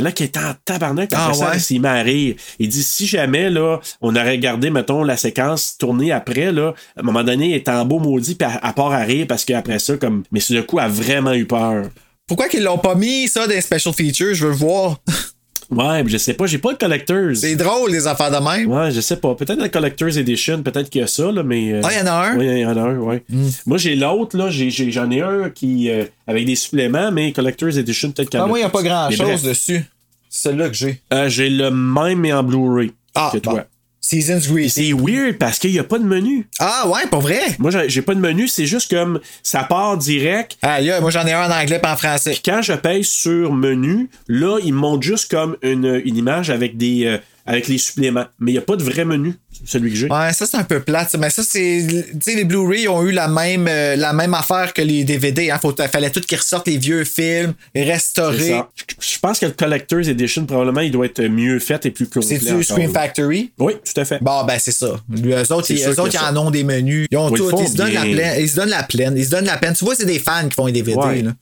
[0.00, 1.10] L'air qu'il est en tabarnak.
[1.12, 1.78] Ah Après ça, ouais?
[1.78, 2.34] mis à rire.
[2.58, 7.00] Il dit, si jamais, là, on aurait regardé, mettons, la séquence tournée après, là, à
[7.00, 9.44] un moment donné, il est en beau maudit, puis à, à part à rire, parce
[9.44, 11.86] qu'après ça, comme, mais sur le coup, elle a vraiment eu peur.
[12.26, 14.34] Pourquoi qu'ils l'ont pas mis, ça, des special features?
[14.34, 14.98] Je veux voir.
[15.72, 17.34] Ouais, je sais pas, j'ai pas le Collectors.
[17.34, 18.70] C'est drôle, les affaires de même.
[18.70, 19.34] Ouais, je sais pas.
[19.34, 21.72] Peut-être la Collector's Edition, peut-être qu'il y a ça, là, mais.
[21.72, 22.36] euh, Ah, il y en a un?
[22.36, 23.22] Oui, il y en a un, ouais.
[23.66, 24.48] Moi, j'ai l'autre, là.
[24.50, 25.88] J'en ai, un qui.
[25.90, 28.66] euh, avec des suppléments, mais Collector's Edition, peut-être qu'il y en Ah, moi, il n'y
[28.66, 29.84] a pas grand-chose dessus.
[30.28, 31.00] C'est celui-là que j'ai.
[31.12, 33.52] Euh, j'ai le même, mais en Blu-ray Ah, que toi.
[33.54, 33.60] bon.
[34.04, 34.72] Seasons Grease.
[34.74, 36.46] C'est weird parce qu'il n'y a pas de menu.
[36.58, 37.40] Ah, ouais, pas vrai?
[37.60, 40.58] Moi, j'ai pas de menu, c'est juste comme ça part direct.
[40.60, 42.32] Ah, là, moi, j'en ai un en anglais pas en français.
[42.32, 46.50] Puis quand je pèse sur menu, là, il me montre juste comme une, une image
[46.50, 48.26] avec des euh, avec les suppléments.
[48.38, 49.34] Mais il n'y a pas de vrai menu,
[49.64, 50.08] celui que j'ai.
[50.08, 51.14] Ouais, ça, c'est un peu plate.
[51.18, 51.86] Mais ça, c'est.
[52.12, 55.50] Tu sais, les Blu-ray ont eu la même, euh, la même affaire que les DVD.
[55.50, 55.58] Hein.
[55.60, 58.60] Faut, fallait tout qu'ils ressortent les vieux films, C'est restaurés.
[59.00, 62.40] Je pense que le Collector's Edition, probablement, il doit être mieux fait et plus complet.
[62.48, 63.00] Encore, Scream là.
[63.00, 63.52] Factory?
[63.58, 64.22] Oui, tout à fait.
[64.22, 64.86] Bon, ben, c'est ça.
[64.86, 67.06] Eux autres, C'est ils, eux autres, ils en ont des menus.
[67.10, 67.50] Ils ont Oui, tout.
[67.60, 68.14] Ils se, donnent la bien.
[68.14, 69.14] plaine, ils se donnent la plaine.
[69.16, 69.74] Ils se donnent la peine.
[69.74, 70.96] Tu vois, c'est des fans qui font les DVD.
[70.96, 71.22] Ouais.
[71.22, 71.32] Là.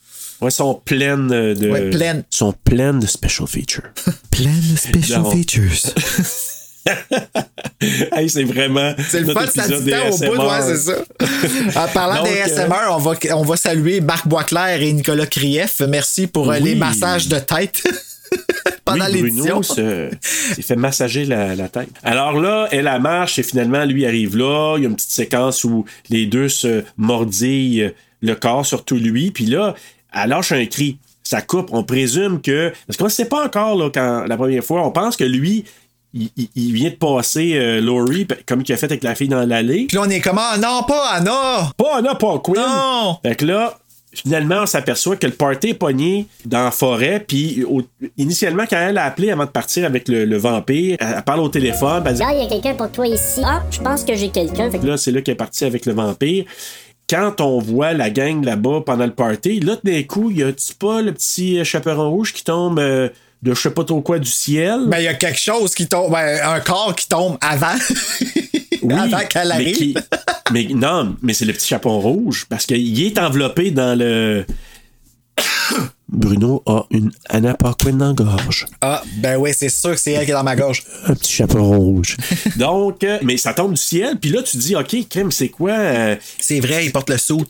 [0.40, 1.70] Ouais, ils sont pleines de.
[1.70, 2.24] Ouais, pleines.
[2.30, 3.82] sont pleines de special features.
[4.30, 5.30] Pleine de special Non.
[5.30, 5.92] features.
[8.16, 8.94] hey, c'est vraiment.
[9.08, 10.94] C'est le fun, ça dit au bout, ouais, c'est ça.
[11.84, 15.26] En parlant Donc, des euh, ASMR, on, va, on va saluer Marc Boisclair et Nicolas
[15.26, 15.80] Krief.
[15.88, 16.70] Merci pour euh, Oui.
[16.70, 17.82] les massages de tête
[18.84, 19.20] pendant Oui.
[19.20, 21.88] Bruno se- s'est fait massager la, la tête.
[22.02, 24.76] Alors là, elle, elle marche et finalement, lui arrive là.
[24.78, 27.90] Il y a une petite séquence où les deux se mordillent
[28.22, 29.30] le corps, surtout lui.
[29.30, 29.74] Puis là,
[30.14, 30.98] elle lâche un cri.
[31.22, 31.68] Ça coupe.
[31.72, 32.72] On présume que.
[32.86, 34.84] Parce qu'on ne sait pas encore, là, quand la première fois.
[34.86, 35.64] On pense que lui,
[36.12, 39.28] il, il- il vient de passer euh, Laurie, comme il a fait avec la fille
[39.28, 39.84] dans l'allée.
[39.86, 40.40] Puis là, on est comment?
[40.42, 41.70] Ah non, pas Anna!
[41.76, 42.56] Pas Anna, pas Quinn.
[42.56, 43.16] Non!
[43.24, 43.78] Fait que là,
[44.12, 47.24] finalement, on s'aperçoit que le party est pogné dans la forêt.
[47.24, 47.82] Puis, au-
[48.18, 51.40] initialement, quand elle a appelé avant de partir avec le, le vampire, elle, elle parle
[51.40, 52.02] au téléphone.
[52.02, 53.40] puis elle dit, Là, il y a quelqu'un pour toi ici.
[53.44, 54.68] Ah, je pense que j'ai quelqu'un.
[54.68, 56.44] Fait que là, c'est là qu'elle est partie avec le vampire.
[57.10, 60.52] Quand on voit la gang là-bas pendant le party, là, d'un coup, il y a
[60.78, 63.08] pas le petit euh, chaperon rouge qui tombe euh,
[63.42, 64.82] de je sais pas trop quoi du ciel?
[64.86, 67.74] Ben, il y a quelque chose qui tombe, ben, un corps qui tombe avant.
[68.82, 69.76] Oui, avant qu'elle mais arrive.
[69.76, 69.94] qui-
[70.52, 74.46] mais non, mais c'est le petit chaperon rouge parce qu'il est enveloppé dans le.
[76.12, 78.66] Bruno a une Anna Paquin dans la gorge.
[78.80, 80.82] Ah, ben oui, c'est sûr que c'est elle qui est dans ma gorge.
[81.06, 82.16] Un petit chaperon rouge.
[82.56, 85.72] Donc, euh, mais ça tombe du ciel, puis là, tu dis, OK, crème, c'est quoi?
[85.72, 87.46] euh, C'est vrai, il porte le saut.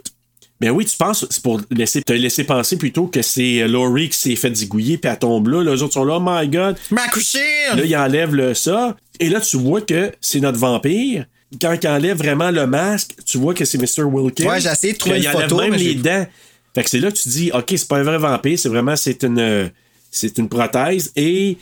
[0.60, 4.10] Ben oui, tu penses, c'est pour laisser, te laisser penser plutôt que c'est euh, Laurie
[4.10, 5.62] qui s'est fait zigouiller, puis elle tombe là.
[5.64, 6.76] Les autres sont là, oh my god.
[6.90, 7.40] Ma couchine!
[7.74, 8.94] Là, il enlève le, ça.
[9.20, 11.24] Et là, tu vois que c'est notre vampire.
[11.60, 14.02] Quand il enlève vraiment le masque, tu vois que c'est Mr.
[14.04, 14.46] Wilkins.
[14.46, 16.26] Ouais, j'ai essayé de trouver une il enlève photo, même mais les dents.
[16.74, 18.96] Fait que c'est là que tu dis, OK, c'est pas un vrai vampire, c'est vraiment,
[18.96, 19.38] c'est une.
[19.38, 19.68] euh,
[20.12, 21.56] c'est une prothèse et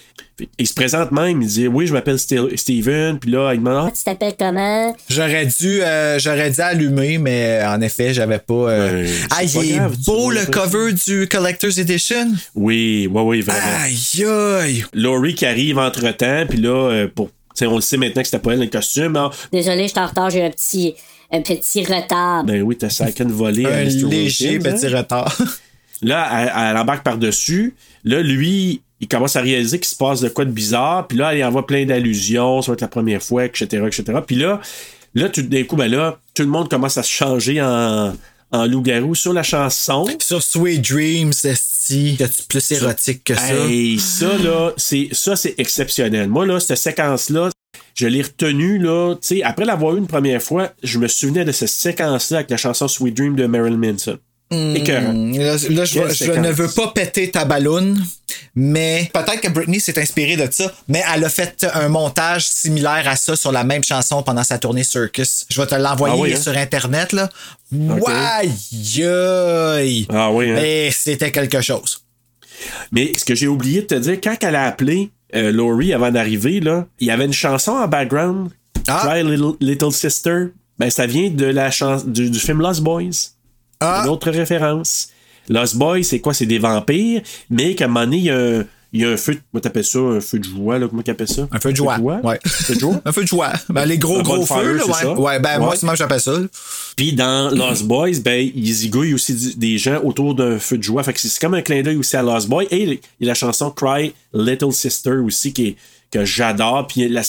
[0.58, 3.92] il se présente même, il dit oui, je m'appelle Ste- Steven, puis là il demande
[3.92, 4.96] Tu t'appelles comment?
[5.10, 8.54] J'aurais dû, euh, j'aurais dû allumer, mais en effet, j'avais pas.
[8.54, 12.28] euh, Ouais, Ah, il est grave, beau le cover du Collector's Edition.
[12.54, 13.82] oui, oui, oui, vraiment.
[13.82, 14.84] Aïe, aïe.
[14.94, 17.28] Laurie qui arrive entre temps, puis là, euh, pour,
[17.60, 19.14] on le sait maintenant que c'était pas elle le costume.
[19.16, 19.28] hein.
[19.52, 20.94] Désolé, je suis en retard, j'ai un petit,
[21.30, 22.44] un petit retard.
[22.44, 22.88] Ben oui, t'as
[23.20, 24.08] une volée à Un Mr.
[24.08, 24.72] léger Wilkins, hein.
[24.72, 25.38] petit retard.
[26.02, 27.74] Là, elle, elle embarque par-dessus.
[28.04, 31.06] Là, lui, il commence à réaliser qu'il se passe de quoi de bizarre.
[31.06, 32.62] Puis là, il envoie plein d'allusions.
[32.62, 34.04] Ça va être la première fois, etc., etc.
[34.26, 34.60] Puis là,
[35.14, 38.14] là, tout d'un coup, ben là, tout le monde commence à se changer en,
[38.52, 40.06] en loup-garou sur la chanson.
[40.20, 43.54] Sur Sweet Dreams, esti, y a-tu plus érotique que ça?
[43.66, 46.28] Hey, ça, là, c'est, ça, c'est exceptionnel.
[46.28, 47.50] Moi, là, cette séquence-là,
[47.98, 51.44] je l'ai retenue, là, tu sais, après l'avoir eu une première fois, je me souvenais
[51.44, 54.18] de cette séquence-là avec la chanson Sweet Dream de Marilyn Manson.
[54.52, 54.74] Hmm,
[55.36, 58.00] Là, là, je, ne veux pas péter ta balloune,
[58.54, 63.06] mais peut-être que Britney s'est inspirée de ça, mais elle a fait un montage similaire
[63.08, 65.44] à ça sur la même chanson pendant sa tournée Circus.
[65.50, 66.40] Je vais te l'envoyer Ah oui, hein?
[66.40, 67.28] sur Internet, là.
[67.74, 68.08] Ok.
[68.08, 70.06] Aïe, aïe.
[70.08, 70.62] Ah oui, hein?
[70.62, 72.02] Et c'était quelque chose.
[72.92, 76.10] Mais ce que j'ai oublié de te dire, quand elle a appelé euh, Laurie avant
[76.10, 78.50] d'arriver, là, il y avait une chanson en background,
[78.86, 79.02] Ah.
[79.04, 80.46] Cry Little, Little Sister.
[80.78, 83.32] Ben, ça vient de la chan- du, du film Lost Boys.
[83.80, 84.02] Ah.
[84.04, 85.08] Une autre référence.
[85.48, 86.34] Lost Boys, c'est quoi?
[86.34, 89.10] C'est des vampires, mais qu'à un moment donné, il y a un, il y a
[89.10, 89.98] un feu, de- comment t'appelles ça?
[89.98, 91.46] Un feu de joie, là, comment t'appelles ça?
[91.52, 91.98] Un feu de joie.
[91.98, 92.38] Ouais.
[92.44, 93.00] Un feu de joie?
[93.04, 93.52] Un feu de joie.
[93.68, 95.02] Ben, les gros, Un gros feux, là, c'est ouais.
[95.02, 95.12] ça?
[95.12, 96.32] Ouais, ben, moi, c'est moi que j'appelle ça.
[96.96, 101.02] Puis dans Lost Boys, ben, ils zigouillent aussi des gens autour d'un feu de joie.
[101.02, 102.66] Fait que c'est comme un clin d'œil aussi à Lost Boy.
[102.70, 102.90] Et il
[103.20, 105.76] y a la chanson Cry Little Sister aussi qui est,
[106.10, 106.86] que j'adore.
[106.86, 107.20] Puis la,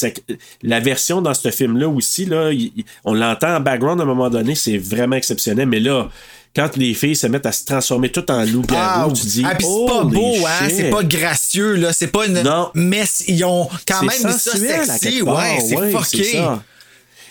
[0.63, 4.07] la version dans ce film-là aussi, là, il- il- on l'entend en background à un
[4.07, 5.67] moment donné, c'est vraiment exceptionnel.
[5.67, 6.09] Mais là,
[6.55, 9.43] quand les filles se mettent à se transformer tout en loup-garou, tu dis.
[9.45, 10.67] ah, puis c'est pas beau, hein?
[10.69, 11.93] C'est pas gracieux, là.
[11.93, 12.41] C'est pas une.
[12.41, 12.69] Non.
[12.73, 14.99] Mais ils ont quand même mis ça sexy.
[14.99, 16.23] quelque part, Ouais, c'est ouais, fucké.
[16.23, 16.63] c'est ça.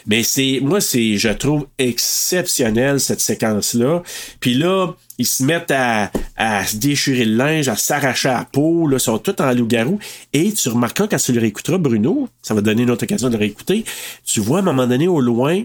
[0.07, 4.03] Mais c'est, moi, c'est, je trouve exceptionnel cette séquence-là.
[4.41, 8.87] Puis là, ils se mettent à, à se déchirer le linge, à s'arracher la peau,
[8.87, 9.99] là, ils sont tous en loup-garou.
[10.33, 13.35] Et tu remarqueras quand tu le réécouteras, Bruno, ça va donner une autre occasion de
[13.35, 13.85] le réécouter,
[14.25, 15.63] tu vois à un moment donné au loin,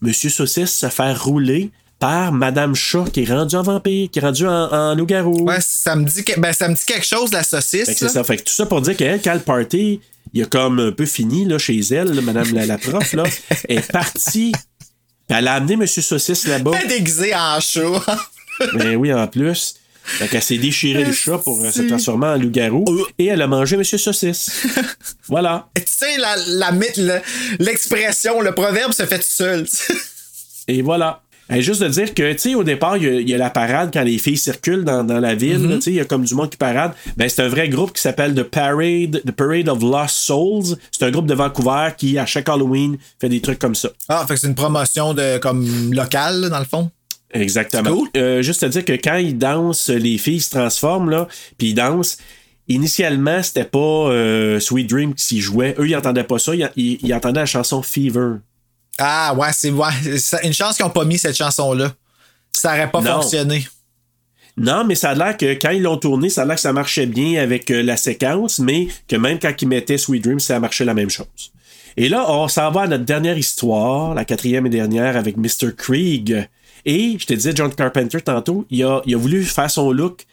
[0.00, 1.70] Monsieur Saucisse se faire rouler
[2.00, 5.42] par Madame Chat qui est rendue en vampire, qui est rendue en, en loup-garou.
[5.44, 7.84] Ouais, ça me dit, que- ben, ça me dit quelque chose, la saucisse.
[7.86, 8.24] Fait que c'est ça.
[8.24, 10.00] Fait que tout ça pour dire qu'elle, quand le party,
[10.32, 13.22] il a comme un peu fini là, chez elle, là, madame la, la prof, là,
[13.68, 14.50] elle est partie.
[15.28, 15.86] Puis elle a amené M.
[15.86, 16.72] Saucisse là-bas.
[16.80, 17.82] Elle est déguisée en chat.
[18.74, 19.76] Ben oui, en plus.
[20.02, 22.84] Fait qu'elle s'est déchiré le chat pour euh, se transformer en loup-garou.
[23.18, 23.84] Et elle a mangé M.
[23.84, 24.50] Saucisse.
[25.28, 25.68] voilà.
[25.76, 27.20] tu sais, la, la mythe, le-
[27.58, 29.66] l'expression, le proverbe se fait tout seul.
[30.68, 31.22] Et voilà.
[31.58, 33.50] Juste de dire que, tu sais, au départ, il y, a, il y a la
[33.50, 35.66] parade quand les filles circulent dans, dans la ville.
[35.68, 36.92] là, Tu sais, il y a comme du monde qui parade.
[37.16, 40.76] Ben, c'est un vrai groupe qui s'appelle The Parade, The Parade of Lost Souls.
[40.92, 43.88] C'est un groupe de Vancouver qui, à chaque Halloween, fait des trucs comme ça.
[44.08, 46.90] ah, fait que c'est une promotion de, comme locale, dans le fond?
[47.32, 48.02] Exactement.
[48.16, 51.28] Euh, juste à dire que quand ils dansent, les filles se transforment, là,
[51.58, 52.18] puis ils dansent.
[52.68, 55.74] Initialement, c'était pas euh, Sweet Dream qui s'y jouait.
[55.78, 56.54] Eux, ils entendaient pas ça.
[56.54, 58.34] Ils, ils- ils entendaient la chanson Fever.
[59.00, 59.88] Ah, ouais, c'est ouais,
[60.44, 61.92] une chance qu'ils n'ont pas mis cette chanson-là.
[62.52, 63.22] Ça aurait pas Non.
[63.22, 63.66] fonctionné.
[64.56, 66.72] Non, mais ça a l'air que quand ils l'ont tourné, ça a l'air que ça
[66.72, 70.60] marchait bien avec euh, la séquence, mais que même quand ils mettaient Sweet Dream, ça
[70.60, 71.26] marchait la même chose.
[71.96, 75.72] Et là, on s'en va à notre dernière histoire, la quatrième et dernière, avec Mr.
[75.76, 76.48] Krieg.
[76.84, 80.26] Et je te disais, John Carpenter, tantôt, il a, il a voulu faire son look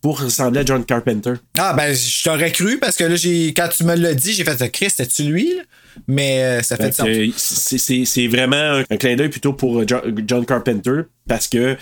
[0.00, 1.34] pour ressembler à John Carpenter.
[1.58, 4.44] Ah, ben, je t'aurais cru parce que là, j'ai, quand tu me l'as dit, j'ai
[4.44, 5.54] fait Chris, c'était-tu lui?
[5.56, 5.62] là?
[6.08, 7.36] Mais euh, ça fait Fait du sens.
[7.38, 11.76] c'est- C'est c'est vraiment un, clin d'œil plutôt pour euh, Jo- John Carpenter parce que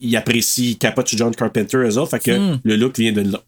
[0.00, 2.10] il apprécie, il capote sur John Carpenter, eux autres.
[2.10, 2.60] Fait que Hmm.
[2.64, 3.40] le look vient de là.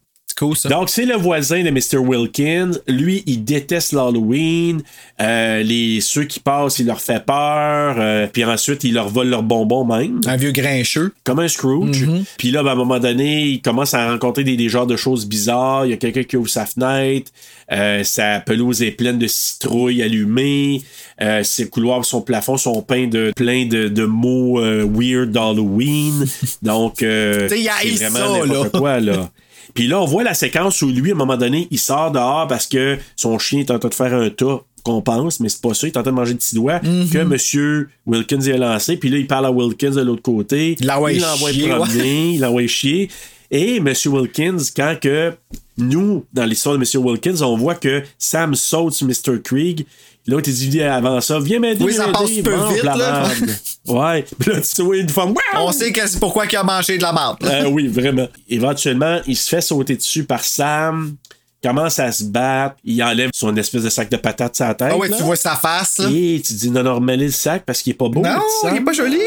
[0.55, 0.69] Ça.
[0.69, 1.97] Donc, c'est le voisin de Mr.
[1.97, 2.71] Wilkins.
[2.87, 4.81] Lui, il déteste l'Halloween.
[5.21, 7.95] Euh, les, ceux qui passent, il leur fait peur.
[7.99, 10.21] Euh, puis ensuite, il leur vole leurs bonbons même.
[10.25, 11.11] Un vieux grincheux.
[11.23, 12.03] Comme un Scrooge.
[12.03, 12.23] Mhm.
[12.37, 14.95] Puis là, ben, à un moment donné, il commence à rencontrer des, des genres de
[14.95, 15.85] choses bizarres.
[15.85, 17.31] Il y a quelqu'un qui ouvre sa fenêtre.
[17.71, 20.81] Euh, sa pelouse est pleine de citrouilles allumées.
[21.21, 26.25] Euh, ses couloirs, son plafond sont peints de plein de, de mots euh, weird d'Halloween.
[26.61, 29.29] Donc, c'est vraiment n'importe quoi, là.
[29.73, 32.47] Puis là, on voit la séquence où lui, à un moment donné, il sort dehors
[32.47, 35.61] parce que son chien est en train de faire un tas qu'on pense, mais c'est
[35.61, 37.09] pas ça, il est en train de manger de petits doigts, Mhm.
[37.09, 40.75] que Monsieur Wilkins y a lancé, puis là, il parle à Wilkins de l'autre côté.
[40.79, 43.09] Il l'envoie promener, il l'envoie chier.
[43.51, 45.33] Et Monsieur Wilkins, quand que
[45.77, 49.41] nous, dans l'histoire de Monsieur Wilkins, on voit que Sam saute sur Mr.
[49.43, 49.85] Krieg,
[50.27, 51.83] L'autre, il dit avant ça, viens m'aider.
[51.83, 53.23] Oui, viens ça passe m'aider, peu vite, la là.
[53.39, 53.55] merde.
[53.87, 54.23] Ouais.
[54.39, 55.33] Puis là, tu vois une femme.
[55.55, 57.37] On sait que c'est pourquoi il a mangé de la marde.
[57.43, 58.27] Euh, oui, vraiment.
[58.47, 61.15] Éventuellement, il se fait sauter dessus par Sam.
[61.63, 62.75] Commence à se battre.
[62.85, 64.89] Il enlève son espèce de sac de patates sur la tête.
[64.91, 65.17] Ah ouais, là.
[65.17, 66.09] tu vois sa face, là.
[66.09, 68.21] Et tu dis non, normalise le sac parce qu'il est pas beau.
[68.21, 68.39] Non,
[68.71, 69.17] il est pas joli.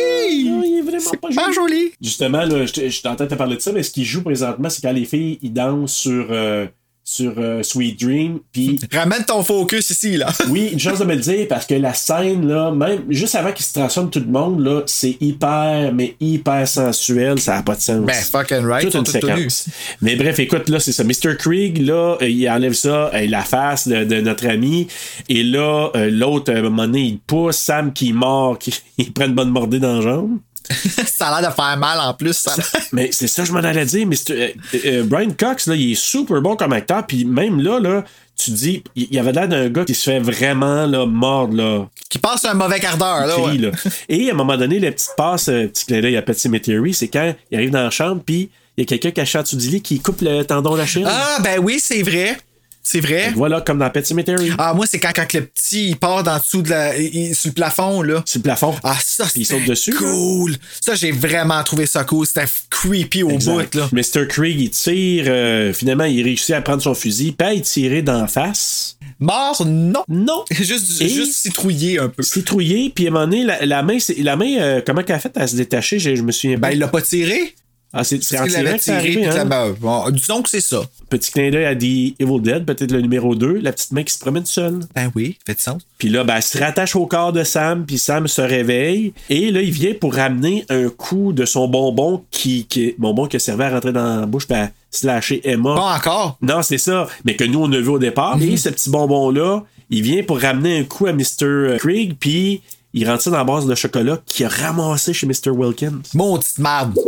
[0.49, 1.55] Non, il est vraiment pas pas joli.
[1.55, 1.93] joli.
[2.01, 3.91] Justement, là, je, te- je suis en train de te parler de ça, mais ce
[3.91, 6.67] qu'il joue présentement, c'est quand les filles, ils dansent sur, euh,
[7.13, 8.41] sur euh, Sweet Dream.
[8.53, 10.33] Puis Ramène ton focus ici, là.
[10.49, 13.53] oui, une chance de me le dire parce que la scène, là, même juste avant
[13.53, 17.75] qu'il se transforme tout le monde, là, c'est hyper, mais hyper sensuel, ça n'a pas
[17.75, 18.07] de sens.
[18.07, 19.69] Ben, fucking right, Toute une séquence.
[20.01, 21.05] Mais bref, écoute, là, c'est ça.
[21.05, 21.37] Mr.
[21.39, 24.89] Krieg, là, euh, il enlève ça, euh, la face de, de notre ami.
[25.29, 29.13] Et là, l'autre, à un moment donné, il pousse Sam qui est mort, qui il
[29.13, 30.39] prend une bonne mordée dans la jambe.
[31.07, 32.37] ça a l'air de faire mal en plus.
[32.37, 32.55] Ça...
[32.93, 34.07] Mais c'est ça, que je m'en allais dire.
[34.07, 34.49] Mais c'est, euh,
[34.85, 37.07] euh, Brian Cox, là, il est super bon comme acteur.
[37.07, 38.05] Puis même là, là,
[38.37, 41.57] tu dis, il il avait l'air d'un gars qui se fait vraiment là, mordre.
[41.57, 43.35] Là, Qui passe un mauvais quart d'heure, là.
[43.35, 43.59] crie, ouais.
[43.59, 43.71] là.
[44.09, 46.95] Et à un moment donné, la petite passe, euh, petit clin d'œil à Petit Cemetery,
[46.95, 49.57] c'est quand il arrive dans la chambre, puis il y a quelqu'un qui achète sous
[49.57, 51.07] du lit qui coupe le tendon d'Achille.
[51.07, 52.39] Ah, ben oui, c'est vrai.
[52.85, 53.33] C'est vrai?
[53.37, 54.51] Voilà, comme dans Petit Cemetery.
[54.59, 56.99] Ah, moi, c'est quand, quand le petit, il part dans dessous de la.
[56.99, 58.23] il- sur le plafond, là.
[58.27, 58.75] Sur le plafond.
[58.83, 60.57] Ah, ça, Puis il c'est saute dessus, cool.
[60.81, 62.27] Ça, j'ai vraiment trouvé ça cool.
[62.27, 63.73] C'était creepy au Exact.
[63.75, 63.89] bout, là.
[63.93, 64.27] Mr.
[64.27, 68.03] Krieg, il tire, euh, finalement, il réussit à prendre son fusil, puis à y tirer
[68.03, 68.97] d'en face.
[69.21, 70.03] Mort, non.
[70.09, 70.45] Non.
[70.51, 72.23] juste, Et- juste citrouillé un peu.
[72.25, 75.17] Citrouillé, puis à un moment donné, la, la main, c'est- la main euh, comment qu'elle
[75.17, 76.69] a fait à se détacher, je, je me souviens pas.
[76.69, 77.55] Ben, il l'a pas tiré.
[77.95, 79.27] Ah, c'est c'est en c'est tiré.
[79.27, 79.75] hein?
[79.81, 80.81] bon, disons que c'est ça.
[81.11, 84.15] Petit clin d'œil à The Evil Dead, peut-être le numéro 2, la petite main qui
[84.15, 84.81] se promène seule.
[84.95, 85.83] Ben oui, fait de sens.
[85.99, 89.13] Puis là, ben, elle se rattache au corps de Sam, puis Sam se réveille.
[89.29, 93.39] Et là, il vient pour ramener un coup de son bonbon qui, qui bonbon qui
[93.39, 95.75] servait à rentrer dans la bouche, puis à slasher Emma.
[95.75, 96.39] Pas encore.
[96.41, 97.07] Non, c'est ça.
[97.25, 98.39] Mais que nous, on a vu au départ.
[98.39, 98.53] Mhm.
[98.53, 101.77] Et ce petit bonbon-là, il vient pour ramener un coup à Mr.
[101.79, 102.63] Krieg, puis
[102.95, 105.51] il rentre ça dans la base de chocolat qu'il a ramassé chez Mr.
[105.51, 106.01] Wilkins.
[106.15, 106.99] Mon petite marde.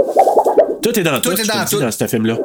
[0.85, 1.81] Tout est dans tout, Tout est dans tout.
[1.81, 2.36] dans ce film-là.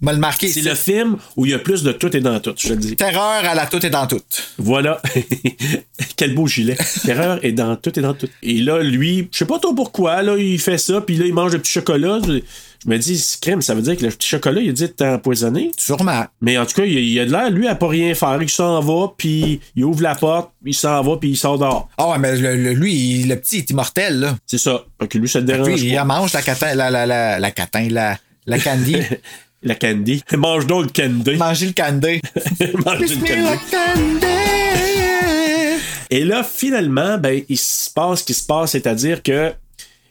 [0.00, 0.48] M'a le marqué.
[0.48, 2.72] C'est le film où il y a plus de tout est dans tout, je te
[2.72, 2.96] le dis.
[2.96, 4.20] Terreur à la tout et dans tout.
[4.58, 5.00] Voilà.
[6.16, 6.76] Quel beau gilet.
[7.04, 8.28] Terreur est dans tout et dans tout.
[8.42, 11.34] Et là, lui, je sais pas trop pourquoi, là, il fait ça, puis là, il
[11.34, 12.18] mange le petit chocolat.
[12.26, 14.82] Je, me dis, c'est crème, ça veut dire que le petit chocolat, il a dit
[14.82, 15.72] d'être empoisonné.
[15.76, 16.24] Sûrement.
[16.40, 18.38] Mais en tout cas, il, a de l'air, lui, à pas rien faire.
[18.40, 21.88] Il s'en va, puis il ouvre la porte, il s'en va, puis il sort dehors.
[21.98, 24.36] Ah ouais, mais le- le- lui, le petit il est immortel, là.
[24.46, 24.84] C'est ça.
[25.00, 27.88] Donc, lui, ça le dérange Lui, il mange la catin, la, la, la, la catin,
[27.90, 28.96] la, la candy.
[29.62, 30.22] La candy.
[30.36, 31.36] Mange donc le candy.
[31.36, 32.20] Manger le candy.
[32.84, 34.26] Mange le candy.
[36.10, 39.52] Et là, finalement, ben, il se passe ce qui se passe, c'est-à-dire que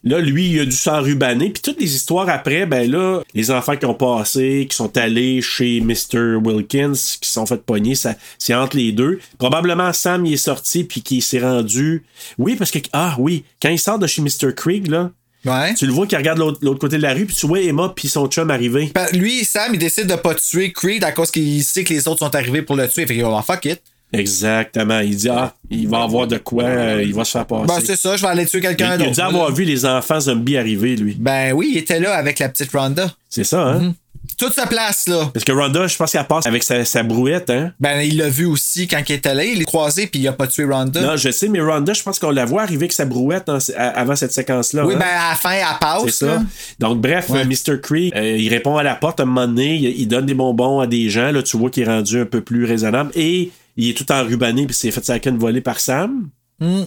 [0.03, 1.49] là, lui, il a dû s'enrubaner.
[1.49, 5.41] Puis toutes les histoires après, ben là, les enfants qui ont passé, qui sont allés
[5.41, 6.36] chez Mr.
[6.44, 9.19] Wilkins, qui se sont fait pogner, ça, c'est entre les deux.
[9.40, 12.06] Probablement Sam, il est sorti, puis qu'il s'est rendu.
[12.38, 14.53] Oui, parce que, ah oui, quand il sort de chez Mr.
[14.56, 15.11] Krieg, là,
[15.45, 15.73] Ouais.
[15.76, 17.93] tu le vois qui regarde l'autre, l'autre côté de la rue, puis tu vois Emma,
[17.95, 18.91] puis son chum arriver.
[18.93, 22.07] Ben, lui, Sam, il décide de pas tuer Creed à cause qu'il sait que les
[22.07, 23.05] autres sont arrivés pour le tuer.
[23.07, 23.81] Fait qu'il va fuck it.
[24.14, 24.99] Exactement.
[24.99, 27.65] Il dit, ah, il va avoir de quoi, euh, il va se faire passer.
[27.68, 29.11] Ben, c'est ça, je vais aller tuer quelqu'un il a d'autre.
[29.11, 31.15] dû avoir vu les enfants zombies arriver, lui.
[31.19, 33.14] Ben oui, il était là avec la petite Rhonda.
[33.30, 33.93] C'est ça, hein?
[34.38, 35.31] Toute sa place, là.
[35.34, 37.73] Parce que Rhonda, je pense qu'elle passe avec sa, sa brouette, hein?
[37.80, 39.43] Ben, il l'a vu aussi quand il était là.
[39.43, 41.01] Il l'a croisé puis il a pas tué Rhonda.
[41.01, 43.88] Non, je sais, mais Rhonda, je pense qu'on la voit arriver avec sa brouette à-
[43.89, 44.85] avant cette séquence-là.
[44.85, 44.99] oui, hein?
[44.99, 46.03] ben à la fin, elle passe.
[46.05, 46.26] C'est ça.
[46.27, 46.43] là.
[46.77, 47.45] Donc, bref, Ouais.
[47.45, 47.81] Mr.
[47.81, 50.35] Cree, euh, il répond à la porte à un moment donné, il, il donne des
[50.35, 51.31] bonbons à des gens.
[51.31, 53.09] Là, tu vois qu'il est rendu un peu plus raisonnable.
[53.15, 56.30] Et il est tout enrubané, puis s'est fait sa canne volée par Sam.
[56.59, 56.84] Hmm.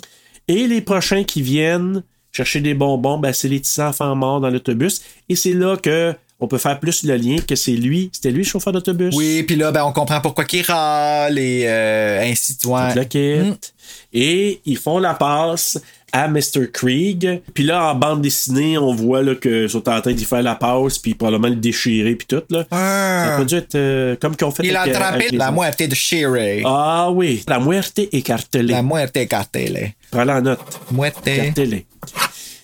[0.47, 4.51] Et les prochains qui viennent chercher des bonbons, ben, c'est les petits enfants morts dans
[4.51, 5.03] l'autobus.
[5.29, 8.11] Et c'est là que on peut faire plus le lien que c'est lui.
[8.13, 9.15] C'était lui le chauffeur d'autobus.
[9.15, 13.09] Oui, puis là, ben, on comprend pourquoi qu'il râle et euh, ainsi de suite.
[13.09, 13.75] Quête.
[14.13, 15.79] Et ils font la passe
[16.13, 16.71] à Mr.
[16.73, 17.43] Krieg.
[17.55, 20.55] Puis là, en bande dessinée, on voit là, que sont en train d'y faire la
[20.55, 22.43] passe, puis probablement le déchirer, puis tout.
[22.51, 22.65] Là.
[22.71, 25.89] Ça peut dû être euh, comme qu'on fait Il a avec, euh, attrapé la moitié
[25.89, 26.63] de Sherry.
[26.65, 28.73] Ah oui, la muerte écartelée.
[28.73, 29.93] La moitié cartelle.
[30.11, 30.61] Prends la note.
[30.91, 31.35] Moitié.
[31.35, 31.87] Écartelée.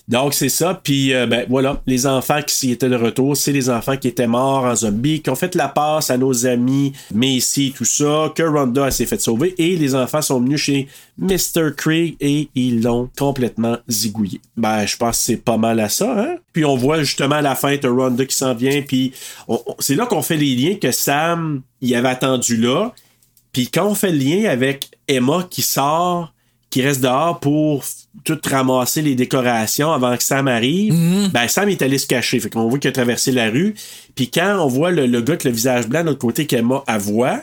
[0.09, 0.81] Donc, c'est ça.
[0.83, 4.07] Puis, euh, ben voilà, les enfants qui s'y étaient de retour, c'est les enfants qui
[4.07, 8.33] étaient morts en zombie, qui ont fait la passe à nos amis Macy, tout ça,
[8.35, 9.55] que Rhonda s'est fait sauver.
[9.59, 10.87] Et les enfants sont venus chez
[11.19, 11.75] Mr.
[11.77, 14.41] Krieg et ils l'ont complètement zigouillé.
[14.57, 16.37] Ben, je pense que c'est pas mal à ça, hein?
[16.53, 18.83] Puis, on voit justement à la fin de Rhonda qui s'en vient.
[18.83, 19.13] Puis,
[19.81, 22.93] c'est là qu'on fait les liens que Sam, il avait attendu là.
[23.57, 26.35] Puis quand on fait le lien avec Emma qui sort,
[26.77, 27.85] qui reste dehors pour
[28.23, 30.93] tout ramasser les décorations avant que Sam arrive,
[31.31, 32.39] ben Sam est allé se cacher.
[32.39, 33.75] Fait qu'on voit qu'il a traversé la rue.
[34.15, 36.85] Puis quand on voit le, le gars avec le visage blanc de l'autre côté qu'Emma
[36.87, 37.41] a voix,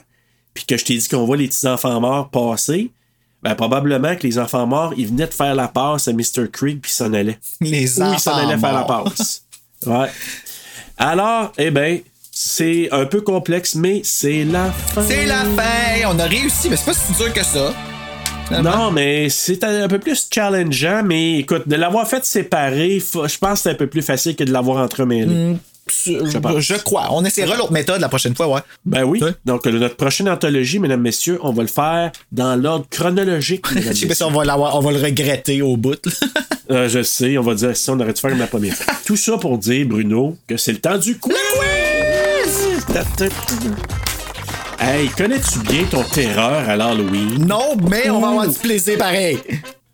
[0.54, 2.92] puis que je t'ai dit qu'on voit les petits enfants morts passer,
[3.42, 6.48] Ben, probablement que les enfants morts, ils venaient de faire la passe à Mr.
[6.52, 7.40] Creek puis s'en allaient.
[7.60, 9.46] Les Ou ils s'en allaient faire la passe.
[9.88, 10.12] Ouais.
[11.00, 12.02] Alors, eh ben,
[12.32, 15.02] c'est un peu complexe, mais c'est la fin.
[15.02, 16.08] C'est la fin!
[16.08, 17.74] On a réussi, mais c'est pas si dur que ça.
[18.62, 23.38] Non, mais c'est un peu plus challengeant, mais écoute, de l'avoir fait séparé, faut- je
[23.38, 25.26] pense que c'est un peu plus facile que de l'avoir entremêlé.
[25.34, 25.60] Mm.
[26.60, 27.10] Je crois.
[27.12, 28.62] On essaiera l'autre méthode la prochaine fois, ouais.
[28.86, 29.20] Ben oui.
[29.46, 33.66] Donc, le- notre prochaine anthologie, mesdames, messieurs, on va le faire dans l'ordre chronologique.
[33.94, 36.00] si on va, on va le regretter au bout.
[36.72, 38.94] Euh, je sais, on va dire ça, on aurait dû faire comme la première fois.
[39.06, 41.36] Tout ça pour dire, Bruno, que c'est le temps du quiz!
[44.86, 47.46] Hey, connais-tu bien ton terreur à l'Halloween?
[47.48, 49.38] non, mais on va avoir du plaisir pareil.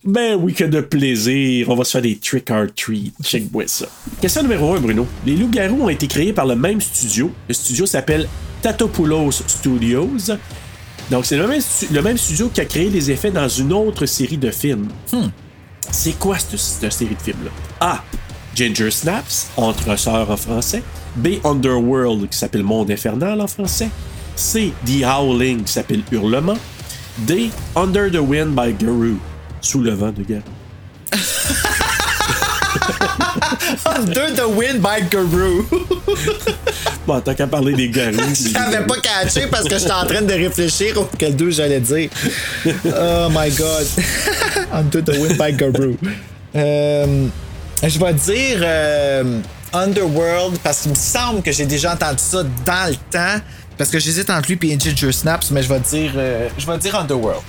[0.03, 1.69] Ben oui, que de plaisir.
[1.69, 3.13] On va se faire des trick or treat.
[3.21, 3.85] Check-moi ça.
[4.21, 5.05] Question numéro 1, Bruno.
[5.25, 7.31] Les loups-garous ont été créés par le même studio.
[7.47, 8.27] Le studio s'appelle
[8.63, 10.09] Tatopoulos Studios.
[11.11, 13.73] Donc, c'est le même, stu- le même studio qui a créé les effets dans une
[13.73, 14.87] autre série de films.
[15.91, 17.51] C'est quoi cette, cette série de films-là?
[17.81, 18.03] A.
[18.55, 20.81] Ginger Snaps, Entre sœurs en français.
[21.15, 21.35] B.
[21.43, 23.89] Underworld, qui s'appelle Monde infernal en français.
[24.39, 24.71] C.
[24.85, 26.57] The Howling, qui s'appelle Hurlement.
[27.27, 27.51] D.
[27.75, 29.19] Under the Wind by Garou,
[29.59, 30.43] Sous le vent de Garou.
[33.85, 35.63] Under the Wind by Guru.
[37.07, 38.17] Bon, tant qu'à parler des garous.
[38.35, 41.79] Je t'avais pas catché parce que j'étais en train de réfléchir au quel deux j'allais
[41.79, 42.07] dire.
[42.67, 43.87] Oh my god.
[44.71, 45.95] Under the Wind by Guru.
[46.55, 47.25] Euh,
[47.81, 49.39] je vais dire euh,
[49.73, 53.41] Underworld parce qu'il me semble que j'ai déjà entendu ça dans le temps.
[53.79, 56.77] Parce que j'hésite entre lui et Ginger Snaps, mais je vais dire, euh, je vais
[56.77, 57.41] dire Underworld.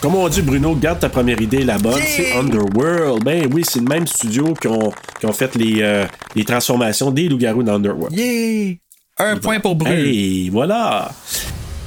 [0.00, 1.98] Comme on dit, Bruno, garde ta première idée la bonne.
[1.98, 2.06] Yeah!
[2.16, 3.22] C'est Underworld.
[3.22, 4.90] Ben oui, c'est le même studio qui ont,
[5.20, 8.16] qui ont fait les, euh, les transformations des loups-garous dans Underworld.
[8.16, 8.74] Yeah!
[9.18, 9.92] Un point pour Bru.
[9.92, 11.12] Hey, voilà.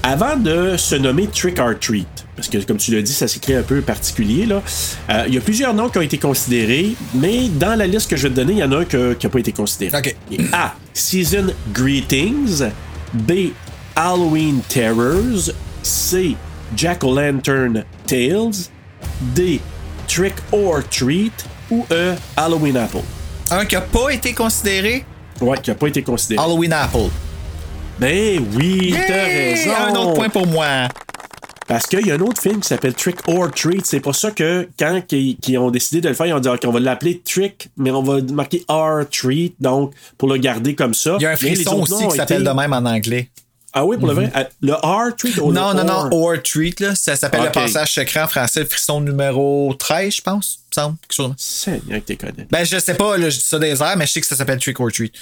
[0.03, 3.55] Avant de se nommer Trick or Treat, parce que comme tu l'as dit, ça s'écrit
[3.55, 4.61] un peu particulier, là,
[5.09, 8.15] euh, il y a plusieurs noms qui ont été considérés, mais dans la liste que
[8.15, 9.97] je vais te donner, il y en a un que- qui n'a pas été considéré.
[9.97, 10.15] OK.
[10.53, 10.75] A.
[10.93, 12.63] Season Greetings.
[13.13, 13.51] B.
[13.95, 15.51] Halloween Terrors.
[15.84, 16.35] C.
[16.75, 18.69] Jack-O-Lantern Tales.
[19.34, 19.61] D.
[20.07, 21.45] Trick or Treat.
[21.69, 22.15] Ou E.
[22.35, 23.03] Halloween Apple.
[23.51, 25.05] Un qui a pas été considéré,
[25.41, 26.43] Ouais, qui n'a pas été considéré.
[26.43, 27.09] Halloween Apple.
[27.99, 29.71] Ben oui, t'as raison.
[29.88, 30.88] Un autre point pour moi.
[31.68, 33.85] Parce qu'il y a un autre film qui s'appelle Trick or Treat.
[33.85, 36.48] C'est pour ça que quand ils, qu'ils ont décidé de le faire, ils ont dit
[36.48, 40.76] OK, on va l'appeler Trick, mais on va marquer or Treat, donc pour le garder
[40.76, 41.18] comme ça.
[41.19, 43.30] Il y a un frisson aussi qui s'appelle été- de même en anglais.
[43.73, 44.31] Ah oui, pour le vrai?
[44.35, 46.10] Euh, Le R Treat ou Non, le non, or?
[46.10, 46.41] non, or?
[46.41, 46.95] treat, là.
[46.95, 50.60] Ça s'appelle le passage secret en français, le frisson numéro 13, je pense.
[50.72, 50.98] me semble.
[51.02, 51.35] Quelque chose de même.
[51.38, 52.48] Seigneur que t'es connais.
[52.49, 54.35] Ben, je sais pas, là, je dis ça des airs, mais je sais que ça
[54.38, 55.14] s'appelle trick or treat.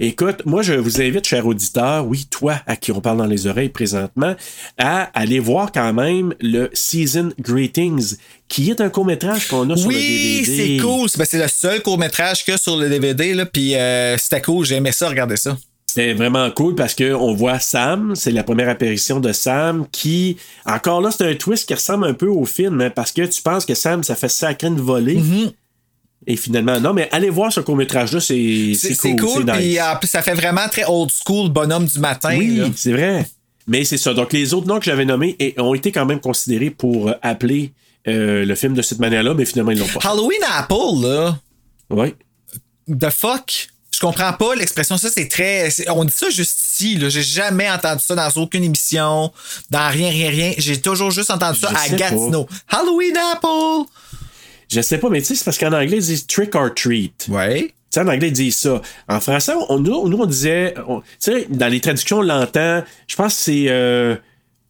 [0.00, 3.46] Écoute, moi, je vous invite, cher auditeur, oui, toi, à qui on parle dans les
[3.46, 4.34] oreilles présentement,
[4.78, 8.16] à aller voir quand même le Season Greetings,
[8.48, 10.76] qui est un court-métrage qu'on a sur le Oui, DVD.
[10.78, 11.08] c'est cool.
[11.16, 13.46] Ben, c'est le seul court-métrage qu'il y a sur le DVD, là.
[13.46, 15.56] Puis euh, c'était cool, j'ai aimé ça, regarder ça.
[15.86, 21.02] C'est vraiment cool parce qu'on voit Sam, c'est la première apparition de Sam qui, encore
[21.02, 23.66] là, c'est un twist qui ressemble un peu au film, hein, parce que tu penses
[23.66, 25.16] que Sam, ça fait sacré de voler.
[25.16, 25.52] Mm-hmm.
[26.26, 29.44] Et finalement, non, mais allez voir ce court-métrage-là, c'est C'est c'est c'est cool.
[29.44, 29.80] cool, puis nice.
[29.80, 32.36] en plus, ça fait vraiment très old school, bonhomme du matin.
[32.36, 33.26] Oui, c'est vrai.
[33.66, 34.14] Mais c'est ça.
[34.14, 37.72] Donc, les autres noms que j'avais nommés ont été quand même considérés pour euh, appeler
[38.08, 40.10] euh, le film de cette manière-là, mais finalement, ils l'ont pas.
[40.10, 41.38] Halloween Apple, là.
[41.90, 42.14] Oui.
[42.88, 43.68] The fuck?
[43.94, 44.96] Je comprends pas l'expression.
[44.98, 45.68] Ça, c'est très.
[45.88, 47.08] On dit ça juste ici, là.
[47.08, 49.30] J'ai jamais entendu ça dans aucune émission,
[49.70, 50.52] dans rien, rien, rien.
[50.58, 52.48] J'ai toujours juste entendu ça à Gatineau.
[52.68, 53.88] Halloween Apple!
[54.72, 57.26] Je sais pas, mais tu sais, c'est parce qu'en anglais, ils disent trick or treat.
[57.28, 57.62] Ouais.
[57.62, 58.80] Tu sais, en anglais, ils disent ça.
[59.08, 60.82] En français, on, nous, nous, on disait, tu
[61.18, 64.16] sais, dans les traductions, on l'entend, je pense que c'est euh,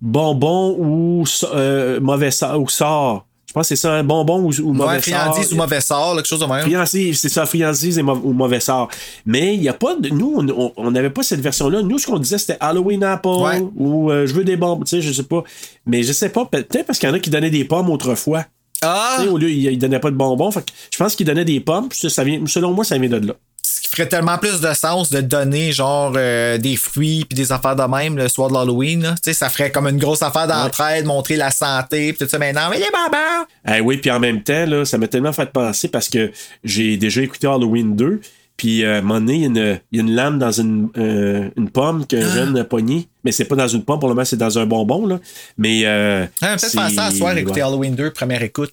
[0.01, 1.25] bonbon ou
[1.55, 3.27] euh, mauvais sort, ou sort.
[3.47, 5.53] Je pense que c'est ça, un bonbon ou, ou mauvais Ouais, friandise sort.
[5.53, 6.63] ou mauvais sort, quelque chose de même.
[6.63, 8.89] Friandise, c'est ça, friandise et ou mauvais sort.
[9.27, 10.09] Mais il n'y a pas de.
[10.09, 10.43] Nous,
[10.77, 11.83] on- n'avait pas cette version-là.
[11.83, 13.63] Nous, ce qu'on disait, c'était Halloween Apple Ouais.
[13.77, 15.45] ou euh, je veux des bombes, tu sais, je sais pas.
[15.85, 18.47] Mais je sais pas, peut-être parce qu'il y en a qui donnaient des pommes autrefois.
[18.83, 19.17] Ah!
[19.19, 20.51] Tu sais, au lieu, ils donnaient pas de bonbons.
[20.51, 21.89] Fait que je pense qu'ils donnaient des pommes.
[21.89, 23.35] puis ça, ça vient, selon moi, ça vient de là.
[23.65, 27.53] Ce qui ferait tellement plus de sens de donner, genre, euh, des fruits puis des
[27.53, 29.11] affaires de même le soir de l'Halloween, là.
[29.13, 32.39] Tu sais, ça ferait comme une grosse affaire d'entraide, montrer la santé, puis tout ça.
[32.39, 33.47] Maintenant, mais les babas!
[33.77, 36.33] Eh oui, puis en même temps, là, ça m'a tellement fait penser parce que
[36.65, 38.21] j'ai déjà écouté Halloween 2.
[38.57, 40.39] Puis euh, à un moment donné, il y a une, il y a une lame
[40.39, 42.35] dans une, euh, une pomme que Ah.
[42.35, 43.09] jeune a poignée.
[43.25, 45.07] Mais c'est pas dans une pomme, pour le moment, c'est dans un bonbon.
[45.07, 45.19] Là.
[45.59, 45.83] Mais.
[45.85, 47.67] Euh, Ah, peut-être ça à soir, écouter ouais.
[47.67, 48.73] Halloween 2, première écoute.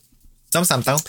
[0.52, 1.04] Ça me tente.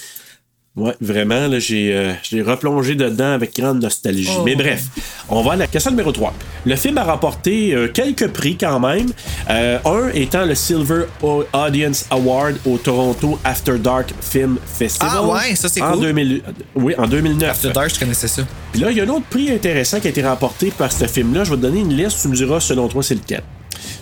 [0.76, 4.30] Ouais, vraiment, là, j'ai, euh, j'ai replongé dedans avec grande nostalgie.
[4.38, 4.42] Oh.
[4.44, 4.84] Mais bref,
[5.28, 6.32] on va à la question numéro 3.
[6.64, 9.09] Le film a remporté euh, quelques prix quand même.
[9.51, 11.06] Euh, un étant le Silver
[11.52, 15.10] Audience Award au Toronto After Dark Film Festival.
[15.12, 16.02] Ah ouais, ça, c'est en cool.
[16.02, 16.42] 2000
[16.76, 17.51] oui, en 2009.
[17.51, 18.42] After Dark, je connaissais ça.
[18.70, 21.06] Puis là, il y a un autre prix intéressant qui a été remporté par ce
[21.06, 21.42] film-là.
[21.42, 23.42] Je vais te donner une liste, tu me diras selon toi c'est lequel.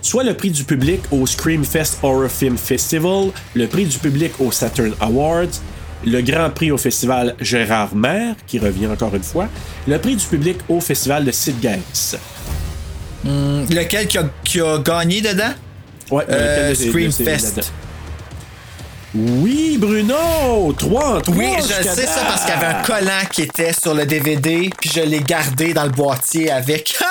[0.03, 4.53] Soit le prix du public au Screamfest Horror Film Festival, le prix du public au
[4.53, 5.47] Saturn Awards,
[6.07, 9.49] le grand prix au festival Gérard Maire, qui revient encore une fois,
[9.87, 12.19] le prix du public au festival de Sid Gates.
[13.27, 15.53] Hum, lequel qui a, qui a gagné dedans?
[16.11, 17.63] Ouais, Euh, de- de-
[19.15, 20.73] Oui, Bruno!
[20.79, 21.35] 3 en 3.
[21.37, 24.71] Oui, je sais ça parce qu'il y avait un collant qui était sur le DVD,
[24.81, 26.95] puis je l'ai gardé dans le boîtier avec.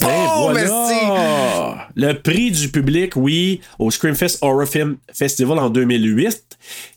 [0.00, 0.08] Ben
[0.38, 0.60] Oh, voilà!
[0.64, 1.82] merci!
[1.96, 6.42] Le prix du public, oui, au Screamfest Horror Film Festival en 2008.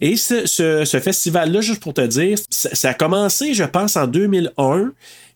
[0.02, 3.96] Et ce, ce- ce festival-là, juste pour te dire, ça, ça a commencé, je pense,
[3.96, 4.92] en 2001.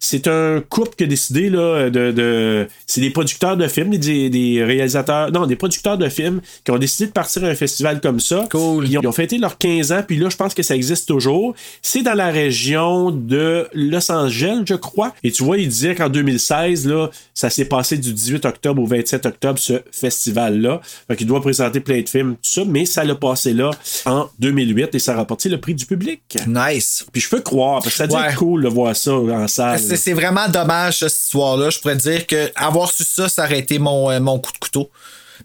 [0.06, 2.12] C'est un couple qui a décidé là, de.
[2.12, 5.32] de- c'est des producteurs de films, des, des réalisateurs.
[5.32, 8.46] Non, des producteurs de films qui ont décidé de partir à un festival comme ça.
[8.52, 8.86] Cool.
[8.90, 11.08] Ils ont, ils ont fêté leurs 15 ans, puis là, je pense que ça existe
[11.08, 11.56] toujours.
[11.82, 15.14] C'est dans la région de Los Angeles, je crois.
[15.24, 18.86] Et tu vois, il disait qu'en 2016, là, ça s'est passé du 18 octobre au
[18.86, 20.82] 27 octobre, ce festival-là.
[21.08, 23.72] Fait qu'il doit présenter plein de films, tout ça, mais ça l'a passé là
[24.06, 26.22] en 2008 et ça a rapporté le prix du public.
[26.46, 27.06] Nice.
[27.14, 28.28] Puis je peux croire, parce que ça doit Ouais.
[28.30, 29.80] être cool de voir ça en salle.
[29.96, 31.70] C'est, vraiment dommage, cette histoire-là.
[31.70, 34.58] Je pourrais dire que avoir su ça, ça aurait été mon, euh, mon coup de
[34.58, 34.90] couteau.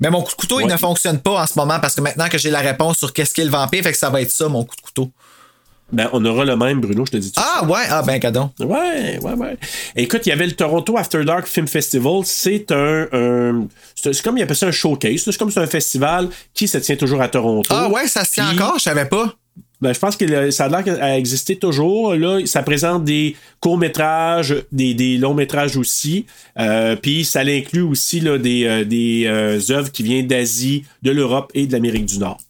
[0.01, 2.29] Mais mon coup de couteau, il ne fonctionne pas en ce moment parce que maintenant
[2.29, 4.49] que j'ai la réponse sur qu'est-ce qu'est le vampire, fait que ça va être ça,
[4.49, 5.11] mon coup de couteau.
[5.91, 8.51] Ben, on aura le même, Bruno, je te dis tout Ah ouais, ah ben cadon.
[8.61, 9.57] Ouais, ouais, ouais.
[9.97, 12.20] Écoute, il y avait le Toronto After Dark Film Festival.
[12.25, 13.07] C'est un.
[13.11, 15.23] un- c'est comme il appelle ça un showcase.
[15.25, 17.69] C'est comme c'est un festival qui se tient toujours à Toronto.
[17.75, 19.35] Ah ouais, ça se tient Puis- encore, je savais pas.
[19.81, 22.15] Ben, je pense que le- ça a l'air qu'à exister toujours.
[22.15, 26.27] Là, ça présente des courts-métrages, des, des longs-métrages aussi.
[26.59, 31.11] Euh, Puis ça inclut aussi là, des, euh, des euh, œuvres qui viennent d'Asie, de
[31.13, 32.41] l'Europe et de l'Amérique du Nord.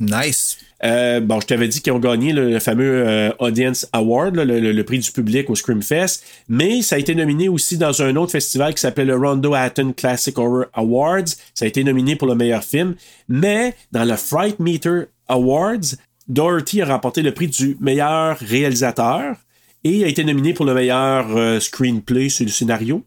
[0.00, 0.58] Nice.
[0.84, 4.44] Euh, bon, je t'avais dit qu'ils ont gagné le, le fameux euh, Audience Award, là,
[4.44, 8.00] le, le- le prix du public au Screamfest, mais ça a été nominé aussi dans
[8.00, 11.26] un autre festival qui s'appelait le Rondo Hatton Classic Horror Awards.
[11.52, 12.94] Ça a été nominé pour le meilleur film,
[13.28, 15.96] mais dans le Fright Meter Awards,
[16.28, 19.36] Doherty a remporté le prix du meilleur réalisateur
[19.84, 23.04] et a été nominé pour le meilleur euh, screenplay sur le scénario.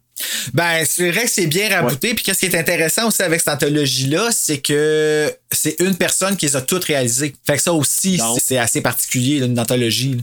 [0.54, 2.14] Ben, c'est vrai que c'est bien rabouté.
[2.14, 6.46] Puis qu'est-ce qui est intéressant aussi avec cette anthologie-là, c'est que c'est une personne qui
[6.46, 7.34] les a toutes réalisées.
[7.46, 8.40] Fait que ça aussi, Donc.
[8.42, 10.14] c'est assez particulier, là, une anthologie.
[10.16, 10.22] là.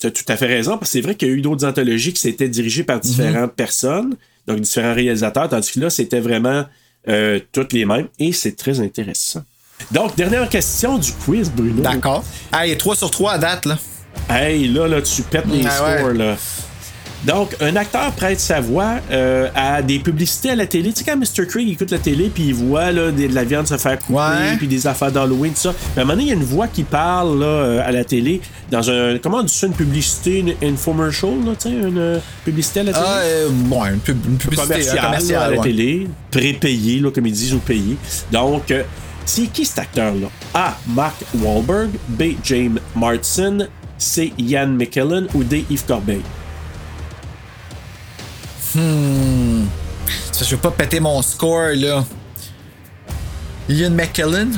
[0.00, 1.66] Tu as tout à fait raison, parce que c'est vrai qu'il y a eu d'autres
[1.66, 4.14] anthologies qui s'étaient dirigées par différentes personnes,
[4.46, 6.66] donc différents réalisateurs, tandis que là, c'était vraiment
[7.08, 9.42] euh, toutes les mêmes, et c'est très intéressant.
[9.90, 11.82] Donc, dernière question du quiz, Bruno.
[11.82, 12.24] D'accord.
[12.52, 13.78] Hey, 3 sur 3 à date, là.
[14.28, 15.98] Hey, là, là, tu pètes les Ah ouais.
[15.98, 16.36] scores, là.
[17.24, 20.92] Donc, un acteur prête sa voix euh, à des publicités à la télé.
[20.92, 21.46] Tu sais, quand Mr.
[21.48, 24.68] Craig écoute la télé, puis il voit là, de la viande se faire couper, puis
[24.68, 25.72] des affaires d'Halloween, tout ça.
[25.72, 27.90] Puis à un moment donné, il y a une voix qui parle là, euh, à
[27.90, 28.40] la télé,
[28.70, 29.18] dans un.
[29.18, 32.82] Comment on dit ça, une publicité, une infomercial, là, tu sais, une euh, publicité à
[32.84, 33.04] la télé?
[33.08, 35.62] Ah, euh, bon, une, pub- une publicité commercial, un commercial, là, à la ouais.
[35.64, 37.96] télé, prépayé, là, comme ils disent, ou payé.
[38.30, 38.82] Donc, euh,
[39.26, 40.28] c'est qui cet acteur-là?
[40.54, 40.76] A.
[40.86, 41.90] Mark Wahlberg.
[42.08, 42.22] B.
[42.42, 43.66] James Martin.
[43.98, 44.32] C.
[44.38, 45.26] Ian McKellen.
[45.34, 45.66] Ou D.
[45.68, 46.22] Yves Corbeil?
[48.74, 49.64] Hmm.
[50.32, 52.04] Ça, je veux pas péter mon score, là.
[53.68, 54.52] Ian McKellen?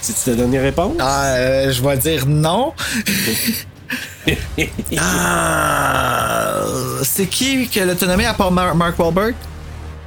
[0.00, 0.96] C'est-tu ta dernière réponse?
[1.00, 2.72] Ah, euh, je vais dire non.
[4.98, 6.60] ah,
[7.02, 9.34] c'est qui que l'autonomie à part Mar- Mark Wahlberg?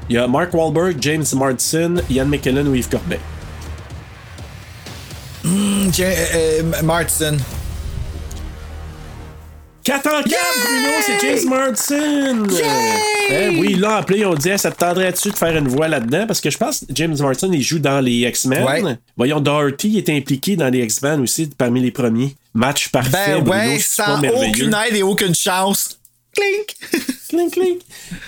[0.09, 3.19] Il y a Mark Wahlberg, James Martin, Ian McKellen ou Yves Corbeil.
[5.93, 7.37] Ja- euh, euh, Martin.
[9.83, 10.25] 4 en 4,
[10.65, 12.43] Bruno, c'est James Martin!
[13.29, 16.27] Eh oui, là, appelé, on dit, ça te tendrait-tu de faire une voix là-dedans?
[16.27, 18.63] Parce que je pense que James Martin, il joue dans les X-Men.
[18.65, 18.97] Ouais.
[19.15, 22.35] Voyons, Doherty est impliqué dans les X-Men aussi, parmi les premiers.
[22.53, 25.97] Match parfait, Ben Bruno, ouais, sans aucune aide et aucune chance.
[26.35, 27.03] Clink!
[27.37, 27.79] Clink, clink.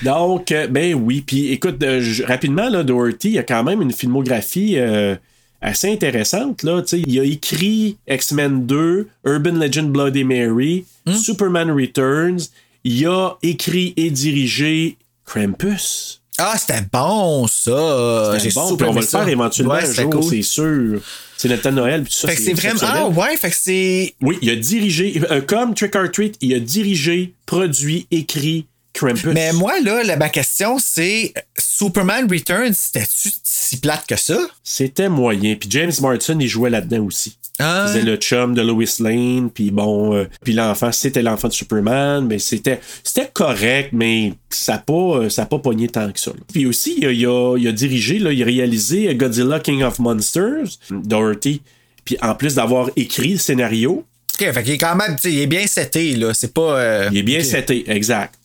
[0.04, 1.22] Donc, euh, ben oui.
[1.26, 5.16] Puis écoute, euh, rapidement, là, Doherty a quand même une filmographie euh,
[5.62, 6.64] assez intéressante.
[6.64, 6.82] Là.
[6.82, 11.14] Tu sais, Il a écrit X-Men 2, Urban Legend Bloody Mary, Hmm?
[11.14, 12.40] Superman Returns.
[12.84, 16.22] Il a écrit et dirigé Krampus.
[16.38, 18.32] Ah, c'était bon, ça.
[18.40, 20.24] C'est J'ai bon, super on va le faire éventuellement Ouais, un c'était jour, cool.
[20.24, 21.02] c'est sûr.
[21.36, 22.28] C'est notre de Noël, puis tout ça.
[22.30, 22.80] Fait que c'est vraiment.
[22.84, 24.14] Ah ouais, fait que c'est.
[24.22, 29.34] Oui, il a dirigé, euh, comme Trick or Treat, il a dirigé, produit, écrit Krampus.
[29.34, 34.38] Mais moi, là, la, ma question, c'est Superman Returns, c'était-tu si plate que ça?
[34.64, 35.56] C'était moyen.
[35.56, 37.38] Puis James Martin, il jouait là-dedans aussi.
[37.62, 41.54] Ah, C'était le chum de Lois Lane, puis bon, euh, puis l'enfant, c'était l'enfant de
[41.54, 46.20] Superman, mais c'était c'était correct, mais ça n'a pas, ça a pas pogné tant que
[46.22, 46.32] ça.
[46.54, 49.84] Puis aussi, il a, il a- il a dirigé, là, il a réalisé Godzilla King
[49.84, 51.62] of Monsters, Dorothy,
[52.06, 54.06] puis en plus d'avoir écrit le scénario,
[54.42, 56.34] Ok, fait qu'il est quand même, tu sais, il est bien seté, là.
[56.34, 56.80] C'est pas.
[56.80, 57.46] euh, il est bien ok.
[57.46, 58.36] seté, exact.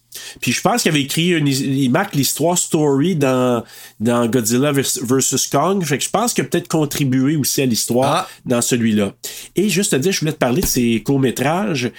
[0.41, 3.63] Puis je pense qu'il avait écrit une, il marque l'histoire story dans,
[4.01, 5.85] dans Godzilla vs versus Kong.
[5.85, 8.29] Fait que je pense qu'il a peut-être contribué aussi à l'histoire Ah.
[8.45, 9.13] dans celui-là.
[9.57, 11.91] Et juste te dire, je voulais te parler de ces courts-métrages.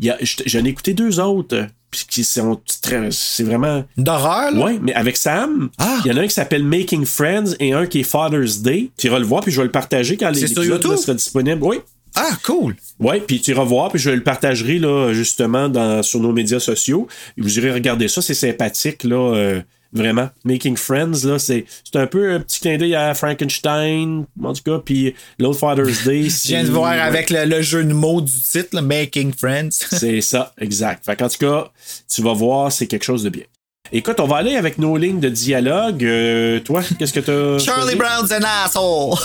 [0.00, 0.14] Il
[0.46, 1.66] J'en ai écouté deux autres.
[2.08, 3.08] Qui sont très.
[3.12, 3.84] C'est vraiment.
[3.96, 4.64] D'horreur, là?
[4.64, 6.00] Ouais, mais avec Sam, il Ah.
[6.04, 8.90] y en a un qui s'appelle Making Friends et un qui est Father's Day.
[8.98, 11.62] Tu iras le voir, puis je vais le partager quand l'épisode sera disponible.
[11.62, 11.76] Oui.
[12.14, 12.76] Ah, cool.
[13.00, 16.60] Ouais, puis tu iras voir, puis je le partagerai là, justement dans, sur nos médias
[16.60, 17.08] sociaux.
[17.36, 19.60] Vous irez regarder ça, c'est sympathique, là, euh,
[19.92, 20.28] vraiment.
[20.44, 24.62] Making Friends, là, c'est, c'est un peu un petit clin d'œil à Frankenstein, en tout
[24.62, 26.22] cas, puis l'autre Father's Day.
[26.28, 29.70] Je viens de voir avec le, le jeu de mots du titre, là, Making Friends.
[29.70, 31.04] C'est ça, exact.
[31.04, 31.72] Fait qu'en tout cas,
[32.12, 33.44] tu vas voir, c'est quelque chose de bien.
[33.92, 36.02] Écoute, on va aller avec nos lignes de dialogue.
[36.04, 37.58] Euh, toi, qu'est-ce que t'as.
[37.62, 37.94] Charlie?
[37.96, 39.18] Brown's an asshole.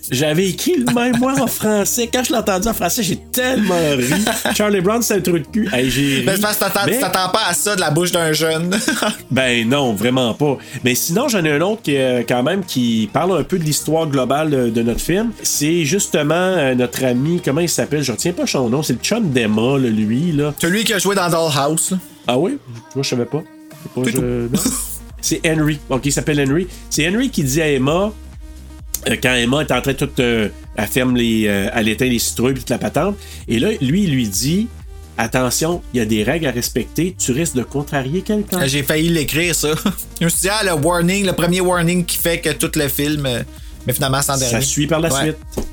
[0.10, 2.08] J'avais écrit le même moi en français.
[2.10, 4.24] Quand je l'ai entendu en français, j'ai tellement ri.
[4.56, 5.68] Charlie Brown, c'est un trou de cul.
[5.70, 6.22] Hey, j'ai.
[6.22, 8.74] Ben, parce que t'attends- Mais- tu t'attends pas à ça de la bouche d'un jeune.
[9.30, 10.56] Ben non, vraiment pas.
[10.84, 13.64] Mais sinon, j'en ai un autre qui est quand même qui parle un peu de
[13.64, 15.32] l'histoire globale de, notre film.
[15.42, 18.02] C'est justement euh, notre ami, comment il s'appelle?
[18.02, 18.82] Je retiens pas son nom.
[18.82, 20.54] C'est le chum d'Emma, lui là.
[20.58, 21.96] Celui qui a joué dans Dollhouse.
[22.26, 22.56] Ah oui?
[22.94, 23.42] Moi, je savais pas.
[25.20, 25.78] C'est je- Henry.
[25.88, 26.66] Ok, il s'appelle Henry.
[26.90, 28.12] C'est Henry qui dit à Emma.
[29.08, 30.08] euh, quand Emma est en train de tout.
[30.20, 31.46] euh, elle ferme les.
[31.48, 33.16] euh, elle éteint les citrouilles puis toute la patente.
[33.48, 34.68] Et là, lui, il lui dit
[35.20, 37.16] Attention, il y a des règles à respecter.
[37.18, 38.64] Tu risques de contrarier quelqu'un.
[38.68, 39.70] J'ai failli l'écrire, ça.
[40.20, 42.86] Je me suis dit, ah, le warning, le premier warning qui fait que tout le
[42.86, 43.26] film.
[43.26, 43.42] euh,
[43.84, 44.52] Mais finalement, c'est en dernier.
[44.52, 45.22] Ça suit par la Ouais.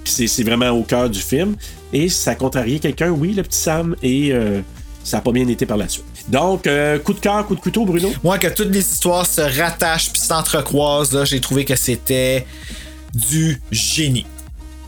[0.04, 0.28] suite.
[0.30, 1.56] C'est, vraiment au cœur du film.
[1.94, 4.62] Et ça a contrarié quelqu'un, oui, le petit Sam, et euh,
[5.04, 6.06] ça n'a pas bien été par la suite.
[6.28, 8.12] Donc, euh, coup de cœur, coup de couteau, Bruno?
[8.24, 12.46] Moi, que toutes les histoires se rattachent puis s'entrecroisent, là, j'ai trouvé que c'était
[13.14, 14.26] du génie.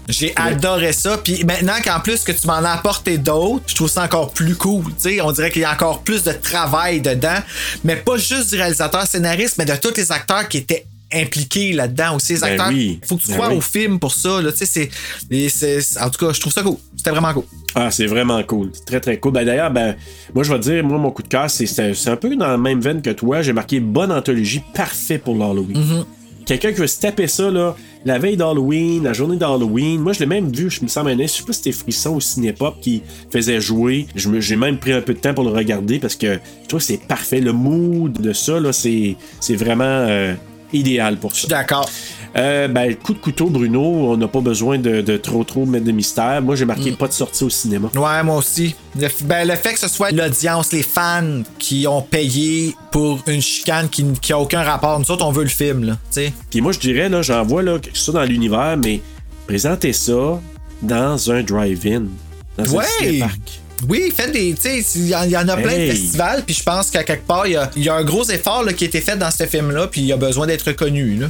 [0.09, 1.17] J'ai adoré ça.
[1.17, 4.55] Puis maintenant qu'en plus que tu m'en as apporté d'autres, je trouve ça encore plus
[4.55, 4.85] cool.
[5.21, 7.39] On dirait qu'il y a encore plus de travail dedans.
[7.83, 12.15] Mais pas juste du réalisateur scénariste, mais de tous les acteurs qui étaient impliqués là-dedans
[12.15, 12.33] aussi.
[12.35, 12.99] Les Ben acteurs, oui.
[13.05, 13.55] faut que tu Ben crois oui.
[13.57, 14.41] au film pour ça.
[14.41, 14.51] Là.
[14.55, 16.77] C'est, c'est- en tout cas, je trouve ça cool.
[17.07, 17.43] C'était vraiment cool.
[17.73, 18.69] Ah, c'est vraiment cool.
[18.73, 19.31] C'est Très, très cool.
[19.31, 19.95] Ben, d'ailleurs, ben,
[20.33, 22.57] moi, je vais te dire, moi, mon coup de cœur, c'est, un peu dans la
[22.57, 23.41] même veine que toi.
[23.41, 25.77] J'ai marqué bonne anthologie, parfait pour l'Halloween.
[25.77, 26.05] Mm-hmm.
[26.45, 27.75] Quelqu'un qui veut se taper ça, là,
[28.05, 30.01] la veille d'Halloween, la journée d'Halloween.
[30.01, 32.21] Moi, je l'ai même vu, je me sens je sais pas si c'était Frisson ou
[32.21, 34.07] Cinépop qui faisait jouer.
[34.15, 36.67] Je me- J'ai même pris un peu de temps pour le regarder parce que je
[36.67, 37.39] trouve que c'est parfait.
[37.39, 40.33] Le mood de ça, là, c'est, c'est vraiment euh,
[40.73, 41.47] idéal pour ça.
[41.47, 41.89] D'accord.
[42.37, 45.85] Euh, ben, coup de couteau, Bruno, on n'a pas besoin de, de trop trop mettre
[45.85, 46.39] de mystère.
[46.41, 46.95] Moi, j'ai marqué Mm.
[46.97, 47.89] pas de sortie au cinéma.
[47.95, 48.75] Ouais, moi aussi.
[48.99, 53.41] Le, ben, le fait que ce soit l'audience, les fans qui ont payé pour une
[53.41, 54.99] chicane qui, qui a aucun rapport.
[54.99, 55.93] Nous autres, on veut le film, là.
[55.93, 56.33] Tu sais.
[56.51, 59.01] Puis moi, je dirais, là, j'envoie là, ça dans l'univers, mais
[59.47, 60.39] présentez ça
[60.83, 62.03] dans un drive-in.
[62.57, 62.85] Dans un Ouais!
[62.99, 63.61] cinéparc.
[63.89, 64.53] Oui, faites des.
[64.53, 65.87] Tu sais, il y, en- a plein Hey.
[65.87, 68.63] de festivals, puis je pense qu'à quelque part, il y y a un gros effort
[68.63, 71.15] là, qui a été fait dans ce film-là, puis il a besoin d'être reconnu.
[71.15, 71.27] Là.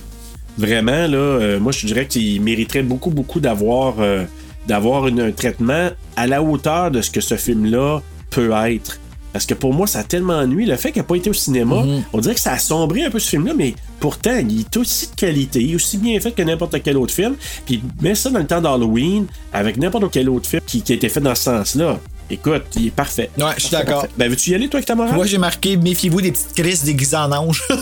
[0.58, 4.24] Vraiment, là, euh, moi, je dirais qu'il mériterait beaucoup, beaucoup d'avoir euh,
[4.68, 8.02] d'avoir un traitement à la hauteur de ce que ce film-là
[8.32, 9.00] peut être.
[9.32, 10.66] Parce que pour moi, ça a tellement ennuyé.
[10.66, 13.12] Le fait qu'il n'a pas été au cinéma, on dirait que ça a sombré un
[13.12, 16.32] peu ce film-là, mais pourtant, il est aussi de qualité, il est aussi bien fait
[16.32, 17.36] que n'importe quel autre film.
[17.66, 20.96] Puis mets ça dans le temps d'Halloween, avec n'importe quel autre film qui, qui a
[20.96, 22.00] été fait dans ce sens-là.
[22.30, 23.30] Écoute, il est parfait.
[23.38, 24.06] Ouais, je suis d'accord.
[24.18, 25.16] Ben, veux-tu y aller, toi, avec ta morale?
[25.16, 27.64] Moi, j'ai marqué méfiez-vous des petites crises déguisées en ange.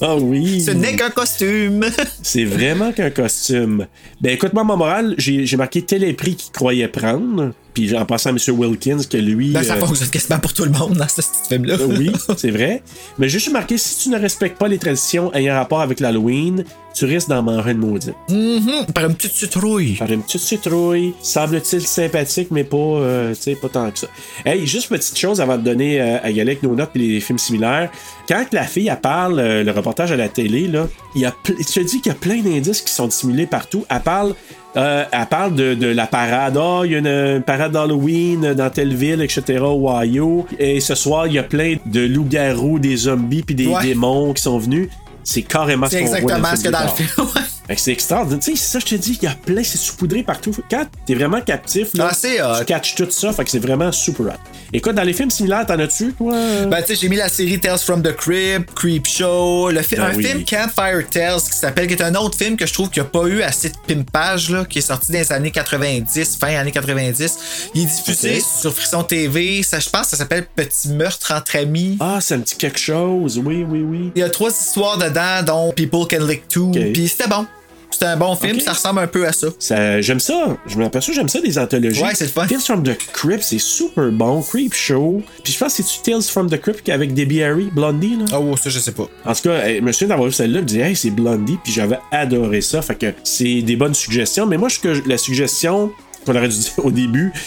[0.00, 0.60] Ah oui.
[0.60, 1.84] Ce n'est qu'un costume.
[2.22, 3.86] C'est vraiment qu'un costume.
[4.20, 7.52] Ben écoute, moi, ma morale, j'ai marqué tel est prix qu'il croyait prendre.
[7.74, 8.38] Puis en passant à M.
[8.58, 9.52] Wilkins, que lui.
[9.52, 11.76] Ben, ça euh, fonctionne quasiment pour tout le monde dans ce film-là.
[11.86, 12.82] oui, c'est vrai.
[13.18, 16.64] Mais j'ai juste marqué si tu ne respectes pas les traditions ayant rapport avec l'Halloween,
[16.96, 18.14] tu risques d'en manger une maudite.
[18.30, 19.92] Mhm, Par une petite citrouille.
[19.94, 24.06] Par une petite citrouille, semble-t-il sympathique, mais pas, euh, tu sais, pas tant que ça.
[24.44, 27.38] Hey, juste petite chose avant de donner euh, à avec nos notes et les films
[27.38, 27.90] similaires.
[28.28, 31.30] Quand la fille, elle parle, euh, le reportage à la télé, là, il y a,
[31.30, 33.84] ple- je te dis qu'il y a plein d'indices qui sont dissimulés partout.
[33.88, 34.34] Elle parle,
[34.76, 36.56] euh, elle parle de, de la parade.
[36.60, 40.46] Ah, il y a une, une parade d'Halloween dans telle ville, etc., au Ohio.
[40.58, 43.82] Et ce soir, il y a plein de loups-garous, des zombies, puis des Ouais.
[43.82, 44.88] démons qui sont venus.
[45.26, 47.44] C'est carrément ce qu'on voit dans exactement ce que dans le film.
[47.66, 47.68] tard.
[47.68, 48.40] Fait que c'est extraordinaire.
[48.42, 50.54] Tu sais, c'est ça, je te dis, il y a plein, c'est saupoudré partout.
[50.70, 53.90] Quand t'es vraiment captif, là, Ah, c'est tu catches tout ça, fait que c'est vraiment
[53.92, 54.30] super hot.
[54.72, 56.32] Écoute, dans les films similaires, t'en as-tu, toi?
[56.66, 59.94] Ben, tu sais, j'ai mis la série Tales from the Crypt, Creep Show, le fi-
[59.96, 60.24] Ben un oui.
[60.24, 63.04] film Campfire Tales qui s'appelle, qui est un autre film que je trouve qui a
[63.04, 66.72] pas eu assez de pimpage, là, qui est sorti dans les années 90, fin années
[66.72, 67.38] 90.
[67.74, 69.62] Il est diffusé sur Frisson TV.
[69.62, 71.96] Ça, je pense que ça s'appelle Petit meurtre entre amis.
[72.00, 73.40] Ah, ça me dit quelque chose.
[73.44, 74.12] Oui, oui, oui.
[74.14, 76.70] Il y a trois histoires dedans, dont People Can Lick Too.
[76.70, 76.92] Ok.
[76.92, 77.46] Puis c'était bon.
[77.90, 79.46] C'était un bon film, ça ressemble un peu à ça.
[79.58, 80.56] Ça, j'aime ça.
[80.66, 82.02] Je m'aperçois, j'aime ça des anthologies.
[82.02, 82.46] Ouais, c'est le fun.
[82.46, 84.42] Tales from the Crypt, c'est super bon.
[84.42, 85.22] Creep Show.
[85.42, 88.38] Puis je pense que c'est Tales from the Crypt avec Debbie Harry, Blondie, là?
[88.38, 89.08] Oh, ça, je sais pas.
[89.24, 91.58] En tout cas, je me souviens d'avoir vu celle-là, je me disais, hey, c'est Blondie,
[91.64, 92.82] puis j'avais adoré ça.
[92.82, 94.44] Fait que c'est des bonnes suggestions.
[94.46, 95.90] Mais moi, je, que la suggestion
[96.26, 97.40] qu'on aurait dû dire au début, tu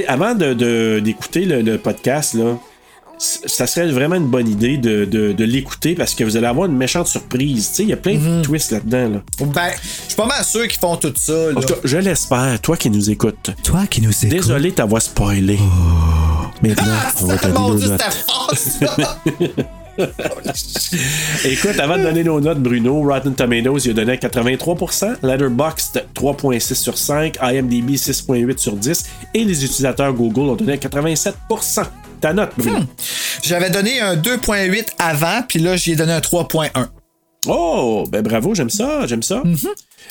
[0.00, 2.56] sais, avant de, de- d'écouter le, le podcast, là,
[3.18, 6.66] ça serait vraiment une bonne idée de, de- de l'écouter parce que vous allez avoir
[6.68, 7.68] une méchante surprise.
[7.70, 9.08] Tu sais, il y a plein de twists là-dedans.
[9.08, 9.22] Là.
[9.46, 11.32] Ben, je suis pas mal sûr qu'ils font tout ça.
[11.32, 11.52] Là.
[11.56, 13.50] En tout cas, je l'espère, toi qui nous écoutes.
[13.64, 14.28] Toi qui nous écoutes.
[14.28, 15.58] Désolé de t'avoir spoilé.
[16.62, 16.84] Maintenant,
[17.22, 17.46] on va te
[18.28, 19.18] Ah, ça.
[21.44, 26.74] Écoute, avant de donner nos notes, Bruno, Rotten Tomatoes, il a donné 83%, Letterboxd 3.6
[26.74, 29.04] sur 5, IMDb 6.8 sur 10,
[29.34, 31.32] et les utilisateurs Google ont donné 87%.
[32.20, 32.80] Ta note, Bruno.
[33.42, 36.88] J'avais donné un 2.8 avant, puis là, j'y ai donné un 3.1.
[37.46, 39.42] Oh, ben bravo, j'aime ça, j'aime ça.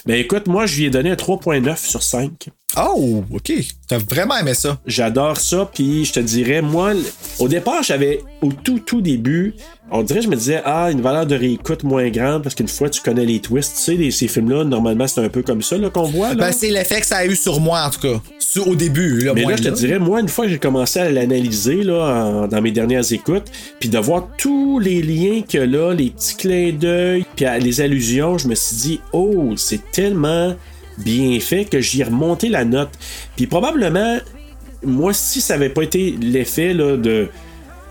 [0.05, 2.49] Ben écoute, moi, je lui ai donné un 3.9 sur 5.
[2.77, 3.53] Oh, ok.
[3.87, 4.77] T'as vraiment aimé ça.
[4.85, 6.91] J'adore ça, puis je te dirais, moi,
[7.39, 9.55] au départ, j'avais, au tout, tout début,
[9.89, 12.89] on dirait, je me disais, ah, une valeur de réécoute moins grande, parce qu'une fois
[12.89, 15.77] tu connais les twists, tu sais, les- ces films-là, normalement, c'est un peu comme ça
[15.77, 16.29] là, qu'on voit.
[16.29, 16.35] Là.
[16.47, 18.21] Ben, c'est l'effet que ça a eu sur moi, en tout cas.
[18.37, 20.59] Sur- au début, là, Mais moins là, je te dirais, moi, une fois que j'ai
[20.59, 22.03] commencé à l'analyser là,
[22.43, 23.45] en- dans mes dernières écoutes,
[23.79, 28.37] puis de voir tous les liens que là, les petits clins d'œil, puis les allusions,
[28.37, 30.53] je me suis dit, oh, c'est tellement
[30.97, 32.89] bien fait que j'y ai remonté la note.
[33.35, 34.17] Puis probablement,
[34.83, 37.29] moi, si ça avait pas été l'effet de.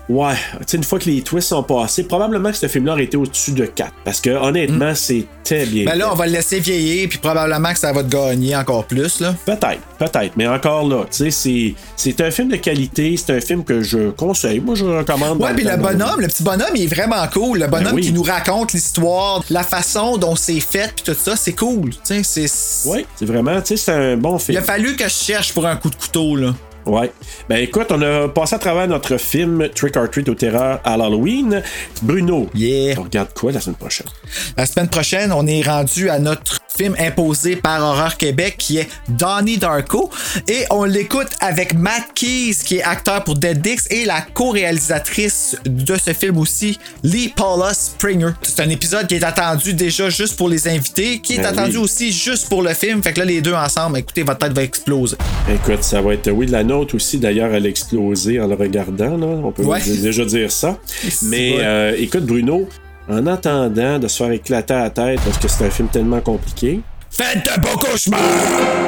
[0.09, 3.03] Ouais, tu sais, une fois que les twists sont passés, probablement que ce film-là aurait
[3.03, 3.91] été au-dessus de 4.
[4.05, 5.83] Parce que honnêtement, c'était bien.
[5.83, 5.97] Ben fait.
[5.97, 9.19] là, on va le laisser vieillir, puis probablement que ça va te gagner encore plus,
[9.19, 9.35] là.
[9.45, 13.41] Peut-être, peut-être, mais encore là, tu sais, c'est, c'est un film de qualité, c'est un
[13.41, 14.61] film que je conseille.
[14.61, 15.41] Moi, je recommande.
[15.41, 17.59] Ouais, puis le bonhomme, le petit bonhomme, il est vraiment cool.
[17.59, 18.01] Le bonhomme Ben oui.
[18.03, 21.89] qui nous raconte l'histoire, la façon dont c'est fait, puis tout ça, c'est cool.
[22.05, 22.89] Tu sais, c'est.
[22.89, 24.57] Ouais, c'est vraiment, tu sais, c'est un bon Il film.
[24.59, 26.53] a fallu que je cherche pour un coup de couteau, là.
[26.87, 27.11] Ouais.
[27.49, 30.95] Ben écoute, on a passé à travers notre film Trick or Treat au terreur à
[30.97, 31.61] l'Halloween.
[32.01, 32.95] Bruno, Yeah.
[32.99, 34.07] on regarde quoi la semaine prochaine?
[34.55, 38.87] La semaine prochaine, on est rendu à notre film imposé par Horreur Québec qui est
[39.09, 40.09] Donnie Darko
[40.47, 45.55] et on l'écoute avec Matt Keys qui est acteur pour Dead Dix et la co-réalisatrice
[45.65, 48.31] de ce film aussi, Lee Paula Springer.
[48.41, 51.77] C'est un épisode qui est attendu déjà juste pour les invités, qui est Ben attendu
[51.77, 51.83] oui.
[51.83, 53.01] aussi juste pour le film.
[53.01, 55.17] Fait que là, les deux ensemble, écoutez, votre tête va exploser.
[55.53, 56.29] Écoute, ça va être.
[56.31, 59.27] Oui, la nôtre aussi, d'ailleurs, elle a explosé en le regardant, là.
[59.27, 59.79] On peut Ouais.
[59.81, 60.77] déjà dire ça.
[61.23, 62.67] Mais euh, écoute, Bruno,
[63.09, 66.21] en attendant de se faire éclater à la tête parce que c'est un film tellement
[66.21, 68.86] compliqué, Faites de beaux cauchemars!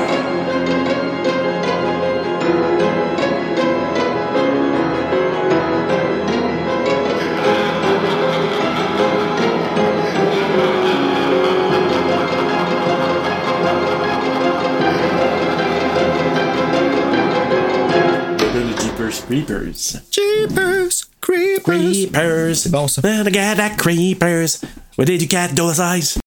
[19.45, 19.95] Creepers.
[20.11, 21.63] Jeepers, creepers.
[21.63, 22.61] Creepers.
[22.61, 23.01] C'est bon ça.
[23.05, 24.61] And I got that creepers.
[24.97, 26.17] Where did you get those eyes?